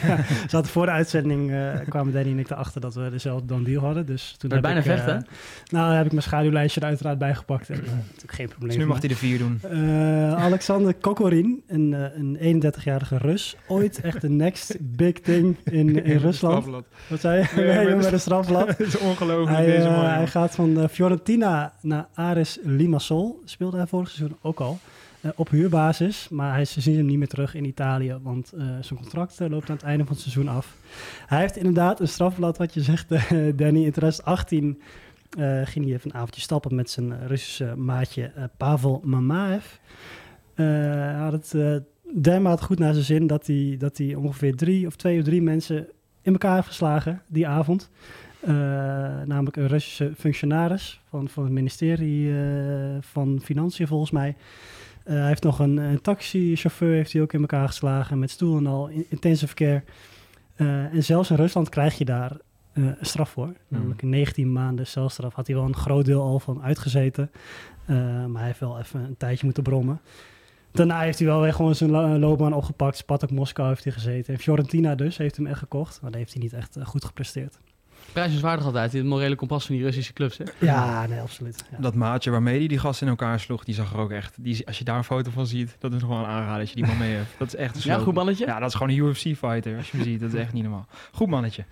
Ze 0.49 0.49
hadden 0.51 0.71
voor 0.73 0.87
de 0.87 0.93
uitzending, 0.93 1.51
eh, 1.51 1.73
kwamen 1.89 2.13
Danny 2.13 2.31
en 2.31 2.39
ik 2.39 2.51
erachter 2.51 2.81
dat 2.81 2.95
we 2.95 3.11
dezelfde 3.11 3.47
dan 3.47 3.65
deal 3.65 3.83
hadden. 3.85 4.07
Dus 4.07 4.35
toen 4.39 4.51
heb 4.53 4.63
bijna 4.63 4.79
ik, 4.81 4.87
eh, 4.87 4.93
vechten. 4.93 5.27
nou, 5.71 5.95
heb 5.95 6.05
ik 6.05 6.11
mijn 6.11 6.23
schaduwlijstje 6.23 6.81
er 6.81 6.87
uiteraard 6.87 7.19
bijgepakt. 7.19 7.71
En, 7.71 7.77
eh, 7.85 7.91
natuurlijk 8.11 8.33
geen 8.33 8.49
probleem. 8.49 8.69
Dus 8.69 8.79
nu 8.79 8.87
mag 8.87 9.01
hij 9.01 9.11
er 9.11 9.17
vier 9.17 9.39
doen. 9.39 9.59
Eh, 9.63 10.33
Alexander 10.35 10.95
Kokorin, 10.95 11.63
een, 11.67 11.95
eh, 11.95 12.01
een 12.17 12.37
31-jarige 12.41 13.17
Rus. 13.19 13.57
Ooit 13.67 14.01
echt 14.01 14.21
de 14.21 14.29
next 14.31 14.77
big 14.81 15.13
thing 15.13 15.57
in, 15.65 16.05
in 16.17 16.23
Rusland. 16.27 16.67
Wat 17.09 17.21
zei 17.21 17.41
je? 17.41 17.61
Nee, 17.63 17.85
Nee, 17.85 17.95
met 17.97 18.13
een 18.13 18.21
strafblad. 18.21 18.69
Het 18.77 18.81
is 18.81 18.99
ongelooflijk, 18.99 19.57
Hij, 19.57 19.67
deze 19.67 19.87
eh, 19.89 19.97
man, 19.97 20.05
hij 20.05 20.27
gaat 20.27 20.55
van 20.55 20.81
eh, 20.81 20.89
Fiorentina 20.89 21.73
naar 21.81 22.07
Ares 22.15 22.59
Limassol. 22.63 23.41
Speelde 23.45 23.77
hij 23.77 23.87
vorig 23.87 24.09
seizoen 24.11 24.37
ook 24.43 24.61
al. 24.61 24.79
eh, 25.21 25.31
op 25.35 25.49
huurbasis, 25.51 26.29
maar 26.29 26.53
hij, 26.53 26.65
ze 26.65 26.81
zien 26.81 26.97
hem 26.97 27.07
niet 27.07 27.19
meer 27.19 27.29
terug 27.29 27.55
in 27.55 27.65
Italië, 27.65 28.19
want 28.23 28.53
zijn 28.81 29.01
contract 29.01 29.39
loopt 29.49 29.69
aan 29.71 29.77
het 29.77 29.85
einde 29.85 30.05
van 30.05 30.13
het 30.13 30.23
seizoen 30.23 30.49
af. 30.49 30.75
Hij 31.27 31.41
heeft 31.41 31.57
inderdaad 31.57 32.01
een 32.01 32.09
strafblad, 32.09 32.59
wat 32.59 32.75
je 32.75 32.81
zegt, 32.83 33.09
Danny. 33.61 33.85
In 33.85 33.93
2018 33.93 34.81
eh, 35.39 35.61
ging 35.65 35.85
hij 35.85 35.95
even 35.95 36.11
een 36.11 36.17
avondje 36.17 36.41
stappen 36.41 36.75
met 36.75 36.91
zijn 36.91 37.27
Russische 37.27 37.75
maatje 37.77 38.31
Pavel 38.57 39.01
Mamaev. 39.05 39.65
Hij 40.55 41.13
had 41.15 41.33
het 41.33 41.83
dermate 42.15 42.63
goed 42.63 42.79
naar 42.79 42.93
zijn 42.93 43.05
zin 43.05 43.27
dat 43.27 43.47
hij, 43.47 43.77
dat 43.79 43.99
hij 43.99 44.15
ongeveer 44.15 44.57
drie 44.57 44.87
of 44.87 44.97
twee 44.97 45.19
of 45.19 45.25
drie 45.25 45.43
mensen 45.43 45.87
in 46.27 46.33
elkaar 46.33 46.55
heeft 46.55 46.67
geslagen 46.67 47.23
die 47.27 47.47
avond. 47.47 47.91
Eh, 48.41 48.53
namelijk 49.25 49.57
een 49.57 49.67
Russische 49.67 50.13
functionaris 50.19 51.01
van, 51.09 51.29
van 51.29 51.45
het 51.45 51.53
ministerie 51.53 52.39
eh, 52.39 52.97
van 53.01 53.41
Financiën 53.43 53.87
volgens 53.87 54.11
mij. 54.11 54.37
Eh, 55.05 55.15
hij 55.17 55.27
heeft 55.27 55.43
nog 55.43 55.59
een, 55.59 55.77
een 55.77 56.01
taxichauffeur 56.01 56.95
heeft 56.95 57.13
hij 57.13 57.23
ook 57.23 57.33
in 57.33 57.41
elkaar 57.41 57.67
geslagen 57.67 58.19
met 58.19 58.31
stoel 58.31 58.57
en 58.57 58.67
al, 58.67 58.89
in, 58.89 59.07
intensive 59.09 59.55
care. 59.55 59.83
En 60.93 61.05
zelfs 61.05 61.31
in 61.31 61.37
Rusland 61.37 61.69
krijg 61.69 61.99
je 61.99 62.05
daar 62.05 62.37
een 62.73 62.97
straf 63.01 63.31
voor. 63.31 63.53
Namelijk 63.69 64.03
een 64.03 64.09
19 64.09 64.53
maanden 64.53 64.87
celstraf. 64.87 65.35
Had 65.35 65.47
hij 65.47 65.57
wel 65.57 65.65
een 65.65 65.77
groot 65.77 66.05
deel 66.05 66.23
al 66.23 66.39
van 66.41 66.63
uitgezeten. 66.63 67.31
Maar 67.87 68.29
hij 68.35 68.47
heeft 68.47 68.61
wel 68.61 68.79
even 68.79 69.01
een 69.01 69.17
tijdje 69.17 69.45
moeten 69.45 69.63
brommen. 69.63 70.01
Daarna 70.77 71.01
heeft 71.01 71.19
hij 71.19 71.29
wel 71.29 71.41
weer 71.41 71.53
gewoon 71.55 71.75
zijn 71.75 71.91
lo- 71.91 72.19
loopbaan 72.19 72.53
opgepakt. 72.53 72.97
Spartak 72.97 73.31
Moskou 73.31 73.69
heeft 73.69 73.85
hij 73.85 73.93
gezeten. 73.93 74.35
En 74.35 74.41
Fiorentina 74.41 74.95
dus 74.95 75.17
heeft 75.17 75.37
hem 75.37 75.47
echt 75.47 75.59
gekocht. 75.59 75.99
Maar 76.03 76.11
daar 76.11 76.21
heeft 76.21 76.33
hij 76.33 76.43
niet 76.43 76.53
echt 76.53 76.77
eh, 76.77 76.87
goed 76.87 77.05
gepresteerd. 77.05 77.59
Prijzenswaardig 78.13 78.65
altijd, 78.67 78.93
het 78.93 79.05
morele 79.05 79.35
kompas 79.35 79.67
van 79.67 79.75
die 79.75 79.85
Russische 79.85 80.13
clubs. 80.13 80.39
Hè? 80.39 80.45
Ja, 80.61 81.07
nee, 81.07 81.21
absoluut. 81.21 81.65
Ja. 81.71 81.77
Dat 81.81 81.95
maatje 81.95 82.31
waarmee 82.31 82.59
hij 82.59 82.67
die 82.67 82.79
gasten 82.79 83.07
in 83.07 83.13
elkaar 83.13 83.41
sloeg, 83.41 83.65
die 83.65 83.75
zag 83.75 83.93
er 83.93 83.99
ook 83.99 84.11
echt... 84.11 84.35
Die, 84.41 84.67
als 84.67 84.79
je 84.79 84.85
daar 84.85 84.97
een 84.97 85.05
foto 85.05 85.31
van 85.31 85.47
ziet, 85.47 85.77
dat 85.79 85.93
is 85.93 86.03
wel 86.03 86.17
een 86.19 86.25
aanrader 86.25 86.59
dat 86.59 86.69
je 86.69 86.75
die 86.77 86.87
man 86.87 86.99
mee 86.99 87.15
hebt. 87.15 87.29
Dat 87.39 87.47
is 87.49 87.55
echt 87.57 87.71
een 87.75 87.77
Ja, 87.77 87.83
sloper. 87.87 88.05
goed 88.05 88.15
mannetje? 88.15 88.47
Ja, 88.47 88.59
dat 88.59 88.69
is 88.69 88.75
gewoon 88.75 88.93
een 88.93 88.97
UFC-fighter, 89.05 89.77
als 89.77 89.91
je 89.91 89.97
hem 89.97 90.07
ziet. 90.07 90.21
Dat 90.21 90.33
is 90.33 90.41
echt 90.41 90.53
niet 90.53 90.63
normaal. 90.63 90.87
Goed 91.13 91.29
mannetje. 91.29 91.65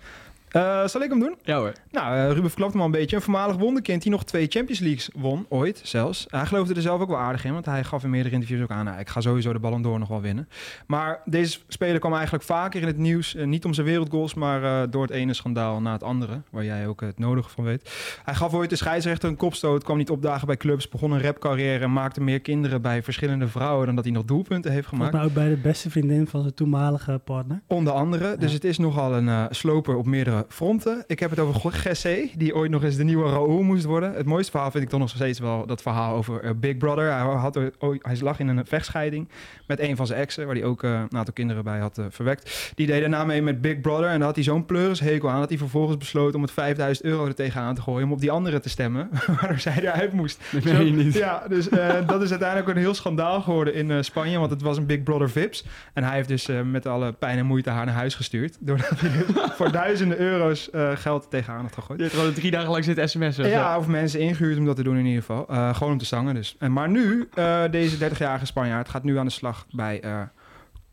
Eh, 0.55 0.87
zal 0.87 1.01
ik 1.01 1.09
hem 1.09 1.19
doen? 1.19 1.35
Ja 1.43 1.57
hoor. 1.57 1.71
Nou, 1.91 2.15
eh, 2.15 2.27
Ruben 2.27 2.49
verklapt 2.49 2.71
hem 2.71 2.81
al 2.81 2.85
een 2.85 2.91
beetje. 2.91 3.15
Een 3.15 3.21
voormalig 3.21 3.55
wonderkind 3.55 4.01
die 4.01 4.11
nog 4.11 4.23
twee 4.23 4.47
Champions 4.47 4.79
Leagues 4.79 5.09
won, 5.13 5.45
ooit 5.49 5.81
zelfs. 5.83 6.25
Hij 6.29 6.45
geloofde 6.45 6.73
er 6.73 6.81
zelf 6.81 7.01
ook 7.01 7.07
wel 7.07 7.17
aardig 7.17 7.45
in, 7.45 7.53
want 7.53 7.65
hij 7.65 7.83
gaf 7.83 8.03
in 8.03 8.09
meerdere 8.09 8.35
interviews 8.35 8.61
ook 8.61 8.69
aan... 8.69 8.85
nou, 8.85 8.99
ik 8.99 9.09
ga 9.09 9.21
sowieso 9.21 9.53
de 9.53 9.59
Ballon 9.59 9.81
d'Or 9.81 9.99
nog 9.99 10.07
wel 10.07 10.21
winnen. 10.21 10.49
Maar 10.87 11.21
deze 11.25 11.59
speler 11.67 11.99
kwam 11.99 12.13
eigenlijk 12.13 12.43
vaker 12.43 12.81
in 12.81 12.87
het 12.87 12.97
nieuws. 12.97 13.35
eh, 13.35 13.45
niet 13.45 13.65
om 13.65 13.73
zijn 13.73 13.85
wereldgoals, 13.87 14.33
maar 14.33 14.63
eh, 14.63 14.87
door 14.89 15.01
het 15.01 15.11
ene 15.11 15.33
schandaal 15.33 15.81
na 15.81 15.91
het 15.91 16.03
andere. 16.03 16.41
Waar 16.49 16.65
jij 16.65 16.87
ook 16.87 17.01
het 17.01 17.19
nodige 17.19 17.49
van 17.49 17.63
weet. 17.63 18.17
Hij 18.23 18.35
gaf 18.35 18.53
ooit 18.53 18.69
de 18.69 18.75
scheidsrechter 18.75 19.29
een 19.29 19.35
kopstoot, 19.35 19.83
kwam 19.83 19.97
niet 19.97 20.09
opdagen 20.09 20.47
bij 20.47 20.57
clubs... 20.57 20.89
begon 20.89 21.11
een 21.11 21.21
rapcarrière 21.21 21.83
en 21.83 21.93
maakte 21.93 22.21
meer 22.21 22.39
kinderen 22.39 22.81
bij 22.81 23.03
verschillende 23.03 23.47
vrouwen... 23.47 23.85
dan 23.85 23.95
dat 23.95 24.03
hij 24.03 24.13
nog 24.13 24.25
doelpunten 24.25 24.71
heeft 24.71 24.87
gemaakt. 24.87 25.13
Mij 25.13 25.23
ook 25.23 25.33
bij 25.33 25.49
de 25.49 25.57
beste 25.57 25.89
vriendin 25.89 26.27
van 26.27 26.41
zijn 26.41 26.53
toenmalige 26.53 27.21
partner. 27.23 27.61
Onder 27.67 27.93
andere. 27.93 28.37
Dus 28.37 28.53
het 28.53 28.63
is 28.63 28.77
nogal 28.77 29.13
een 29.13 29.29
eh, 29.29 29.45
sloper 29.49 29.95
op 29.95 30.05
meerdere 30.05 30.44
fronten. 30.49 31.03
Ik 31.07 31.19
heb 31.19 31.29
het 31.29 31.39
over 31.39 31.71
Gessé, 31.71 32.29
die 32.37 32.55
ooit 32.55 32.71
nog 32.71 32.83
eens 32.83 32.95
de 32.95 33.03
nieuwe 33.03 33.29
Raoul 33.29 33.61
moest 33.61 33.83
worden. 33.83 34.13
Het 34.13 34.25
mooiste 34.25 34.51
verhaal 34.51 34.71
vind 34.71 34.83
ik 34.83 34.89
toch 34.89 34.99
nog 34.99 35.09
steeds 35.09 35.39
wel 35.39 35.65
dat 35.65 35.81
verhaal 35.81 36.15
over 36.15 36.41
eh, 36.41 36.51
Big 36.55 36.77
Brother. 36.77 37.11
Hij, 37.11 37.21
had, 37.21 37.55
hij 37.79 38.17
lag 38.19 38.39
in 38.39 38.47
een 38.47 38.65
vechtscheiding 38.65 39.27
met 39.67 39.79
een 39.79 39.95
van 39.95 40.07
zijn 40.07 40.19
exen, 40.19 40.45
waar 40.45 40.55
hij 40.55 40.63
ook 40.63 40.83
eh, 40.83 40.91
een 40.91 41.17
aantal 41.17 41.33
kinderen 41.33 41.63
bij 41.63 41.79
had 41.79 41.97
eh, 41.97 42.05
verwekt. 42.09 42.71
Die 42.75 42.87
deed 42.87 42.99
daarna 42.99 43.23
mee 43.23 43.41
met 43.41 43.61
Big 43.61 43.81
Brother 43.81 44.09
en 44.09 44.17
daar 44.17 44.27
had 44.27 44.35
hij 44.35 44.43
zo'n 44.43 44.65
pleurishekel 44.65 45.29
aan 45.29 45.39
dat 45.39 45.49
hij 45.49 45.57
vervolgens 45.57 45.97
besloot 45.97 46.35
om 46.35 46.41
het 46.41 46.51
5000 46.51 47.07
euro 47.07 47.25
er 47.25 47.35
tegenaan 47.35 47.75
te 47.75 47.81
gooien 47.81 48.05
om 48.05 48.11
op 48.11 48.19
die 48.19 48.31
andere 48.31 48.59
te 48.59 48.69
stemmen, 48.69 49.09
waardoor 49.39 49.59
zij 49.59 49.77
eruit 49.81 50.13
moest. 50.13 50.41
Dat 50.51 50.63
meen 50.63 50.85
je 50.85 50.91
niet. 50.91 51.13
Ja, 51.13 51.43
dus 51.47 51.69
dat 52.07 52.21
is 52.21 52.29
uiteindelijk 52.29 52.69
een 52.69 52.77
heel 52.77 52.93
schandaal 52.93 53.41
geworden 53.41 53.73
in 53.73 54.03
Spanje, 54.03 54.39
want 54.39 54.51
het 54.51 54.61
was 54.61 54.77
een 54.77 54.85
Big 54.85 55.03
Brother 55.03 55.29
Vips. 55.29 55.65
En 55.93 56.03
hij 56.03 56.15
heeft 56.15 56.27
dus 56.27 56.49
met 56.63 56.85
alle 56.85 57.11
pijn 57.11 57.37
en 57.37 57.45
moeite 57.45 57.69
haar 57.69 57.85
naar 57.85 57.95
huis 57.95 58.15
gestuurd, 58.15 58.57
doordat 58.59 58.99
hij 58.99 59.09
dus 59.09 59.23
voor 59.57 59.71
duizenden 59.71 60.17
euro's 60.35 60.69
eh, 60.69 60.91
geld 60.95 61.29
tegenaan 61.29 61.61
had 61.61 61.73
gegooid. 61.73 61.99
Je 61.99 62.05
hebt 62.05 62.17
gewoon 62.17 62.33
drie 62.33 62.51
dagen 62.51 62.69
lang 62.69 62.83
zitten 62.83 63.09
sms'en. 63.09 63.49
Ja, 63.49 63.77
of 63.77 63.87
mensen 63.87 64.19
ingehuurd 64.19 64.57
om 64.57 64.65
dat 64.65 64.75
te 64.75 64.83
doen 64.83 64.97
in 64.97 65.05
ieder 65.05 65.23
geval. 65.23 65.47
Eh, 65.47 65.75
gewoon 65.75 65.93
om 65.93 65.99
te 65.99 66.05
zangen 66.05 66.35
dus. 66.35 66.55
En, 66.59 66.73
maar 66.73 66.89
nu, 66.89 67.29
eh, 67.33 67.63
deze 67.71 67.97
30-jarige 67.97 68.45
Spanjaard 68.45 68.89
gaat 68.89 69.03
nu 69.03 69.17
aan 69.17 69.25
de 69.25 69.31
slag 69.31 69.65
bij 69.71 70.01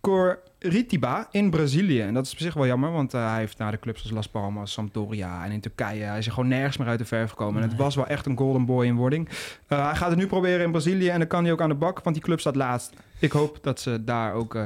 Coritiba 0.01 1.29
in 1.31 1.51
Brazilië. 1.51 2.01
En 2.01 2.15
dat 2.15 2.27
is 2.27 2.33
op 2.33 2.39
zich 2.39 2.55
wel 2.55 2.67
jammer, 2.67 2.93
want 2.93 3.13
hij 3.13 3.39
heeft 3.39 3.59
naar 3.59 3.71
de 3.71 3.79
clubs 3.79 4.03
als 4.03 4.11
Las 4.11 4.29
Palmas, 4.29 4.73
Sampdoria 4.73 5.45
en 5.45 5.51
in 5.51 5.61
Turkije. 5.61 6.05
Hij 6.05 6.19
is 6.19 6.27
er 6.27 6.33
gewoon 6.33 6.49
nergens 6.49 6.77
meer 6.77 6.89
uit 6.89 6.99
de 6.99 7.05
verf 7.05 7.31
gekomen. 7.31 7.63
En 7.63 7.69
het 7.69 7.79
was 7.79 7.95
wel 7.95 8.07
echt 8.07 8.27
een 8.27 8.37
golden 8.37 8.65
boy 8.65 8.87
in 8.87 8.97
wording. 8.97 9.29
Hij 9.67 9.95
gaat 9.95 10.11
het 10.11 10.19
nu 10.19 10.27
proberen 10.27 10.65
in 10.65 10.71
Brazilië 10.71 11.09
en 11.09 11.19
dan 11.19 11.29
kan 11.29 11.43
hij 11.43 11.53
ook 11.53 11.61
aan 11.61 11.69
de 11.69 11.75
bak, 11.75 12.01
want 12.03 12.17
die 12.17 12.25
club 12.25 12.41
staat 12.41 12.57
laatst. 12.57 12.93
Ik 13.19 13.33
hoop 13.33 13.59
dat 13.63 13.81
ze 13.81 14.05
daar 14.05 14.35
ook... 14.35 14.57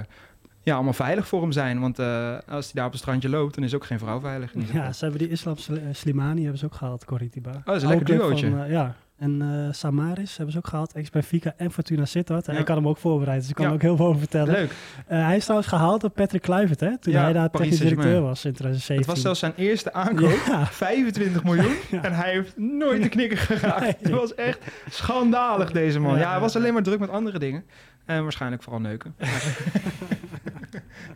ja, 0.67 0.75
allemaal 0.75 0.93
veilig 0.93 1.29
voor 1.29 1.41
hem 1.43 1.53
zijn. 1.53 1.81
Want 1.81 1.99
eh, 1.99 2.33
als 2.49 2.65
hij 2.65 2.73
daar 2.75 2.85
op 2.85 2.91
het 2.93 3.01
strandje 3.01 3.29
loopt, 3.29 3.55
dan 3.55 3.65
is 3.65 3.75
ook 3.75 3.85
geen 3.85 3.99
vrouw 3.99 4.21
veilig. 4.21 4.53
Ja, 4.73 4.93
ze 4.93 5.05
hebben 5.05 5.23
die 5.23 5.31
Islam 5.31 5.57
eh, 5.71 5.77
Slimani 5.93 6.41
hebben 6.43 6.59
ze 6.59 6.65
ook 6.65 6.75
gehaald, 6.75 7.05
Coritiba. 7.05 7.51
dat 7.65 7.77
is 7.77 7.83
een 7.83 7.89
lekker 7.89 8.09
Oude 8.21 8.27
duootje. 8.29 8.51
van, 8.51 8.63
eh, 8.63 8.71
ja, 8.71 8.95
en 9.19 9.69
Samaris 9.75 10.37
hebben 10.37 10.53
ze 10.53 10.59
ook 10.59 10.67
gehaald, 10.67 10.93
ex-Benfica 10.93 11.55
en 11.57 11.71
Fortuna 11.73 12.05
Sittard. 12.05 12.47
En 12.49 12.53
Ja. 12.55 12.59
Ik 12.61 12.65
kan 12.65 12.77
hem 12.77 12.89
ook 12.89 12.97
voorbereiden, 12.97 13.41
dus 13.41 13.49
ik 13.51 13.55
kan 13.55 13.65
Ja. 13.65 13.71
er 13.71 13.77
ook 13.77 13.83
heel 13.83 13.97
veel 13.97 14.07
over 14.07 14.19
vertellen. 14.19 14.53
Leuk. 14.53 14.73
Hij 15.07 15.37
is 15.37 15.43
trouwens 15.43 15.69
gehaald 15.71 16.01
door 16.01 16.11
Patrick 16.11 16.43
Kluivert, 16.43 16.81
hè, 16.81 16.99
toen 16.99 17.13
Ja, 17.13 17.23
hij 17.23 17.33
daar 17.33 17.51
technisch 17.51 17.79
directeur 17.79 18.21
was 18.23 18.45
in 18.45 18.53
2017. 18.53 18.97
Het 18.97 19.07
was 19.07 19.21
zelfs 19.21 19.39
zijn 19.39 19.53
eerste 19.57 19.93
aankoop. 19.93 20.43
Ja. 20.47 20.67
25 20.67 21.45
miljoen. 21.45 21.75
En 22.03 22.13
hij 22.13 22.31
heeft 22.31 22.57
nooit 22.57 23.03
de 23.03 23.09
knikker 23.09 23.39
geraakt. 23.39 23.81
Nee. 23.81 23.95
Het 23.99 24.11
was 24.11 24.35
echt 24.35 24.59
schandalig, 24.91 25.73
deze 25.73 26.01
man. 26.01 26.19
Ja, 26.19 26.31
hij 26.31 26.41
was 26.41 26.57
alleen 26.57 26.73
maar 26.73 26.83
druk 26.83 26.99
met 26.99 27.11
andere 27.11 27.39
dingen. 27.39 27.65
En 28.05 28.23
waarschijnlijk 28.23 28.63
vooral 28.63 28.81
neuken. 28.81 29.15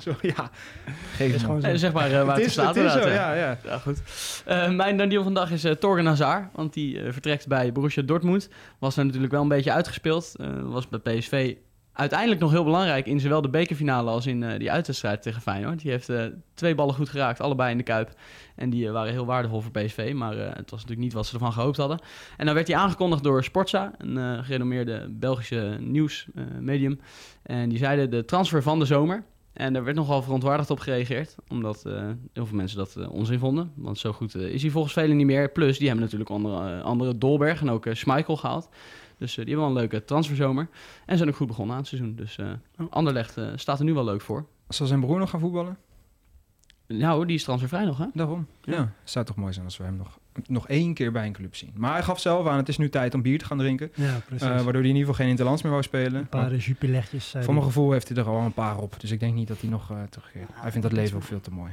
zo, 0.06 0.14
ja. 0.20 0.50
Geef 1.14 1.26
Is 1.26 1.32
hem 1.34 1.40
gewoon 1.40 1.60
zo. 1.60 1.76
Zeg 1.76 1.92
maar 1.92 2.10
eh, 2.10 2.12
waar 2.12 2.26
Het 2.26 2.36
het, 2.36 2.46
is- 2.46 2.52
staat 2.52 2.74
het 2.74 2.84
is 2.84 2.92
zo, 2.92 2.98
inderdaad, 2.98 3.36
ja, 3.36 3.58
ja. 3.64 3.78
goed. 3.78 4.02
Eh, 4.46 4.70
mijn 4.70 4.96
dan 4.96 5.08
deal 5.08 5.22
vandaag 5.22 5.50
is 5.50 5.64
eh 5.64 5.72
Torgen 5.72 6.06
Hazard, 6.06 6.48
want 6.54 6.72
die 6.72 7.00
vertrekt 7.12 7.48
bij 7.48 7.72
Borussia 7.72 8.02
Dortmund. 8.02 8.48
Was 8.78 8.96
er 8.96 9.04
natuurlijk 9.04 9.32
wel 9.32 9.42
een 9.42 9.48
beetje 9.48 9.72
uitgespeeld. 9.72 10.34
Eh, 10.36 10.48
was 10.62 10.88
bij 10.88 10.98
PSV 10.98 11.54
uiteindelijk 11.92 12.40
nog 12.40 12.50
heel 12.50 12.64
belangrijk 12.64 13.06
in 13.06 13.20
zowel 13.20 13.40
de 13.42 13.48
bekerfinale 13.50 14.10
als 14.10 14.26
in 14.26 14.42
eh, 14.42 14.58
die 14.58 14.70
uitwedstrijd 14.70 15.22
tegen 15.22 15.40
Feyenoord. 15.42 15.80
Die 15.80 15.90
heeft 15.90 16.08
eh, 16.08 16.24
twee 16.54 16.74
ballen 16.74 16.94
goed 16.94 17.08
geraakt, 17.08 17.40
allebei 17.40 17.70
in 17.70 17.76
de 17.76 17.82
Kuip. 17.82 18.10
En 18.56 18.70
die 18.70 18.90
waren 18.90 19.12
heel 19.12 19.26
waardevol 19.26 19.60
voor 19.60 19.70
PSV, 19.70 20.12
maar 20.14 20.38
eh, 20.38 20.44
het 20.46 20.70
was 20.70 20.80
natuurlijk 20.80 21.00
niet 21.00 21.12
wat 21.12 21.26
ze 21.26 21.34
ervan 21.34 21.52
gehoopt 21.52 21.76
hadden. 21.76 21.98
En 22.36 22.46
dan 22.46 22.54
werd 22.54 22.66
hij 22.68 22.76
aangekondigd 22.76 23.22
door 23.22 23.44
Sportza, 23.44 23.92
een 23.98 24.18
eh, 24.18 24.44
gerenommeerde 24.44 25.06
Belgische 25.10 25.76
nieuwsmedium. 25.80 27.00
en 27.42 27.68
die 27.68 27.78
zeiden 27.78 28.10
de 28.10 28.24
transfer 28.24 28.62
van 28.62 28.78
de 28.78 28.84
zomer. 28.84 29.22
En 29.52 29.72
daar 29.72 29.84
werd 29.84 29.96
nogal 29.96 30.22
verontwaardigd 30.22 30.70
op 30.70 30.78
gereageerd, 30.78 31.36
omdat 31.48 31.84
eh, 31.84 32.10
heel 32.32 32.46
veel 32.46 32.56
mensen 32.56 32.78
dat 32.78 32.96
eh, 32.96 33.12
onzin 33.12 33.38
vonden. 33.38 33.72
Want 33.74 33.98
zo 33.98 34.12
goed 34.12 34.34
eh, 34.34 34.42
is 34.42 34.62
hij 34.62 34.70
volgens 34.70 34.92
velen 34.92 35.16
niet 35.16 35.26
meer. 35.26 35.50
Plus, 35.50 35.78
die 35.78 35.86
hebben 35.86 36.04
natuurlijk 36.04 36.30
andere, 36.30 36.82
andere 36.82 37.18
Dolberg 37.18 37.60
en 37.60 37.70
ook 37.70 37.86
Schmeichel 37.92 38.36
gehaald. 38.36 38.68
Dus 39.18 39.34
die 39.34 39.44
hebben 39.44 39.64
wel 39.64 39.74
een 39.74 39.80
leuke 39.80 40.04
transferzomer. 40.04 40.68
En 41.06 41.16
zijn 41.16 41.28
ook 41.28 41.36
goed 41.36 41.46
begonnen 41.46 41.74
aan 41.74 41.80
het 41.80 41.88
seizoen. 41.88 42.14
Dus 42.14 42.38
eh 42.38 42.46
Anderlecht 42.90 43.36
staat 43.54 43.78
er 43.78 43.84
nu 43.84 43.94
wel 43.94 44.04
leuk 44.04 44.20
voor. 44.20 44.46
Zal 44.68 44.86
zijn 44.86 45.00
broer 45.00 45.18
nog 45.18 45.30
gaan 45.30 45.40
voetballen? 45.40 45.78
Nou, 46.98 47.26
die 47.26 47.36
is 47.36 47.44
transfervrij 47.44 47.84
nog, 47.84 47.98
hè? 47.98 48.06
Daarom. 48.14 48.46
Ja. 48.62 48.92
Zou 49.04 49.24
toch 49.24 49.36
mooi 49.36 49.52
zijn 49.52 49.64
als 49.64 49.76
we 49.76 49.84
hem 49.84 49.96
nog, 49.96 50.18
nog 50.46 50.68
één 50.68 50.94
keer 50.94 51.12
bij 51.12 51.26
een 51.26 51.32
club 51.32 51.56
zien. 51.56 51.72
Maar 51.74 51.92
hij 51.92 52.02
gaf 52.02 52.20
zelf 52.20 52.46
aan, 52.46 52.56
het 52.56 52.68
is 52.68 52.78
nu 52.78 52.88
tijd 52.88 53.14
om 53.14 53.22
bier 53.22 53.38
te 53.38 53.44
gaan 53.44 53.58
drinken. 53.58 53.90
Ja, 53.94 54.20
precies. 54.26 54.46
Eh, 54.46 54.54
waardoor 54.54 54.72
hij 54.72 54.80
in 54.80 54.96
ieder 54.96 55.00
geval 55.00 55.14
geen 55.14 55.28
interlands 55.28 55.62
meer 55.62 55.72
wou 55.72 55.84
spelen. 55.84 56.14
een 56.14 56.28
paar 56.28 56.52
uh, 56.52 56.60
jupilertjes. 56.60 57.30
zei 57.30 57.44
Voor 57.44 57.54
mijn 57.54 57.66
gevoel 57.66 57.92
heeft 57.92 58.08
hij 58.08 58.16
er 58.16 58.28
al 58.28 58.40
een 58.40 58.52
paar 58.52 58.78
op. 58.78 59.00
Dus 59.00 59.10
ik 59.10 59.20
denk 59.20 59.34
niet 59.34 59.48
dat 59.48 59.60
hij 59.60 59.70
nog 59.70 59.90
eh, 59.90 59.96
terugkeert. 60.10 60.50
Hij 60.52 60.70
vindt 60.70 60.88
dat 60.88 60.96
leven 60.96 61.16
ook 61.16 61.22
veel 61.22 61.40
te 61.40 61.50
mooi. 61.50 61.70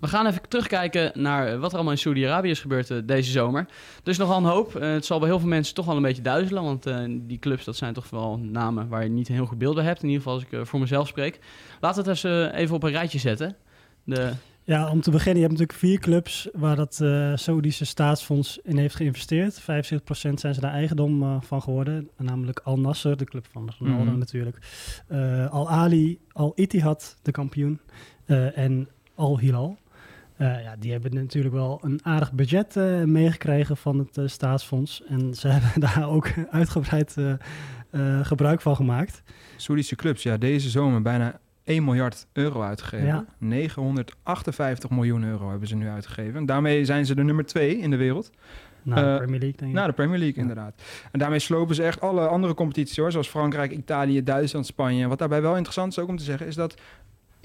We 0.00 0.06
gaan 0.08 0.26
even 0.26 0.48
terugkijken 0.48 1.10
naar 1.14 1.46
eh, 1.52 1.58
wat 1.58 1.68
er 1.70 1.74
allemaal 1.74 1.92
in 1.92 1.98
Saudi-Arabië 1.98 2.50
is 2.50 2.60
gebeurd 2.60 2.90
eh, 2.90 2.98
deze 3.04 3.30
zomer. 3.30 3.60
Er 4.04 4.10
is 4.10 4.16
nogal 4.18 4.36
een 4.38 4.44
hoop. 4.44 4.74
Eh, 4.76 4.90
het 4.92 5.04
zal 5.04 5.18
bij 5.18 5.28
heel 5.28 5.38
veel 5.38 5.48
mensen 5.48 5.74
toch 5.74 5.86
wel 5.86 5.96
een 5.96 6.02
beetje 6.02 6.22
duizelen. 6.22 6.62
Want 6.62 6.86
die 7.10 7.38
clubs, 7.38 7.64
dat 7.64 7.76
zijn 7.76 7.94
toch 7.94 8.10
wel 8.10 8.38
namen 8.38 8.88
waar 8.88 9.02
je 9.02 9.08
niet 9.08 9.28
heel 9.28 9.46
goed 9.46 9.58
beeld 9.58 9.74
bij 9.74 9.84
hebt. 9.84 10.02
In 10.02 10.08
ieder 10.08 10.22
geval 10.22 10.38
als 10.38 10.46
ik 10.50 10.66
voor 10.66 10.80
mezelf 10.80 11.08
spreek. 11.08 11.38
Laten 11.80 12.04
we 12.04 12.10
het 12.10 12.24
eens 12.24 12.52
even 12.54 12.74
op 12.74 12.82
een 12.82 12.90
rijtje 12.90 13.18
zetten. 13.18 13.56
De 14.04 14.32
Ja, 14.62 14.90
om 14.90 15.00
te 15.00 15.10
beginnen, 15.10 15.42
je 15.42 15.48
hebt 15.48 15.58
natuurlijk 15.60 15.78
vier 15.78 15.98
clubs 15.98 16.48
waar 16.52 16.76
dat 16.76 16.94
Saoedische 17.40 17.84
staatsfonds 17.84 18.58
in 18.62 18.76
heeft 18.76 18.94
geïnvesteerd. 18.94 19.60
75% 19.60 20.40
zijn 20.40 20.54
ze 20.54 20.60
daar 20.60 20.72
eigendom 20.72 21.42
van 21.42 21.62
geworden. 21.62 22.08
Namelijk 22.16 22.60
Al 22.64 22.78
Nasser, 22.78 23.16
de 23.16 23.24
club 23.24 23.46
van 23.52 23.70
Ronaldo 23.78 24.04
Mhm. 24.10 24.18
natuurlijk. 24.18 24.58
Al 25.50 25.70
Ali, 25.70 26.18
Al 26.32 26.52
Ittihad, 26.54 27.16
de 27.22 27.30
kampioen. 27.30 27.80
en 28.54 28.88
Al 29.14 29.38
Hilal. 29.38 29.78
Eh, 30.36 30.62
ja, 30.62 30.76
die 30.78 30.92
hebben 30.92 31.14
natuurlijk 31.14 31.54
wel 31.54 31.78
een 31.82 32.00
aardig 32.02 32.32
budget 32.32 32.76
eh, 32.76 33.02
meegekregen 33.02 33.76
van 33.76 33.98
het 33.98 34.18
eh, 34.18 34.26
staatsfonds. 34.26 35.02
En 35.08 35.34
ze 35.34 35.48
hebben 35.56 35.80
daar 35.80 36.08
ook 36.08 36.28
uitgebreid 36.50 37.16
gebruik 38.22 38.60
van 38.60 38.76
gemaakt. 38.76 39.22
Saoedische 39.56 39.96
clubs, 39.96 40.22
ja, 40.22 40.36
deze 40.36 40.70
zomer 40.70 41.02
bijna 41.02 41.40
1 41.64 41.84
miljard 41.84 42.26
euro 42.32 42.62
uitgegeven. 42.62 43.06
Ja. 43.06 43.24
958 43.38 44.90
miljoen 44.90 45.24
euro 45.24 45.50
hebben 45.50 45.68
ze 45.68 45.76
nu 45.76 45.88
uitgegeven. 45.88 46.34
En 46.34 46.46
daarmee 46.46 46.84
zijn 46.84 47.06
ze 47.06 47.14
de 47.14 47.22
nummer 47.22 47.46
2 47.46 47.78
in 47.78 47.90
de 47.90 47.96
wereld. 47.96 48.30
Na 48.82 48.94
de 48.94 49.16
Premier 49.16 49.40
League, 49.40 49.58
denk 49.58 49.70
ik. 49.70 49.76
Na 49.76 49.86
de 49.86 49.92
Premier 49.92 50.18
League, 50.18 50.42
inderdaad. 50.42 50.82
En 51.12 51.18
daarmee 51.18 51.38
slopen 51.38 51.74
ze 51.74 51.82
echt 51.82 52.00
alle 52.00 52.26
andere 52.26 52.54
competities, 52.54 52.96
hoor, 52.96 53.12
zoals 53.12 53.28
Frankrijk, 53.28 53.72
Italië, 53.72 54.22
Duitsland, 54.22 54.66
Spanje. 54.66 55.08
Wat 55.08 55.18
daarbij 55.18 55.42
wel 55.42 55.54
interessant 55.54 55.92
is 55.92 55.98
ook 55.98 56.08
om 56.08 56.16
te 56.16 56.24
zeggen, 56.24 56.46
is 56.46 56.54
dat 56.54 56.80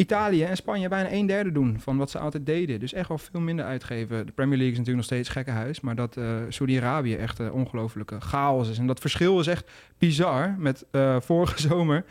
Italië 0.02 0.44
en 0.44 0.56
Spanje 0.56 0.88
bijna 0.88 1.12
een 1.12 1.26
derde 1.26 1.52
doen 1.52 1.80
van 1.80 1.98
wat 1.98 2.10
ze 2.10 2.20
altijd 2.20 2.46
deden. 2.46 2.80
Dus 2.80 2.94
echt 2.94 3.08
wel 3.08 3.18
veel 3.18 3.40
minder 3.40 3.66
uitgeven. 3.66 4.26
De 4.26 4.32
Premier 4.32 4.58
League 4.58 4.72
is 4.72 4.78
natuurlijk 4.78 5.08
nog 5.08 5.18
steeds 5.18 5.30
gekkenhuis, 5.30 5.82
maar 5.82 5.96
dat 5.96 6.18
eh 6.18 6.36
Saudi-Arabië 6.50 7.16
echt 7.16 7.40
een 7.40 7.52
ongelofelijke 7.52 8.20
chaos 8.22 8.70
is. 8.70 8.78
En 8.78 8.88
dat 8.88 9.00
verschil 9.00 9.40
is 9.40 9.48
echt 9.48 9.72
bizar 9.98 10.56
met 10.58 10.86
eh, 10.92 11.22
vorige 11.22 11.62
zomer. 11.70 12.06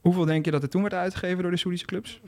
Hoeveel 0.00 0.24
denk 0.24 0.44
je 0.44 0.50
dat 0.50 0.62
er 0.62 0.68
toen 0.68 0.82
werd 0.82 0.94
uitgegeven 0.94 1.42
door 1.42 1.50
de 1.50 1.56
Saoedische 1.56 1.86
clubs? 1.86 2.20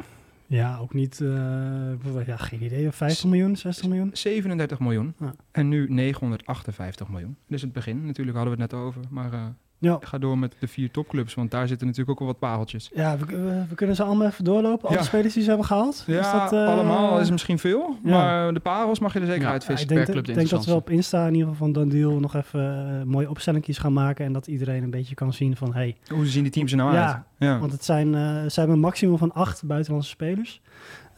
Ja, 0.47 0.79
ook 0.79 0.94
niet, 0.94 1.21
eh, 1.21 2.27
ja, 2.27 2.37
geen 2.37 2.62
idee, 2.62 2.90
50 2.90 3.25
miljoen, 3.25 3.57
60 3.57 3.88
miljoen? 3.88 4.11
37 4.12 4.79
miljoen. 4.79 5.14
En 5.51 5.68
nu 5.68 5.87
958 5.88 7.09
miljoen. 7.09 7.37
Dus 7.47 7.62
het 7.62 7.73
begin, 7.73 8.07
natuurlijk 8.07 8.37
hadden 8.37 8.57
we 8.57 8.62
het 8.62 8.73
net 8.73 8.81
over. 8.81 9.01
Maar 9.11 9.33
eh, 9.33 9.47
Ja. 9.81 9.99
ga 10.01 10.19
door 10.19 10.38
met 10.38 10.55
de 10.59 10.69
vier 10.69 10.91
topclubs, 10.91 11.35
want 11.35 11.51
daar 11.51 11.69
zitten 11.69 11.87
natuurlijk 11.87 12.12
ook 12.12 12.19
wel 12.19 12.29
wat 12.29 12.38
pareltjes. 12.51 12.91
Ja, 12.95 13.17
we, 13.19 13.25
we- 13.27 13.64
we 13.69 13.75
kunnen 13.75 13.97
ze 13.97 14.03
allemaal 14.03 14.27
even 14.27 14.45
doorlopen. 14.45 14.88
Alle 14.88 14.97
Ja. 14.99 15.03
spelers 15.05 15.35
die 15.35 15.43
ze 15.43 15.49
hebben 15.49 15.67
gehaald. 15.67 16.05
Ja, 16.07 16.21
is 16.21 16.33
dat, 16.51 16.53
eh, 16.53 16.67
allemaal 16.69 17.21
is 17.21 17.31
misschien 17.31 17.59
veel, 17.59 17.97
ja. 18.05 18.11
maar 18.11 18.55
de 18.55 18.61
parels 18.61 18.99
mag 18.99 19.12
je 19.12 19.21
er 19.21 19.27
zeker 19.27 19.43
Ja, 19.43 19.51
uitvissen. 19.51 19.88
ik 19.91 20.07
denk, 20.07 20.27
ik 20.29 20.35
denk 20.35 20.49
dat 20.49 20.64
we 20.64 20.75
op 20.75 20.91
Insta 20.91 21.27
in 21.27 21.33
ieder 21.35 21.49
geval 21.49 21.64
van 21.67 21.73
Dan 21.73 21.88
Deal 21.88 22.12
nog 22.21 22.35
even 22.35 22.88
eh, 23.01 23.03
mooie 23.07 23.31
opstellingjes 23.31 23.79
gaan 23.79 23.93
maken. 23.93 24.25
En 24.25 24.33
dat 24.33 24.47
iedereen 24.47 24.83
een 24.83 24.91
beetje 24.91 25.14
kan 25.14 25.33
zien 25.33 25.57
van, 25.57 25.75
hey, 25.75 25.97
Hoe 26.09 26.27
zien 26.27 26.43
die 26.43 26.53
teams 26.53 26.71
er 26.71 26.77
nou 26.77 26.95
ja, 26.95 27.07
uit? 27.14 27.17
Ja. 27.38 27.59
want 27.59 27.73
het 27.73 27.85
zijn, 27.85 28.14
eh, 28.14 28.21
ze 28.21 28.59
hebben 28.59 28.75
een 28.77 28.83
maximum 28.83 29.19
van 29.19 29.33
acht 29.33 29.64
buitenlandse 29.64 30.11
spelers. 30.11 30.61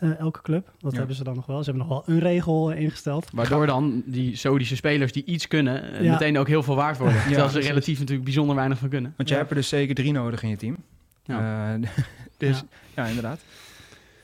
Eh, 0.00 0.18
elke 0.18 0.42
club. 0.42 0.70
Dat 0.80 0.92
Ja. 0.92 0.98
hebben 0.98 1.16
ze 1.16 1.24
dan 1.24 1.34
nog 1.34 1.46
wel. 1.46 1.58
Ze 1.64 1.70
hebben 1.70 1.88
nog 1.88 2.04
wel 2.06 2.14
een 2.16 2.20
regel 2.22 2.72
eh, 2.72 2.80
ingesteld. 2.80 3.28
Waardoor 3.32 3.66
dan 3.66 4.02
die 4.06 4.36
Saudische 4.36 4.76
spelers 4.76 5.12
die 5.12 5.24
iets 5.24 5.48
kunnen, 5.48 5.92
eh, 5.92 6.02
Ja. 6.04 6.12
meteen 6.12 6.38
ook 6.38 6.48
heel 6.48 6.62
veel 6.62 6.76
waard 6.76 6.98
worden. 6.98 7.16
Ja, 7.16 7.22
terwijl 7.22 7.46
ze 7.46 7.52
precies. 7.52 7.68
relatief 7.70 7.98
natuurlijk 7.98 8.24
bijzonder 8.24 8.56
weinig 8.56 8.78
van 8.78 8.88
kunnen. 8.88 9.14
Want 9.16 9.28
je 9.28 9.34
hebt 9.34 9.50
er 9.50 9.56
dus 9.56 9.68
zeker 9.68 9.94
drie 9.94 10.12
nodig 10.12 10.42
in 10.42 10.48
je 10.48 10.56
team. 10.56 10.76
Ja. 11.24 11.72
Eh, 11.74 11.88
dus 12.38 12.62
ja, 12.96 13.06
inderdaad. 13.06 13.40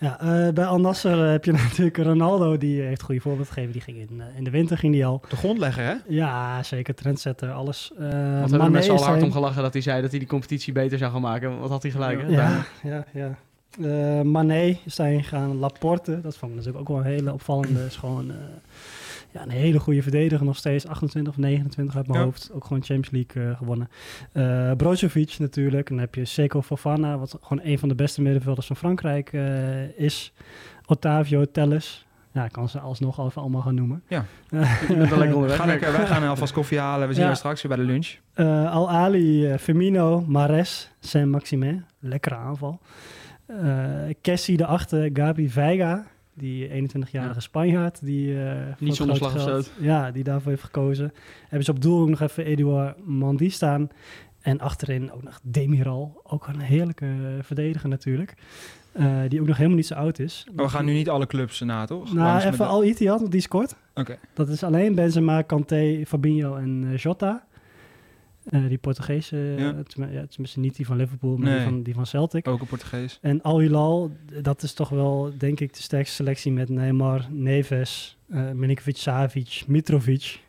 Ja, 0.01 0.21
eh, 0.21 0.53
bij 0.53 0.65
Al 0.67 0.81
Nasser 0.81 1.19
heb 1.31 1.45
je 1.45 1.53
natuurlijk 1.69 1.97
Ronaldo. 1.97 2.57
Die 2.59 2.81
heeft 2.81 3.03
goede 3.03 3.21
voorbeeld 3.21 3.49
gegeven. 3.49 3.73
Die 3.73 3.81
ging 3.81 3.97
in, 3.99 4.23
in 4.37 4.45
de 4.45 4.51
winter 4.51 4.79
ging 4.79 4.93
die 4.93 5.07
al. 5.07 5.23
De 5.29 5.37
grondlegger, 5.37 5.85
hè? 5.85 5.95
Ja, 6.09 6.63
zeker. 6.63 6.95
Trendsetter, 6.95 7.51
alles. 7.51 7.91
Eh 7.95 7.99
Want 7.99 8.11
we 8.13 8.17
hebben 8.19 8.61
er 8.61 8.71
met 8.71 8.85
z'n 8.85 8.91
allen 8.91 9.01
is 9.03 9.07
hard 9.07 9.23
om 9.23 9.33
gelachen 9.33 9.63
dat 9.63 9.73
hij 9.73 9.83
zei 9.83 10.01
dat 10.01 10.11
hij 10.11 10.19
die 10.19 10.29
competitie 10.29 10.73
beter 10.73 10.99
zou 10.99 11.13
gaan 11.13 11.21
maken. 11.21 11.59
Wat 11.59 11.71
had 11.71 11.83
hij 11.83 11.91
gelijk, 11.91 12.21
hè? 12.23 12.27
Ja, 12.29 12.65
ja, 12.83 13.05
ja. 13.13 13.39
Eh 13.83 14.21
Mané 14.23 14.79
is 14.85 14.97
daarheen 14.97 15.23
gegaan. 15.23 15.57
Laporte, 15.59 16.21
dat 16.21 16.37
vond 16.37 16.51
ik 16.51 16.57
natuurlijk 16.57 16.89
ook 16.89 16.97
wel 16.97 17.07
een 17.07 17.13
hele 17.13 17.33
opvallende. 17.33 17.85
Is 17.85 17.97
gewoon 17.97 18.31
eh, 18.31 18.37
ja, 19.31 19.43
een 19.43 19.51
hele 19.51 19.79
goede 19.81 20.03
verdediger. 20.03 20.45
Nog 20.47 20.57
steeds 20.57 20.87
28 20.87 21.33
of 21.33 21.39
29 21.39 21.97
uit 21.97 22.07
mijn 22.07 22.19
Ja. 22.19 22.25
hoofd. 22.25 22.51
Ook 22.55 22.65
gewoon 22.65 22.83
Champions 22.83 23.11
League 23.35 23.51
eh, 23.53 23.57
gewonnen. 23.59 23.89
Brozovic 24.77 25.37
natuurlijk. 25.39 25.89
En 25.89 25.95
dan 25.95 26.05
heb 26.05 26.15
je 26.15 26.25
Seco 26.25 26.63
Fofana, 26.63 27.19
wat 27.19 27.39
gewoon 27.41 27.65
een 27.67 27.79
van 27.79 27.89
de 27.89 27.95
beste 27.95 28.23
middenvelders 28.23 28.67
van 28.67 28.77
Frankrijk 28.77 29.33
is. 29.97 30.33
Otavio 30.87 31.45
Telles. 31.45 32.05
Ja, 32.33 32.45
ik 32.45 32.53
kan 32.53 32.69
ze 32.69 32.79
alsnog 32.81 33.27
even 33.27 33.41
allemaal 33.43 33.61
gaan 33.61 33.75
noemen. 33.75 34.03
Ja. 34.09 34.25
Je 34.89 34.97
bent 34.97 35.09
wel 35.09 35.19
lekker 35.19 35.35
onderweg. 35.35 35.57
Ga 35.57 35.67
lekker, 35.67 35.93
wij 35.93 36.07
gaan 36.07 36.29
alvast 36.29 36.53
koffie 36.53 36.79
halen. 36.79 37.09
We 37.09 37.15
zien 37.15 37.23
Ja. 37.25 37.29
je 37.31 37.37
straks 37.37 37.63
weer 37.63 37.77
bij 37.77 37.85
de 37.87 37.93
lunch. 37.93 38.15
Al 38.73 38.91
Ali, 38.91 39.55
Firmino, 39.59 40.25
Mares, 40.27 40.91
Saint-Maximin. 41.01 41.85
Lekkere 41.99 42.35
aanval. 42.35 42.81
Eh 43.47 44.15
Kessie 44.21 44.57
de 44.57 44.67
achter, 44.67 45.11
Gabi 45.13 45.49
Veiga. 45.51 46.07
Die 46.35 46.69
21-jarige 46.69 47.35
Ja. 47.35 47.41
Spanjaard. 47.41 48.05
Die, 48.05 48.45
eh, 48.45 48.53
voor 48.77 48.87
Niet 48.87 48.95
zonder 48.95 49.17
slag 49.17 49.33
geld-. 49.43 49.73
Ja, 49.81 50.11
die 50.11 50.25
daarvoor 50.25 50.51
heeft 50.51 50.63
gekozen. 50.65 51.13
Hebben 51.43 51.65
ze 51.65 51.71
op 51.71 51.83
doel 51.83 52.01
ook 52.01 52.09
nog 52.09 52.21
even 52.21 52.45
Eduard 52.45 53.07
Mandy 53.07 53.49
staan. 53.51 53.89
En 54.41 54.61
achterin 54.61 55.13
ook 55.13 55.23
nog 55.23 55.41
Demiral. 55.43 56.21
Ook 56.23 56.47
een 56.47 56.61
heerlijke 56.61 57.07
verdediger 57.41 57.89
natuurlijk. 57.89 58.35
Eh, 58.93 59.17
die 59.29 59.41
ook 59.41 59.47
nog 59.47 59.57
helemaal 59.57 59.77
niet 59.77 59.87
zo 59.87 59.95
oud 59.95 60.19
is. 60.19 60.47
Maar 60.55 60.65
we 60.65 60.71
gaan 60.71 60.85
nu 60.85 60.93
niet 60.93 61.09
alle 61.09 61.27
clubs 61.27 61.61
na, 61.61 61.85
toch? 61.85 62.15
Nou, 62.15 62.39
even 62.39 62.57
de- 62.57 62.65
Al 62.65 62.85
Ittihad, 62.85 63.21
want 63.21 63.33
die 63.33 63.41
scoort. 63.41 63.77
Oké. 63.95 64.19
Dat 64.35 64.49
is 64.49 64.63
alleen 64.63 64.95
Benzema, 64.95 65.43
Kanté, 65.43 66.03
Fabinho 66.07 66.55
en 66.57 66.95
Jota. 66.97 67.45
Eh, 68.51 68.61
die 68.69 68.79
Portugese, 68.79 69.37
Ja. 69.37 69.75
ja. 69.87 70.07
ja, 70.11 70.27
tenminste 70.27 70.61
niet 70.61 70.77
die 70.77 70.87
van 70.87 70.97
Liverpool, 70.97 71.37
maar 71.37 71.47
Nee. 71.49 71.57
die, 71.59 71.65
van, 71.65 71.83
die 71.83 71.95
van 71.95 72.07
Celtic. 72.07 72.49
Ook 72.49 72.61
een 72.61 72.67
Portugees. 72.67 73.19
En 73.23 73.43
Al 73.43 73.61
Hilal, 73.61 74.11
dat 74.43 74.63
is 74.63 74.73
toch 74.73 74.89
wel, 74.89 75.33
denk 75.39 75.61
ik, 75.61 75.75
de 75.75 75.83
sterkste 75.83 76.15
selectie 76.15 76.53
met 76.53 76.69
Neymar, 76.69 77.27
Neves, 77.31 78.17
eh 78.29 78.51
Milinkovic, 78.51 78.97
Savic, 78.97 79.65
Mitrovic. 79.67 80.45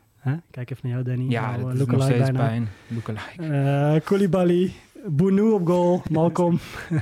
Kijk 0.50 0.70
even 0.70 0.88
naar 0.88 0.92
jou, 0.92 1.04
Danny. 1.16 1.30
Ja, 1.30 1.50
Nou, 1.50 1.62
dat 1.62 1.74
eh, 1.74 1.80
is 1.80 1.86
nog 1.86 2.02
steeds 2.02 2.18
bijna. 2.30 2.46
pijn. 2.46 2.68
Lookalike. 2.86 3.42
Eh, 3.42 4.00
Koulibaly, 4.04 4.72
Bounou 5.06 5.52
op 5.52 5.66
goal, 5.66 6.02
Malcolm. 6.10 6.58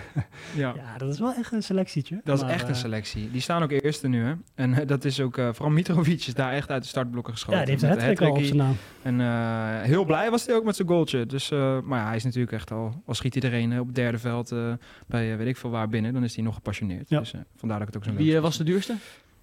Ja. 0.55 0.73
ja, 0.77 0.99
dat 0.99 1.13
is 1.13 1.19
wel 1.19 1.33
echt 1.35 1.53
een 1.53 1.63
selectietje. 1.63 2.21
Dat 2.25 2.43
is 2.43 2.49
echt 2.49 2.63
een 2.63 2.69
eh, 2.69 2.75
selectie. 2.75 3.31
Die 3.31 3.41
staan 3.41 3.63
ook 3.63 3.71
eerste 3.71 4.09
nu, 4.09 4.25
hè? 4.25 4.33
En 4.55 4.75
eh, 4.75 4.87
dat 4.87 5.05
is 5.05 5.21
ook... 5.21 5.37
eh, 5.39 5.49
vooral 5.53 5.71
Mitrovic 5.75 6.27
is 6.27 6.35
daar 6.35 6.53
echt 6.53 6.71
uit 6.71 6.83
de 6.83 6.89
startblokken 6.89 7.33
geschoten. 7.33 7.59
Ja, 7.59 7.65
die 7.65 7.73
heeft 7.75 7.83
een 7.85 7.91
hat-trick 7.91 8.21
al 8.21 8.31
op 8.31 8.43
zijn 8.43 8.57
naam. 8.57 8.75
En 9.03 9.21
eh, 9.21 9.83
heel 9.83 10.05
blij 10.05 10.31
was 10.31 10.47
hij 10.47 10.55
ook 10.55 10.65
met 10.65 10.77
zijn 10.77 10.89
goaltje. 10.89 11.27
Dus, 11.27 11.51
eh, 11.51 11.81
maar 11.81 11.99
ja, 12.01 12.07
hij 12.07 12.17
is 12.17 12.25
natuurlijk 12.25 12.53
echt 12.53 12.71
al... 12.71 13.03
Al 13.07 13.15
schiet 13.15 13.35
iedereen 13.35 13.81
op 13.81 13.87
het 13.87 13.95
derde 13.95 14.19
veld 14.19 14.53
eh, 14.53 14.73
bij 15.07 15.37
weet 15.37 15.47
ik 15.47 15.57
veel 15.57 15.71
waar 15.71 15.89
binnen. 15.89 16.13
Dan 16.13 16.25
is 16.25 16.35
hij 16.35 16.45
nog 16.45 16.55
gepassioneerd. 16.55 17.09
Ja. 17.09 17.19
Dus 17.19 17.33
eh, 17.33 17.41
vandaar 17.57 17.79
dat 17.79 17.89
ik 17.89 17.95
het 17.95 18.03
ook 18.03 18.09
zo 18.11 18.19
leuk 18.19 18.29
Wie 18.31 18.41
was 18.41 18.57
de 18.57 18.65
duurste? 18.65 18.95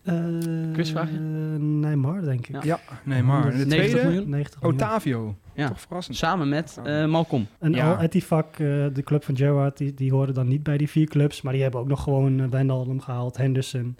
Eh, 0.03 0.15
Quizvraagje? 0.73 1.17
Neymar, 1.19 2.21
denk 2.21 2.47
ik. 2.47 2.55
Ja. 2.55 2.61
Ja, 2.63 2.79
Neymar. 3.03 3.51
En 3.51 3.57
de 3.57 3.65
90 3.65 3.89
tweede? 3.89 4.07
miljoen? 4.09 4.29
90 4.29 4.61
miljoen. 4.61 4.81
Otavio. 4.81 5.35
Ja. 5.55 5.67
Toch 5.67 5.79
verrassend. 5.79 6.17
Samen 6.17 6.49
met 6.49 6.79
eh, 6.83 7.05
Malcolm. 7.05 7.47
En 7.59 7.73
Ja. 7.73 7.91
Al 7.91 7.97
Ettifak, 7.97 8.51
eh, 8.51 8.57
de 8.93 9.01
club 9.03 9.23
van 9.23 9.37
Gerrard, 9.37 9.77
die, 9.77 9.93
die 9.93 10.11
horen 10.11 10.33
dan 10.33 10.47
niet 10.47 10.63
bij 10.63 10.77
die 10.77 10.89
vier 10.89 11.07
clubs. 11.07 11.41
Maar 11.41 11.53
die 11.53 11.61
hebben 11.61 11.79
ook 11.79 11.87
nog 11.87 12.03
gewoon 12.03 12.39
uh, 12.39 12.47
Wijnaldum 12.49 13.01
gehaald, 13.01 13.37
Henderson, 13.37 13.97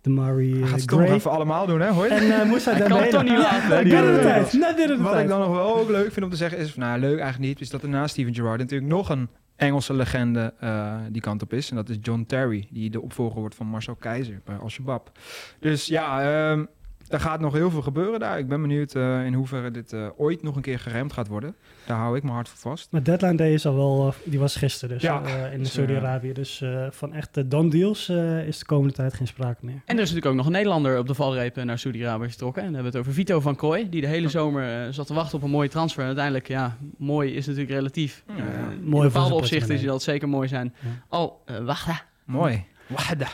de 0.00 0.10
Murray, 0.10 0.46
uh, 0.46 0.66
gaat 0.66 0.80
het 0.80 1.00
even 1.00 1.30
allemaal 1.30 1.66
doen, 1.66 1.80
hè? 1.80 1.90
Hoor 1.90 2.04
je? 2.04 2.10
En 2.10 2.24
uh, 2.24 2.44
Moussa 2.44 2.78
kan 2.78 2.92
het 2.92 3.10
toch 3.10 3.22
niet 3.22 3.38
laten, 3.38 3.82
binnen 3.82 4.14
de 4.14 4.20
tijd. 4.20 4.52
Net 4.52 4.76
binnen 4.76 4.96
de 4.96 5.02
Wat 5.02 5.12
tijd. 5.12 5.24
ik 5.24 5.30
dan 5.30 5.40
nog 5.40 5.50
wel 5.50 5.76
ook 5.76 5.88
leuk 5.88 6.12
vind 6.12 6.24
om 6.24 6.30
te 6.30 6.36
zeggen 6.36 6.58
is... 6.58 6.74
Nou, 6.74 7.00
leuk 7.00 7.18
eigenlijk 7.18 7.48
niet. 7.48 7.60
Is 7.60 7.70
dat 7.70 7.82
er 7.82 7.88
naast 7.88 8.10
Steven 8.12 8.34
Gerrard 8.34 8.58
natuurlijk 8.58 8.90
nog 8.90 9.08
een 9.08 9.28
Engelse 9.56 9.94
legende 9.94 10.54
eh, 10.60 10.96
die 11.10 11.20
kant 11.20 11.42
op 11.42 11.52
is. 11.52 11.70
En 11.70 11.76
dat 11.76 11.88
is 11.88 11.96
John 12.00 12.24
Terry. 12.26 12.66
Die 12.70 12.90
de 12.90 13.00
opvolger 13.00 13.40
wordt 13.40 13.54
van 13.54 13.66
Marcel 13.66 13.94
Keizer 13.94 14.40
bij 14.44 14.56
Al-Shabaab. 14.56 15.10
Dus 15.58 15.86
ja... 15.86 16.22
ehm 16.50 16.64
er 17.10 17.20
gaat 17.20 17.40
nog 17.40 17.52
heel 17.52 17.70
veel 17.70 17.82
gebeuren 17.82 18.20
daar. 18.20 18.38
Ik 18.38 18.48
ben 18.48 18.60
benieuwd 18.60 18.94
uh, 18.94 19.24
in 19.24 19.34
hoeverre 19.34 19.70
dit 19.70 19.92
uh, 19.92 20.06
ooit 20.16 20.42
nog 20.42 20.56
een 20.56 20.62
keer 20.62 20.78
geremd 20.78 21.12
gaat 21.12 21.28
worden. 21.28 21.54
Daar 21.86 21.98
hou 21.98 22.16
ik 22.16 22.22
mijn 22.22 22.34
hart 22.34 22.48
voor 22.48 22.70
vast. 22.70 22.88
Maar 22.90 23.02
deadline 23.02 23.34
day 23.34 23.52
is 23.52 23.66
al 23.66 23.74
wel, 23.74 24.06
uh, 24.06 24.30
die 24.30 24.38
was 24.38 24.56
gisteren 24.56 24.94
dus 24.94 25.02
Ja, 25.02 25.22
uh, 25.24 25.52
in 25.52 25.58
dus, 25.58 25.72
Saudi-Arabië. 25.72 26.32
Dus 26.32 26.60
uh, 26.60 26.86
van 26.90 27.14
echte 27.14 27.48
done 27.48 27.70
deals 27.70 28.08
uh, 28.08 28.46
is 28.46 28.58
de 28.58 28.64
komende 28.64 28.94
tijd 28.94 29.14
geen 29.14 29.26
sprake 29.26 29.58
meer. 29.60 29.82
En 29.84 29.96
er 29.96 30.02
is 30.02 30.10
natuurlijk 30.12 30.26
ook 30.26 30.34
nog 30.34 30.46
een 30.46 30.52
Nederlander 30.52 30.98
op 30.98 31.06
de 31.06 31.14
valreep 31.14 31.56
naar 31.56 31.78
Saudi-Arabië 31.78 32.30
getrokken. 32.30 32.62
En 32.62 32.72
dan 32.72 32.74
hebben 32.74 32.92
we 32.92 32.98
het 32.98 33.08
over 33.08 33.20
Vito 33.20 33.40
van 33.40 33.56
Krooi, 33.56 33.88
die 33.88 34.00
de 34.00 34.06
hele 34.06 34.28
zomer 34.28 34.86
uh, 34.86 34.92
zat 34.92 35.06
te 35.06 35.14
wachten 35.14 35.38
op 35.38 35.44
een 35.44 35.50
mooie 35.50 35.68
transfer. 35.68 36.00
En 36.00 36.06
uiteindelijk, 36.06 36.48
ja, 36.48 36.76
mooi 36.98 37.34
is 37.34 37.46
natuurlijk 37.46 37.72
relatief. 37.72 38.24
Ja, 38.26 38.34
Uh, 38.34 38.44
mooi 38.82 39.06
in 39.06 39.12
bepaalde 39.12 39.34
opzichten 39.34 39.78
zal 39.78 39.92
het 39.92 40.02
zeker 40.02 40.28
mooi 40.28 40.48
zijn. 40.48 40.74
Ja. 40.80 40.88
Al, 41.08 41.42
uh, 41.46 41.58
wacht. 41.58 42.04
Mooi. 42.24 42.64
Wahda. 42.86 43.28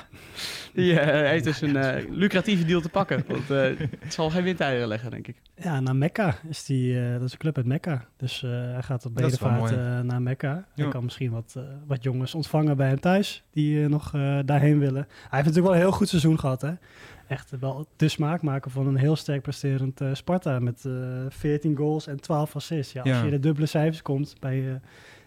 Die 0.80 0.92
uh, 0.92 1.04
heeft 1.04 1.44
dus 1.44 1.60
een 1.66 1.76
uh, 1.76 2.10
lucratieve 2.10 2.64
deal 2.64 2.80
te 2.80 2.88
pakken. 2.88 3.24
Want 3.28 3.50
uh, 3.50 3.60
het 4.04 4.14
zal 4.14 4.30
geen 4.30 4.42
windeieren 4.42 4.88
leggen, 4.88 5.10
denk 5.10 5.26
ik. 5.28 5.36
Ja, 5.54 5.80
naar 5.80 5.96
Mekka 5.96 6.34
is 6.48 6.64
die. 6.64 6.92
Uh, 6.92 7.12
dat 7.12 7.22
is 7.22 7.32
een 7.32 7.38
club 7.38 7.56
uit 7.56 7.66
Mekka. 7.66 8.04
Dus 8.16 8.42
uh, 8.42 8.50
hij 8.50 8.82
gaat 8.82 9.06
op 9.06 9.14
bedevaart 9.14 9.72
uh, 9.72 10.00
naar 10.00 10.22
Mekka. 10.22 10.66
Ja. 10.74 10.82
Hij 10.82 10.92
kan 10.92 11.04
misschien 11.04 11.30
wat, 11.30 11.54
uh, 11.56 11.62
wat 11.86 12.02
jongens 12.02 12.34
ontvangen 12.34 12.76
bij 12.76 12.88
hem 12.88 13.00
thuis. 13.00 13.44
Die 13.50 13.78
uh, 13.78 13.88
nog 13.88 14.14
uh, 14.14 14.38
daarheen 14.44 14.78
willen. 14.78 15.06
Hij 15.08 15.28
heeft 15.30 15.30
natuurlijk 15.30 15.66
wel 15.66 15.74
een 15.74 15.80
heel 15.80 15.92
goed 15.92 16.08
seizoen 16.08 16.38
gehad. 16.38 16.60
Hè? 16.60 16.72
Echt 17.26 17.52
wel 17.60 17.86
de 17.96 18.08
smaak 18.08 18.42
maken 18.42 18.70
van 18.70 18.86
een 18.86 18.96
heel 18.96 19.16
sterk 19.16 19.42
presterend 19.42 20.00
uh, 20.00 20.08
Sparta. 20.12 20.58
Met 20.58 20.84
uh, 20.86 20.94
14 21.28 21.76
goals 21.76 22.06
en 22.06 22.20
12 22.20 22.56
assists. 22.56 22.92
Ja, 22.92 23.00
als 23.00 23.10
ja. 23.10 23.22
je 23.22 23.30
de 23.30 23.40
dubbele 23.40 23.66
cijfers 23.66 24.02
komt 24.02 24.34
bij. 24.40 24.58
Uh, 24.58 24.74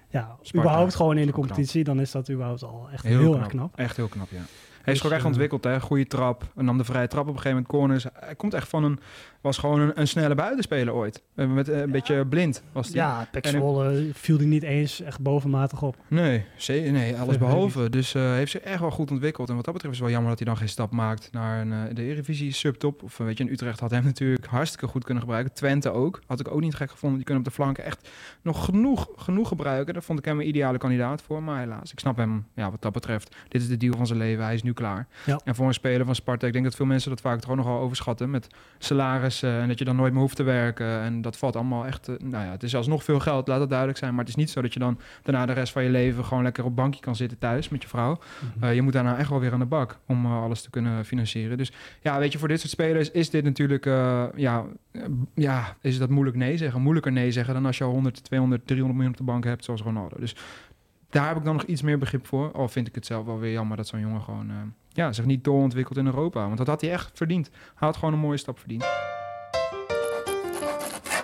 ja, 0.10 0.38
Sparta, 0.42 0.58
überhaupt 0.58 0.96
gewoon 0.96 1.18
in 1.18 1.26
de 1.26 1.34
competitie, 1.34 1.84
knap. 1.84 1.96
dan 1.96 2.04
is 2.04 2.12
dat 2.12 2.30
überhaupt 2.30 2.64
al 2.64 2.90
echt 2.92 3.04
heel, 3.04 3.20
heel 3.20 3.30
knap. 3.30 3.42
erg 3.42 3.50
knap. 3.50 3.78
Echt 3.78 3.96
heel 3.96 4.08
knap, 4.08 4.28
ja. 4.32 4.42
Hij 4.90 4.98
is 4.98 5.02
Dus, 5.04 5.12
gewoon 5.12 5.16
echt 5.16 5.26
eh, 5.26 5.32
ontwikkeld, 5.32 5.64
hè. 5.64 5.88
Goede 5.88 6.08
trap. 6.08 6.44
En 6.56 6.66
nam 6.66 6.78
de 6.78 6.84
vrije 6.84 7.08
trap 7.08 7.28
op 7.28 7.36
een 7.36 7.42
gegeven 7.42 7.58
moment 7.58 7.68
corners. 7.68 8.06
Hij 8.14 8.36
komt 8.36 8.54
echt 8.54 8.68
van 8.70 8.84
een... 8.84 9.00
Was 9.42 9.58
gewoon 9.58 9.80
een, 9.80 10.00
een 10.00 10.08
snelle 10.08 10.36
buitenspeler 10.36 10.94
ooit. 10.94 11.24
Eh, 11.36 11.48
Met 11.48 11.70
eh, 11.70 11.80
een 11.80 11.92
beetje 11.92 12.26
blind 12.26 12.64
was 12.72 12.88
hij. 12.88 12.96
Ja, 12.96 13.28
Pek 13.32 13.48
Zwolle 13.48 14.10
viel 14.14 14.38
hij 14.38 14.46
niet 14.46 14.64
eens 14.64 15.02
echt 15.02 15.20
bovenmatig 15.20 15.82
op. 15.82 15.96
Nee, 16.08 16.46
nee 16.68 17.18
alles 17.18 17.38
behalve. 17.38 17.90
Dus 17.90 18.14
eh 18.16 18.22
heeft 18.32 18.52
zich 18.52 18.62
echt 18.62 18.80
wel 18.80 18.92
goed 18.92 19.12
ontwikkeld. 19.12 19.50
En 19.50 19.56
wat 19.56 19.66
dat 19.66 19.74
betreft 19.74 19.94
is 19.94 20.00
het 20.00 20.10
wel 20.10 20.18
jammer 20.18 20.38
dat 20.38 20.46
hij 20.46 20.54
dan 20.54 20.58
geen 20.58 20.70
stap 20.74 20.92
maakt 20.92 21.30
naar 21.32 21.62
een, 21.62 21.74
eh, 21.74 21.96
de 21.96 22.04
Eredivisie 22.04 22.52
subtop. 22.52 23.04
Of 23.04 23.20
eh, 23.20 23.26
weet 23.26 23.38
je, 23.38 23.44
in 23.44 23.52
Utrecht 23.52 23.80
had 23.80 23.92
hem 23.92 24.04
natuurlijk 24.04 24.46
hartstikke 24.46 24.88
goed 24.88 25.04
kunnen 25.04 25.24
gebruiken. 25.24 25.54
Twente 25.54 25.92
ook. 25.92 26.22
Had 26.28 26.40
ik 26.40 26.52
ook 26.52 26.62
niet 26.62 26.76
gek 26.76 26.92
gevonden. 26.92 27.18
Die 27.18 27.26
kunnen 27.26 27.44
op 27.44 27.50
de 27.50 27.56
flanken 27.56 27.84
echt 27.84 28.10
nog 28.42 28.66
genoeg, 28.66 29.08
genoeg 29.16 29.48
gebruiken. 29.48 29.94
Daar 29.94 30.04
vond 30.04 30.20
ik 30.20 30.26
hem 30.26 30.40
een 30.40 30.48
ideale 30.48 30.78
kandidaat 30.78 31.22
voor. 31.22 31.44
Maar 31.44 31.60
helaas, 31.60 31.92
ik 31.92 32.00
snap 32.00 32.18
hem 32.18 32.48
ja, 32.56 32.72
wat 32.72 32.82
dat 32.82 32.92
betreft. 32.92 33.36
Dit 33.48 33.62
is 33.62 33.68
de 33.68 33.78
deal 33.78 33.98
van 33.98 34.08
zijn 34.08 34.20
leven. 34.20 34.44
Hij 34.44 34.54
is 34.54 34.64
nu 34.64 34.74
klaar. 34.74 35.08
Ja. 35.26 35.40
En 35.44 35.56
voor 35.56 35.68
een 35.68 35.74
speler 35.74 36.06
van 36.06 36.16
Sparta, 36.16 36.48
ik 36.48 36.54
denk 36.54 36.66
dat 36.66 36.76
veel 36.76 36.86
mensen 36.86 37.10
dat 37.10 37.22
vaak 37.22 37.40
toch 37.40 37.56
nogal 37.56 37.80
overschatten. 37.80 38.30
Met 38.30 38.48
salaris 38.78 39.29
en 39.44 39.68
dat 39.68 39.80
je 39.80 39.86
dan 39.86 39.96
nooit 39.96 40.14
meer 40.14 40.22
hoeft 40.22 40.36
te 40.36 40.44
werken. 40.44 41.02
En 41.02 41.22
dat 41.22 41.38
valt 41.38 41.56
allemaal 41.56 41.86
echt... 41.86 42.08
eh, 42.08 42.16
nou 42.20 42.46
ja, 42.46 42.52
het 42.52 42.64
is 42.64 42.76
alsnog 42.76 43.04
veel 43.04 43.20
geld, 43.20 43.48
laat 43.48 43.60
het 43.60 43.70
duidelijk 43.70 44.00
zijn. 44.00 44.12
Maar 44.12 44.20
het 44.20 44.30
is 44.30 44.36
niet 44.36 44.50
zo 44.50 44.62
dat 44.62 44.74
je 44.74 44.80
dan 44.80 45.00
daarna 45.24 45.46
de 45.46 45.54
rest 45.54 45.72
van 45.72 45.84
je 45.84 45.90
leven 45.90 46.26
gewoon 46.26 46.44
lekker 46.44 46.66
op 46.66 46.76
bankje 46.76 47.02
kan 47.02 47.16
zitten 47.16 47.38
thuis 47.38 47.70
met 47.70 47.82
je 47.82 47.88
vrouw. 47.88 48.20
Mhm. 48.56 48.64
Eh, 48.66 48.76
je 48.76 48.82
moet 48.82 48.94
daarna 48.94 49.18
echt 49.18 49.30
wel 49.30 49.40
weer 49.40 49.54
aan 49.54 49.60
de 49.60 49.66
bak 49.66 50.00
om 50.06 50.26
eh, 50.26 50.44
alles 50.44 50.62
te 50.62 50.70
kunnen 50.70 51.06
financieren. 51.06 51.58
Dus 51.58 51.72
ja, 52.02 52.20
weet 52.20 52.32
je, 52.32 52.38
voor 52.38 52.48
dit 52.48 52.60
soort 52.60 52.72
spelers 52.72 53.12
is 53.12 53.30
dit 53.30 53.44
natuurlijk, 53.44 53.86
ja, 54.36 54.66
ja, 55.36 55.76
is 55.82 55.98
dat 55.98 56.10
moeilijk 56.10 56.38
nee 56.38 56.58
zeggen. 56.58 56.82
Moeilijker 56.82 57.12
nee 57.12 57.32
zeggen 57.32 57.54
dan 57.54 57.66
als 57.66 57.78
je 57.78 57.84
al 57.84 57.92
100, 57.92 58.24
200, 58.24 58.68
300 58.68 58.98
miljoen 58.98 59.20
op 59.20 59.26
de 59.26 59.32
bank 59.32 59.44
hebt, 59.44 59.64
zoals 59.64 59.82
Ronaldo. 59.82 60.18
Dus 60.20 60.36
daar 61.10 61.28
heb 61.28 61.38
ik 61.38 61.44
dan 61.44 61.56
nog 61.56 61.64
iets 61.64 61.82
meer 61.82 61.98
begrip 61.98 62.28
voor. 62.28 62.52
Al 62.52 62.68
vind 62.68 62.88
ik 62.88 62.96
het 62.96 63.06
zelf 63.06 63.26
wel 63.26 63.40
weer 63.40 63.52
jammer 63.52 63.78
dat 63.78 63.88
zo'n 63.88 64.00
jongen 64.00 64.22
gewoon, 64.22 64.74
ja, 64.90 65.14
zich 65.14 65.26
niet 65.26 65.44
doorontwikkelt 65.44 65.98
in 65.98 66.06
Europa. 66.06 66.46
Want 66.46 66.58
dat 66.58 66.68
had 66.68 66.82
hij 66.82 66.92
echt 66.92 67.12
verdiend. 67.14 67.50
Hij 67.50 67.88
had 67.88 67.98
gewoon 67.98 68.14
een 68.14 68.20
mooie 68.20 68.38
stap 68.38 68.60
verdiend. 68.60 69.09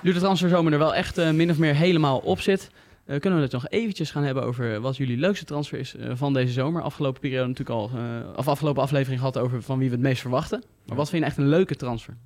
Nu 0.05 0.13
de 0.13 0.19
transferzomer 0.19 0.73
er 0.73 0.79
wel 0.79 0.95
echt 0.95 1.17
eh, 1.17 1.31
min 1.31 1.49
of 1.49 1.57
meer 1.57 1.75
helemaal 1.75 2.17
op 2.17 2.41
zit, 2.41 2.69
eh, 3.05 3.19
kunnen 3.19 3.39
we 3.39 3.45
het 3.45 3.53
nog 3.53 3.67
eventjes 3.69 4.11
gaan 4.11 4.23
hebben 4.23 4.43
over 4.43 4.81
wat 4.81 4.97
jullie 4.97 5.17
leukste 5.17 5.45
transfer 5.45 5.79
is 5.79 5.95
eh, 5.95 6.11
van 6.13 6.33
deze 6.33 6.53
zomer. 6.53 6.81
Afgelopen 6.81 7.21
periode 7.21 7.47
natuurlijk 7.47 7.79
al, 7.79 7.91
eh, 7.95 8.37
of 8.37 8.47
afgelopen 8.47 8.81
aflevering 8.81 9.19
gehad 9.19 9.37
over 9.37 9.61
van 9.61 9.77
wie 9.77 9.89
we 9.89 9.95
het 9.95 10.03
meest 10.03 10.21
verwachten. 10.21 10.63
Maar 10.85 10.97
wat 10.97 11.09
vind 11.09 11.21
je 11.21 11.27
echt 11.27 11.37
een 11.37 11.47
leuke 11.47 11.75
transfer? 11.75 12.17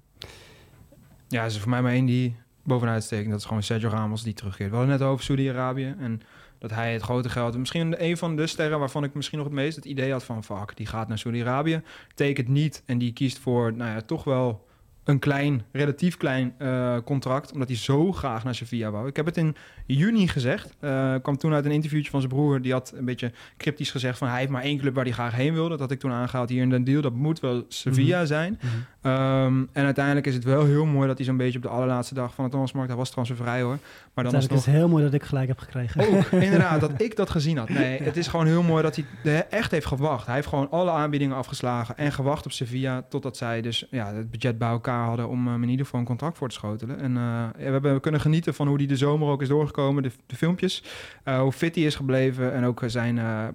Ja, 1.27 1.45
is 1.45 1.55
er 1.55 1.61
voor 1.61 1.69
mij 1.69 1.81
maar 1.81 1.91
één 1.91 2.05
die 2.05 2.35
bovenuit 2.63 3.03
steekt. 3.03 3.29
Dat 3.29 3.39
is 3.39 3.45
gewoon 3.45 3.63
Sergio 3.63 3.89
Ramos 3.89 4.23
die 4.23 4.33
terugkeert. 4.33 4.69
We 4.69 4.75
hadden 4.75 4.93
het 4.93 5.01
net 5.01 5.11
over 5.11 5.23
Saudi-Arabië 5.23 5.95
en 5.99 6.21
dat 6.57 6.69
hij 6.69 6.93
het 6.93 7.01
grote 7.01 7.29
geld... 7.29 7.57
Misschien 7.57 8.03
een 8.03 8.17
van 8.17 8.35
de 8.35 8.47
sterren 8.47 8.79
waarvan 8.79 9.03
ik 9.03 9.13
misschien 9.13 9.37
nog 9.37 9.47
het 9.47 9.55
meest 9.55 9.75
het 9.75 9.85
idee 9.85 10.11
had 10.11 10.23
van... 10.23 10.43
fuck, 10.43 10.71
die 10.75 10.85
gaat 10.85 11.07
naar 11.07 11.17
Saudi-Arabië, 11.17 11.81
tekent 12.15 12.47
niet 12.47 12.83
en 12.85 12.97
die 12.97 13.13
kiest 13.13 13.39
voor, 13.39 13.73
nou 13.73 13.91
ja, 13.91 14.01
toch 14.01 14.23
wel 14.23 14.67
een 15.09 15.19
klein, 15.19 15.61
relatief 15.71 16.17
klein 16.17 16.53
eh, 16.57 16.95
contract, 17.05 17.51
omdat 17.51 17.67
hij 17.67 17.77
zo 17.77 18.11
graag 18.11 18.43
naar 18.43 18.55
Sevilla 18.55 18.91
wou. 18.91 19.07
Ik 19.07 19.15
heb 19.15 19.25
het 19.25 19.37
in 19.37 19.55
juni 19.85 20.27
gezegd. 20.27 20.75
Eh 20.79 21.15
kwam 21.21 21.37
toen 21.37 21.53
uit 21.53 21.65
een 21.65 21.71
interviewtje 21.71 22.09
van 22.11 22.19
zijn 22.21 22.31
broer. 22.33 22.61
Die 22.61 22.71
had 22.71 22.93
een 22.95 23.05
beetje 23.05 23.31
cryptisch 23.57 23.91
gezegd 23.91 24.17
van 24.17 24.27
hij 24.27 24.39
heeft 24.39 24.51
maar 24.51 24.61
één 24.63 24.77
club 24.77 24.95
waar 24.95 25.03
hij 25.03 25.13
graag 25.13 25.35
heen 25.35 25.53
wilde. 25.53 25.69
Dat 25.69 25.79
had 25.79 25.91
ik 25.91 25.99
toen 25.99 26.11
aangehaald 26.11 26.49
hier 26.49 26.61
in 26.61 26.69
de 26.69 26.83
deal. 26.83 27.01
Dat 27.01 27.13
moet 27.13 27.39
wel 27.39 27.65
Sevilla 27.67 28.17
Mhm. 28.17 28.25
zijn. 28.27 28.59
Ehm, 29.01 29.63
en 29.73 29.85
uiteindelijk 29.85 30.27
is 30.27 30.33
het 30.33 30.43
wel 30.43 30.65
heel 30.65 30.85
mooi 30.85 31.07
dat 31.07 31.17
hij 31.17 31.25
zo'n 31.25 31.37
beetje 31.37 31.57
op 31.57 31.63
de 31.63 31.69
allerlaatste 31.69 32.13
dag 32.13 32.33
van 32.33 32.43
het 32.43 32.53
transfermarkt, 32.53 32.91
hij 32.93 33.01
was 33.01 33.11
transfervrij 33.11 33.61
hoor. 33.61 33.77
Maar 34.13 34.23
dan 34.23 34.35
is 34.35 34.47
het 34.49 34.65
heel 34.65 34.87
mooi 34.89 35.03
dat 35.03 35.13
ik 35.13 35.23
gelijk 35.23 35.47
heb 35.47 35.59
gekregen. 35.59 36.01
ook, 36.17 36.25
inderdaad, 36.41 36.79
dat 36.79 37.01
ik 37.01 37.15
dat 37.15 37.29
gezien 37.29 37.57
had. 37.57 37.69
Nee, 37.69 38.01
het 38.03 38.17
is 38.17 38.27
gewoon 38.27 38.45
heel 38.45 38.63
mooi 38.63 38.83
dat 38.83 38.95
hij 38.95 39.05
de- 39.23 39.31
echt 39.49 39.71
heeft 39.71 39.85
gewacht. 39.85 40.25
Hij 40.25 40.35
heeft 40.35 40.47
gewoon 40.47 40.69
alle 40.71 40.91
aanbiedingen 40.91 41.35
afgeslagen 41.37 41.97
en 41.97 42.11
gewacht 42.11 42.45
op 42.45 42.51
Sevilla 42.51 43.01
totdat 43.09 43.37
zij 43.37 43.61
dus 43.61 43.85
ja, 43.89 44.13
het 44.13 44.31
budget 44.31 44.57
bij 44.57 44.69
elkaar 44.69 44.98
hadden 45.05 45.27
om 45.27 45.47
hem 45.47 45.63
in 45.63 45.69
ieder 45.69 45.85
geval 45.85 45.99
een 45.99 46.05
contract 46.05 46.37
voor 46.37 46.47
te 46.49 46.55
schotelen. 46.55 46.99
En 46.99 47.17
eh, 47.17 47.47
we 47.55 47.63
hebben 47.63 48.01
kunnen 48.01 48.21
genieten 48.21 48.53
van 48.53 48.67
hoe 48.67 48.77
hij 48.77 48.85
de 48.85 48.97
zomer 48.97 49.27
ook 49.27 49.41
is 49.41 49.47
doorgekomen, 49.47 50.03
de, 50.03 50.11
de 50.25 50.35
filmpjes, 50.35 50.83
eh, 51.23 51.41
hoe 51.41 51.51
fit 51.51 51.75
hij 51.75 51.83
is 51.83 51.95
gebleven 51.95 52.53
en 52.53 52.63
ook 52.63 52.83
zijn 52.85 53.17
eh, 53.17 53.47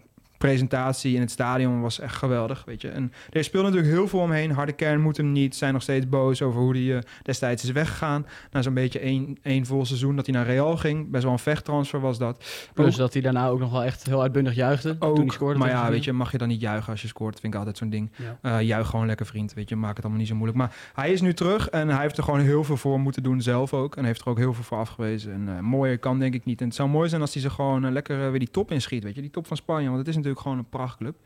presentatie 0.49 1.15
in 1.15 1.21
het 1.21 1.31
stadion 1.31 1.81
was 1.81 2.01
echt 2.01 2.17
geweldig, 2.17 2.63
weet 2.67 2.81
je. 2.81 2.89
En 2.89 3.13
er 3.31 3.45
speelt 3.45 3.65
natuurlijk 3.65 3.93
heel 3.93 4.09
veel 4.09 4.19
omheen. 4.21 4.51
Harde 4.51 4.73
kern 4.73 5.01
moet 5.01 5.17
hem 5.17 5.33
niet. 5.33 5.57
Zijn 5.57 5.73
nog 5.73 5.83
steeds 5.83 6.09
boos 6.09 6.43
over 6.43 6.61
hoe 6.61 6.77
hij 6.77 6.97
eh, 6.97 7.03
destijds 7.23 7.65
is 7.65 7.71
weggegaan. 7.71 8.27
Na 8.51 8.63
zo'n 8.63 8.75
beetje 8.75 8.99
één, 8.99 9.39
één 9.43 9.67
vol 9.67 9.85
seizoen 9.85 10.17
dat 10.17 10.27
hij 10.27 10.35
naar 10.35 10.47
Real 10.47 10.77
ging. 10.77 11.11
Best 11.11 11.23
wel 11.25 11.33
een 11.33 11.39
vechttransfer 11.39 12.01
was 12.01 12.19
dat. 12.19 12.45
Plus 12.75 12.93
Ook- 12.93 12.97
dat 12.97 13.13
hij 13.13 13.23
daarna 13.23 13.49
ook 13.49 13.59
nog 13.59 13.71
wel 13.71 13.85
echt 13.85 14.07
heel 14.07 14.23
uitbundig 14.23 14.55
juichte 14.55 14.99
toen 14.99 15.21
hij 15.21 15.29
scoorde. 15.29 15.59
maar 15.59 15.69
ja, 15.69 15.91
weet 15.91 16.05
je, 16.05 16.13
mag 16.13 16.33
je 16.33 16.39
dan 16.39 16.49
niet 16.49 16.61
juichen 16.61 16.93
als 16.93 17.03
je 17.03 17.09
scoort? 17.09 17.41
Vind 17.41 17.53
ik 17.53 17.59
altijd 17.59 17.79
zo'n 17.79 17.91
ding. 17.91 18.11
Ja. 18.17 18.39
Eh, 18.59 18.67
juich 18.67 18.89
gewoon 18.89 19.07
lekker, 19.07 19.27
vriend. 19.27 19.55
Weet 19.55 19.69
je, 19.69 19.77
maak 19.77 19.95
het 19.95 20.01
allemaal 20.01 20.19
niet 20.21 20.29
zo 20.29 20.35
moeilijk. 20.35 20.59
Maar 20.59 20.77
hij 20.95 21.13
is 21.13 21.21
nu 21.21 21.35
terug 21.35 21.69
en 21.69 21.89
hij 21.89 22.01
heeft 22.01 22.17
er 22.17 22.25
gewoon 22.25 22.41
heel 22.41 22.65
veel 22.65 22.77
voor 22.77 23.01
moeten 23.01 23.23
doen 23.23 23.41
zelf 23.41 23.75
ook. 23.75 23.97
En 23.97 24.05
heeft 24.05 24.21
er 24.21 24.29
ook 24.29 24.39
heel 24.39 24.55
veel 24.55 24.65
voor 24.65 24.79
afgewezen. 24.79 25.33
En 25.33 25.49
eh, 25.49 25.61
mooier 25.61 25.99
kan 25.99 26.19
denk 26.19 26.35
ik 26.35 26.45
niet. 26.45 26.61
En 26.61 26.67
het 26.67 26.77
zou 26.77 26.89
mooi 26.89 27.09
zijn 27.09 27.21
als 27.21 27.33
hij 27.33 27.43
zich 27.43 27.53
gewoon 27.53 27.93
lekker 27.93 28.31
weer 28.31 28.39
die 28.39 28.51
top 28.51 28.71
inschiet. 28.71 29.05
Weet 29.05 29.15
je, 29.15 29.21
die 29.21 29.31
top 29.31 29.47
van 29.47 29.57
Spanje. 29.57 29.87
Want 29.87 29.99
het 29.99 30.09
is 30.09 30.15
natuurlijk 30.15 30.34
gewoon 30.39 30.59
een 30.59 30.69
prachtclub. 30.69 31.17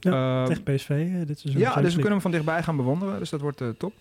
Ja, 0.00 0.40
Eh, 0.42 0.46
tegen 0.46 0.62
PSV 0.62 0.90
eh, 0.90 1.26
dit 1.26 1.38
seizoen. 1.38 1.62
ja, 1.62 1.74
dus 1.74 1.88
we 1.94 1.94
kunnen 1.94 2.10
hem 2.12 2.20
van 2.20 2.30
dichtbij 2.30 2.62
gaan 2.62 2.76
bewonderen. 2.76 3.18
Dus 3.18 3.30
dat 3.30 3.40
wordt 3.40 3.60
eh, 3.60 3.68
top. 3.68 3.92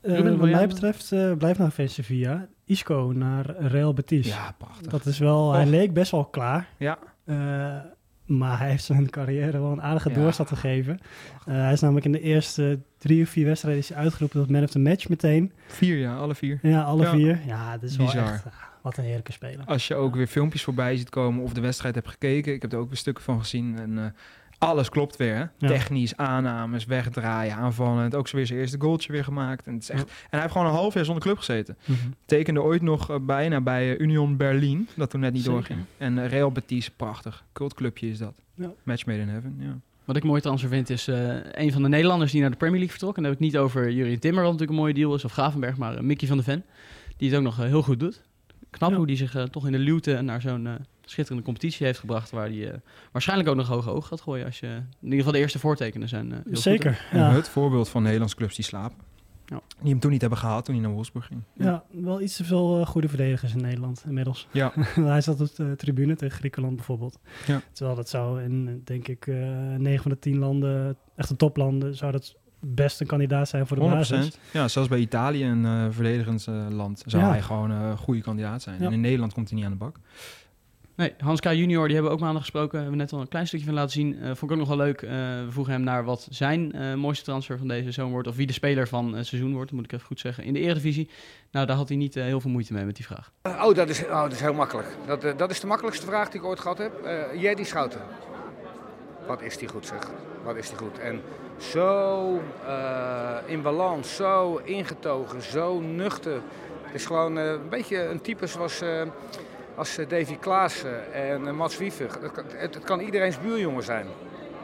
Eh, 0.00 0.14
Ruben, 0.16 0.38
wat 0.38 0.50
mij 0.50 0.66
betreft 0.68 1.12
eh 1.12 1.32
blijft 1.32 1.58
nog 1.58 1.68
even 1.68 1.88
Sevilla. 1.90 2.46
Isco 2.64 3.12
naar 3.14 3.56
Real 3.58 3.92
Betis. 3.94 4.26
Ja, 4.26 4.54
prachtig. 4.58 4.90
Dat 4.92 5.06
is 5.06 5.18
wel, 5.18 5.52
hij 5.52 5.66
leek 5.66 5.92
best 5.92 6.10
wel 6.10 6.24
klaar. 6.24 6.68
Ja. 6.78 6.98
Eh, 7.24 7.36
maar 8.26 8.58
hij 8.58 8.70
heeft 8.70 8.84
zijn 8.84 9.10
carrière 9.10 9.60
wel 9.60 9.72
een 9.72 9.82
aardige 9.82 10.08
Ja. 10.08 10.14
doorstart 10.14 10.48
gegeven. 10.48 10.98
Eh, 11.46 11.54
hij 11.54 11.72
is 11.72 11.80
namelijk 11.80 12.06
in 12.06 12.12
de 12.12 12.20
eerste 12.20 12.78
drie 12.98 13.22
of 13.22 13.28
vier 13.28 13.46
wedstrijden 13.46 13.80
is 13.82 13.88
hij 13.88 13.98
uitgeroepen 13.98 14.40
tot 14.40 14.50
man 14.50 14.62
of 14.62 14.70
the 14.70 14.78
match 14.78 15.08
meteen. 15.08 15.52
Vier, 15.66 15.96
ja, 15.96 16.16
alle 16.16 16.34
vier. 16.34 16.58
Ja, 16.62 16.82
alle 16.82 17.02
Ja. 17.02 17.10
vier. 17.10 17.40
Ja, 17.46 17.72
dat 17.72 17.90
is 17.90 17.96
wel 17.96 18.06
Bizar. 18.06 18.32
echt... 18.32 18.44
wat 18.82 18.96
een 18.96 19.04
heerlijke 19.04 19.32
speler. 19.32 19.66
Als 19.66 19.86
je 19.86 19.94
ook 19.94 20.14
weer 20.14 20.26
filmpjes 20.26 20.62
voorbij 20.62 20.96
ziet 20.96 21.10
komen 21.10 21.42
of 21.42 21.52
de 21.52 21.60
wedstrijd 21.60 21.94
hebt 21.94 22.08
gekeken. 22.08 22.52
Ik 22.52 22.62
heb 22.62 22.72
er 22.72 22.78
ook 22.78 22.88
weer 22.88 22.96
stukken 22.96 23.24
van 23.24 23.38
gezien. 23.40 23.78
En 23.78 23.98
eh, 23.98 24.04
alles 24.58 24.88
klopt 24.88 25.16
weer. 25.16 25.34
Hè? 25.34 25.40
Ja. 25.40 25.68
Technisch, 25.68 26.16
aannames, 26.16 26.84
wegdraaien, 26.84 27.54
aanvallend. 27.54 28.14
Ook 28.14 28.28
zo 28.28 28.36
weer 28.36 28.46
zijn 28.46 28.58
eerste 28.58 28.80
goaltje 28.80 29.12
weer 29.12 29.24
gemaakt. 29.24 29.66
En, 29.66 29.74
het 29.74 29.82
is 29.82 29.90
echt, 29.90 30.02
en 30.02 30.10
hij 30.30 30.40
heeft 30.40 30.52
gewoon 30.52 30.66
een 30.66 30.72
half 30.72 30.94
jaar 30.94 31.04
zonder 31.04 31.22
club 31.22 31.38
gezeten. 31.38 31.76
Mhm. 31.84 31.98
Tekende 32.24 32.62
ooit 32.62 32.82
nog 32.82 33.10
eh, 33.10 33.16
bijna 33.20 33.60
bij 33.60 33.92
eh, 33.92 34.00
Union 34.00 34.36
Berlin. 34.36 34.88
Dat 34.94 35.10
toen 35.10 35.20
net 35.20 35.32
niet 35.32 35.42
Zeker. 35.42 35.58
doorging. 35.58 35.80
En 35.98 36.28
Real 36.28 36.52
Betis, 36.52 36.90
prachtig. 36.90 37.44
Cultclubje 37.52 38.08
is 38.08 38.18
dat. 38.18 38.34
Ja. 38.54 38.72
Match 38.82 39.06
made 39.06 39.20
in 39.20 39.28
heaven, 39.28 39.56
ja. 39.58 39.78
Wat 40.04 40.16
ik 40.16 40.24
mooi 40.24 40.40
transfer 40.40 40.68
vind 40.68 40.90
is 40.90 41.08
eh, 41.08 41.36
een 41.52 41.72
van 41.72 41.82
de 41.82 41.88
Nederlanders 41.88 42.32
die 42.32 42.40
naar 42.40 42.50
de 42.50 42.56
Premier 42.56 42.78
League 42.78 42.90
vertrok. 42.90 43.16
En 43.16 43.22
dan 43.22 43.32
heb 43.32 43.40
ik 43.40 43.46
niet 43.46 43.56
over 43.58 43.90
Jurien 43.90 44.18
Timmer, 44.18 44.42
wat 44.42 44.52
natuurlijk 44.52 44.78
een 44.78 44.84
mooie 44.84 44.94
deal 44.94 45.14
is, 45.14 45.24
of 45.24 45.32
Gravenberg, 45.32 45.76
maar 45.76 46.04
Mickey 46.04 46.28
van 46.28 46.36
de 46.36 46.42
Ven. 46.42 46.64
Die 47.16 47.28
het 47.28 47.38
ook 47.38 47.44
nog 47.44 47.56
heel 47.56 47.82
goed 47.82 48.00
doet. 48.00 48.22
Knap 48.78 48.90
Ja. 48.90 48.96
hoe 48.96 49.06
die 49.06 49.16
zich 49.16 49.34
eh, 49.34 49.42
toch 49.42 49.66
in 49.66 49.72
de 49.72 49.78
luwte 49.78 50.20
naar 50.20 50.40
zo'n 50.40 50.66
eh, 50.66 50.72
schitterende 51.04 51.44
competitie 51.44 51.86
heeft 51.86 51.98
gebracht. 51.98 52.30
Waar 52.30 52.46
hij 52.48 52.70
eh, 52.72 52.78
waarschijnlijk 53.12 53.48
ook 53.48 53.56
nog 53.56 53.68
hoge 53.68 53.90
oog 53.90 54.06
gaat 54.06 54.20
gooien. 54.20 54.44
Als 54.46 54.60
je, 54.60 54.66
in 54.66 54.84
ieder 55.02 55.18
geval 55.18 55.32
de 55.32 55.38
eerste 55.38 55.58
voortekenen 55.58 56.08
zijn. 56.08 56.32
eh, 56.32 56.38
goed? 56.44 56.58
Zeker. 56.58 57.06
Ja. 57.12 57.30
het 57.32 57.48
voorbeeld 57.48 57.88
van 57.88 58.02
Nederlandse 58.02 58.36
clubs 58.36 58.56
die 58.56 58.64
slapen. 58.64 59.10
Ja. 59.46 59.60
Die 59.80 59.90
hem 59.90 60.00
toen 60.00 60.10
niet 60.10 60.20
hebben 60.20 60.38
gehaald 60.38 60.64
toen 60.64 60.74
hij 60.74 60.84
naar 60.84 60.92
Wolfsburg 60.92 61.26
ging. 61.26 61.42
Ja, 61.54 61.84
wel 61.90 62.20
iets 62.20 62.36
te 62.36 62.44
veel 62.44 62.84
goede 62.86 63.08
verdedigers 63.08 63.54
in 63.54 63.60
Nederland 63.60 64.02
inmiddels. 64.06 64.46
Ja. 64.52 64.72
hij 64.94 65.20
zat 65.20 65.40
op 65.40 65.54
de 65.56 65.74
tribune 65.76 66.16
tegen 66.16 66.38
Griekenland 66.38 66.76
bijvoorbeeld. 66.76 67.18
Ja. 67.46 67.62
Terwijl 67.72 67.96
dat 67.96 68.08
zou 68.08 68.42
in, 68.42 68.80
denk 68.84 69.08
ik, 69.08 69.26
eh 69.26 69.36
9 69.76 70.02
van 70.02 70.10
de 70.10 70.18
10 70.18 70.38
landen, 70.38 70.96
echte 71.16 71.36
toplanden, 71.36 71.96
zou 71.96 72.12
dat 72.12 72.36
best 72.64 73.00
een 73.00 73.06
kandidaat 73.06 73.48
zijn 73.48 73.66
voor 73.66 73.76
de 73.76 73.82
100%. 73.82 73.86
basis. 73.88 74.38
Ja, 74.52 74.68
zelfs 74.68 74.88
bij 74.88 74.98
Italië, 74.98 75.44
een 75.44 75.64
eh 75.64 75.84
verdedigend 75.90 76.46
eh, 76.46 76.66
land, 76.70 77.02
zou 77.06 77.22
Ja. 77.22 77.30
hij 77.30 77.42
gewoon 77.42 77.70
eh, 77.70 77.80
een 77.88 77.96
goede 77.98 78.20
kandidaat 78.20 78.62
zijn. 78.62 78.80
Ja. 78.80 78.86
En 78.86 78.92
in 78.92 79.00
Nederland 79.00 79.32
komt 79.32 79.48
hij 79.48 79.56
niet 79.56 79.66
aan 79.66 79.72
de 79.72 79.78
bak. 79.78 79.96
Nee, 80.96 81.14
Hans 81.18 81.40
K. 81.40 81.44
junior, 81.44 81.84
die 81.84 81.92
hebben 81.94 82.10
we 82.12 82.16
ook 82.18 82.22
maandag 82.22 82.42
gesproken. 82.42 82.78
Hebben 82.78 82.96
we 82.96 83.02
net 83.02 83.12
al 83.12 83.20
een 83.20 83.28
klein 83.28 83.46
stukje 83.46 83.66
van 83.66 83.74
laten 83.74 83.90
zien. 83.90 84.18
Eh, 84.18 84.24
vond 84.26 84.42
ik 84.42 84.50
ook 84.50 84.56
nog 84.56 84.68
wel 84.68 84.76
leuk. 84.76 85.02
Eh, 85.02 85.10
we 85.10 85.46
vroegen 85.48 85.72
hem 85.72 85.82
naar 85.82 86.04
wat 86.04 86.26
zijn 86.30 86.72
eh, 86.72 86.94
mooiste 86.94 87.24
transfer 87.24 87.58
van 87.58 87.68
deze 87.68 87.90
zomer 87.90 88.12
wordt. 88.12 88.28
Of 88.28 88.36
wie 88.36 88.46
de 88.46 88.52
speler 88.52 88.88
van 88.88 89.14
het 89.14 89.26
seizoen 89.26 89.52
wordt, 89.52 89.72
moet 89.72 89.84
ik 89.84 89.92
even 89.92 90.06
goed 90.06 90.20
zeggen. 90.20 90.44
In 90.44 90.52
de 90.52 90.58
Eredivisie. 90.60 91.08
Nou, 91.50 91.66
daar 91.66 91.76
had 91.76 91.88
hij 91.88 91.96
niet 91.96 92.16
eh, 92.16 92.24
heel 92.24 92.40
veel 92.40 92.50
moeite 92.50 92.72
mee 92.72 92.84
met 92.84 92.96
die 92.96 93.04
vraag. 93.04 93.32
Oh, 93.42 93.74
dat 93.74 93.88
is, 93.88 94.04
oh, 94.04 94.22
dat 94.22 94.32
is 94.32 94.40
heel 94.40 94.54
makkelijk. 94.54 94.88
Dat, 95.06 95.38
dat 95.38 95.50
is 95.50 95.60
de 95.60 95.66
makkelijkste 95.66 96.06
vraag 96.06 96.28
die 96.30 96.40
ik 96.40 96.46
ooit 96.46 96.60
gehad 96.60 96.78
heb. 96.78 97.00
Eh 97.04 97.40
Jerdy 97.42 97.64
Schouten. 97.64 98.00
Wat 99.26 99.42
is 99.42 99.58
die 99.58 99.68
goed 99.68 99.86
zeg. 99.86 100.10
Wat 100.42 100.56
is 100.56 100.68
die 100.68 100.78
goed. 100.78 100.98
En 100.98 101.22
zo 101.58 102.40
eh, 102.66 103.36
in 103.46 103.62
balans, 103.62 104.16
zo 104.16 104.60
ingetogen, 104.64 105.42
zo 105.42 105.80
nuchter. 105.80 106.40
Het 106.82 106.94
is 106.94 107.06
gewoon 107.06 107.38
eh, 107.38 107.50
een 107.50 107.68
beetje 107.68 108.02
een 108.08 108.20
type 108.20 108.46
zoals 108.46 108.80
eh, 108.80 109.02
als 109.74 109.96
Davy 110.08 110.36
Klaassen 110.38 111.12
en 111.12 111.54
Mats 111.56 111.78
Wiever. 111.78 112.10
Het, 112.20 112.32
kan- 112.32 112.44
het, 112.54 112.74
het 112.74 112.84
kan 112.84 113.00
iedereen's 113.00 113.40
buurjongen 113.40 113.82
zijn. 113.82 114.06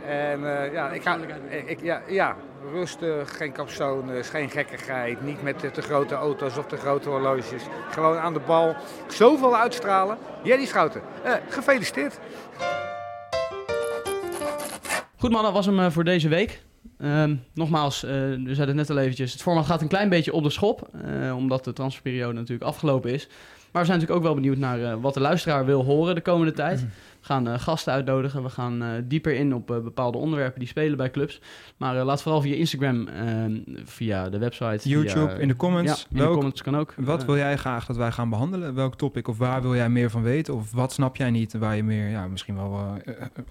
En 0.06 0.40
ja, 0.72 0.90
ik 0.90 1.02
ga, 1.02 1.18
ik, 1.66 1.80
ja, 1.80 2.02
ja, 2.06 2.36
rustig, 2.72 3.36
geen 3.36 3.52
capsones, 3.52 4.28
geen 4.28 4.50
gekkigheid. 4.50 5.20
Niet 5.22 5.42
met 5.42 5.60
de 5.60 5.70
te 5.70 5.82
grote 5.82 6.14
auto's 6.14 6.56
of 6.58 6.66
te 6.66 6.76
grote 6.76 7.08
horloges. 7.08 7.62
Gewoon 7.90 8.16
aan 8.18 8.32
de 8.32 8.40
bal. 8.46 8.74
Zoveel 9.06 9.56
uitstralen. 9.56 10.18
Jerry 10.42 10.64
Schouten, 10.66 11.00
gefeliciteerd. 11.48 12.18
Goed 15.18 15.31
mannen, 15.31 15.52
dat 15.52 15.64
was 15.64 15.66
hem 15.66 15.85
eh, 15.85 15.90
voor 15.90 16.04
deze 16.04 16.28
week. 16.28 16.62
Ehm, 16.98 17.37
nogmaals, 17.54 18.04
eh, 18.04 18.11
we 18.11 18.54
zeiden 18.54 18.66
het 18.66 18.74
net 18.76 18.90
al 18.90 18.98
eventjes, 18.98 19.33
het 19.33 19.42
format 19.42 19.66
gaat 19.66 19.81
een 19.81 19.88
klein 19.88 20.09
beetje 20.09 20.33
op 20.33 20.42
de 20.42 20.50
schop, 20.50 20.88
eh, 21.04 21.37
omdat 21.37 21.64
de 21.64 21.72
transferperiode 21.72 22.33
natuurlijk 22.33 22.68
afgelopen 22.68 23.12
is. 23.12 23.26
Maar 23.72 23.83
we 23.83 23.88
zijn 23.88 23.98
natuurlijk 23.98 24.16
ook 24.18 24.22
wel 24.22 24.35
benieuwd 24.35 24.57
naar 24.57 24.83
eh, 24.83 24.94
wat 25.00 25.14
de 25.14 25.20
luisteraar 25.20 25.64
wil 25.64 25.85
horen 25.85 26.14
de 26.14 26.20
komende 26.20 26.52
tijd. 26.52 26.81
We 26.81 26.87
gaan 27.20 27.48
eh, 27.48 27.59
gasten 27.59 27.92
uitnodigen, 27.92 28.42
we 28.42 28.48
gaan 28.48 28.83
eh, 28.83 28.88
dieper 29.04 29.35
in 29.35 29.54
op 29.54 29.70
eh, 29.70 29.78
bepaalde 29.78 30.18
onderwerpen 30.18 30.59
die 30.59 30.68
spelen 30.68 30.96
bij 30.96 31.11
clubs. 31.11 31.40
Maar 31.76 31.94
laat 32.04 32.22
vooral 32.22 32.40
via 32.40 32.54
Instagram, 32.54 33.09
ehm, 33.09 33.57
via 33.85 34.28
de 34.28 34.38
website, 34.38 34.88
YouTube, 34.88 35.28
via- 35.31 35.38
in 35.38 35.48
de 35.48 35.57
comments. 35.57 36.00
Ja, 36.00 36.07
in 36.11 36.16
Welk- 36.16 36.28
de 36.28 36.35
comments 36.35 36.62
kan 36.62 36.76
ook. 36.76 36.94
Wat 36.96 37.24
wil 37.24 37.37
jij 37.37 37.57
graag 37.57 37.87
dat 37.87 37.96
wij 37.96 38.12
gaan 38.12 38.31
behandelen? 38.31 38.74
Welk 38.74 38.94
topic 38.96 39.28
of 39.28 39.38
waar 39.38 39.62
wil 39.62 39.74
jij 39.74 39.88
meer 39.88 40.11
van 40.11 40.22
weten? 40.22 40.54
Of 40.54 40.72
wat 40.72 40.92
snap 40.92 41.16
jij 41.16 41.31
niet 41.31 41.52
waar 41.52 41.76
je 41.76 41.83
meer, 41.85 42.09
ja, 42.09 42.26
misschien 42.26 42.57
wel 42.57 42.81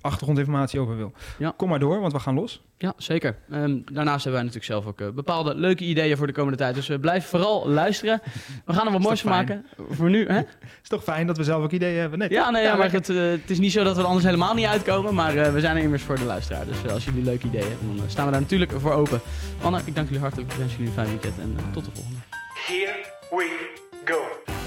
achtergrondinformatie 0.02 0.80
over 0.80 0.98
wil? 0.98 1.12
Ja. 1.38 1.54
Kom 1.58 1.70
maar 1.70 1.80
door, 1.80 2.00
want 2.00 2.14
we 2.14 2.20
gaan 2.20 2.34
los. 2.36 2.62
Ja, 2.78 2.94
zeker. 2.98 3.36
Ehm, 3.52 3.78
daarnaast 3.92 4.24
hebben 4.24 4.42
wij 4.44 4.52
natuurlijk 4.52 4.66
zelf 4.66 4.86
ook 4.86 5.14
bepaalde 5.16 5.56
leuke 5.56 5.84
ideeën 5.84 6.18
voor 6.18 6.28
de 6.28 6.34
komende 6.34 6.58
tijd. 6.58 6.76
Dus 6.76 6.92
blijf 7.02 7.26
vooral 7.26 7.70
luisteren. 7.70 8.22
We 8.66 8.74
gaan 8.74 8.86
er 8.86 8.92
wat 8.92 9.02
moois 9.02 9.22
van 9.22 9.32
maken. 9.32 9.66
Voor 9.90 10.10
nu, 10.10 10.28
hè? 10.28 10.40
Is 10.84 10.90
toch 10.90 11.04
fijn 11.04 11.28
dat 11.28 11.38
we 11.38 11.44
zelf 11.44 11.64
ook 11.64 11.72
ideeën 11.72 12.00
hebben? 12.00 12.20
Nee. 12.20 12.30
Ja, 12.30 12.50
nee, 12.50 12.64
ja, 12.64 12.76
maar 12.76 12.92
het, 12.92 13.08
het 13.08 13.50
is 13.50 13.57
niet 13.60 13.72
zo 13.72 13.84
dat 13.84 13.96
we 13.96 14.02
er 14.02 14.08
anders 14.08 14.26
helemaal 14.26 14.54
niet 14.54 14.66
uitkomen. 14.66 15.14
Maar 15.14 15.36
eh, 15.36 15.54
we 15.54 15.60
zijn 15.60 15.78
er 15.78 15.84
immers 15.84 16.04
voor 16.04 16.16
de 16.16 16.24
luisteraar. 16.24 16.66
Dus 16.66 16.84
eh, 16.86 16.92
als 16.92 17.06
jullie 17.06 17.24
leuke 17.24 17.48
ideeën 17.48 17.68
hebben, 17.68 17.88
dan 17.88 18.06
eh, 18.06 18.12
staan 18.12 18.26
we 18.26 18.32
daar 18.32 18.42
natuurlijk 18.42 18.72
voor 18.78 18.92
open. 18.92 19.22
Anne, 19.62 19.82
ik 19.86 19.96
dank 19.96 20.08
jullie 20.08 20.22
hartelijk. 20.22 20.52
Ik 20.52 20.58
wens 20.58 20.72
jullie 20.72 20.88
een 20.88 20.94
fijn 20.94 21.08
weekend. 21.08 21.40
En 21.40 21.58
tot 21.72 21.86
de 21.86 21.92
volgende. 21.94 22.20
Here 22.68 23.06
we 23.30 23.76
go. 24.06 24.20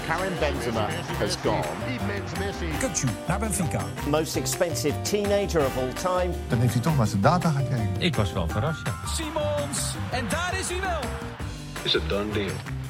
Karim 0.07 0.33
Benzema 0.39 0.87
has 1.19 1.35
gone. 1.43 1.63
Kutsu 2.79 3.07
naar 3.27 3.39
Benfica. 3.39 3.85
Most 4.09 4.35
expensive 4.35 5.01
teenager 5.01 5.65
of 5.65 5.77
all 5.77 5.93
time. 5.93 6.33
Dan 6.47 6.59
heeft 6.59 6.73
hij 6.73 6.81
toch 6.81 6.97
naar 6.97 7.07
zijn 7.07 7.21
data 7.21 7.49
gekeken. 7.49 7.89
Ik 7.99 8.15
was 8.15 8.33
wel 8.33 8.47
verrast, 8.47 8.85
ja. 8.85 8.93
Simons. 9.15 9.95
En 10.11 10.25
daar 10.29 10.59
is 10.59 10.69
hij 10.69 10.79
wel. 10.81 10.99
Is 11.83 11.95
a 11.95 11.99
done 12.07 12.31
deal. 12.31 12.80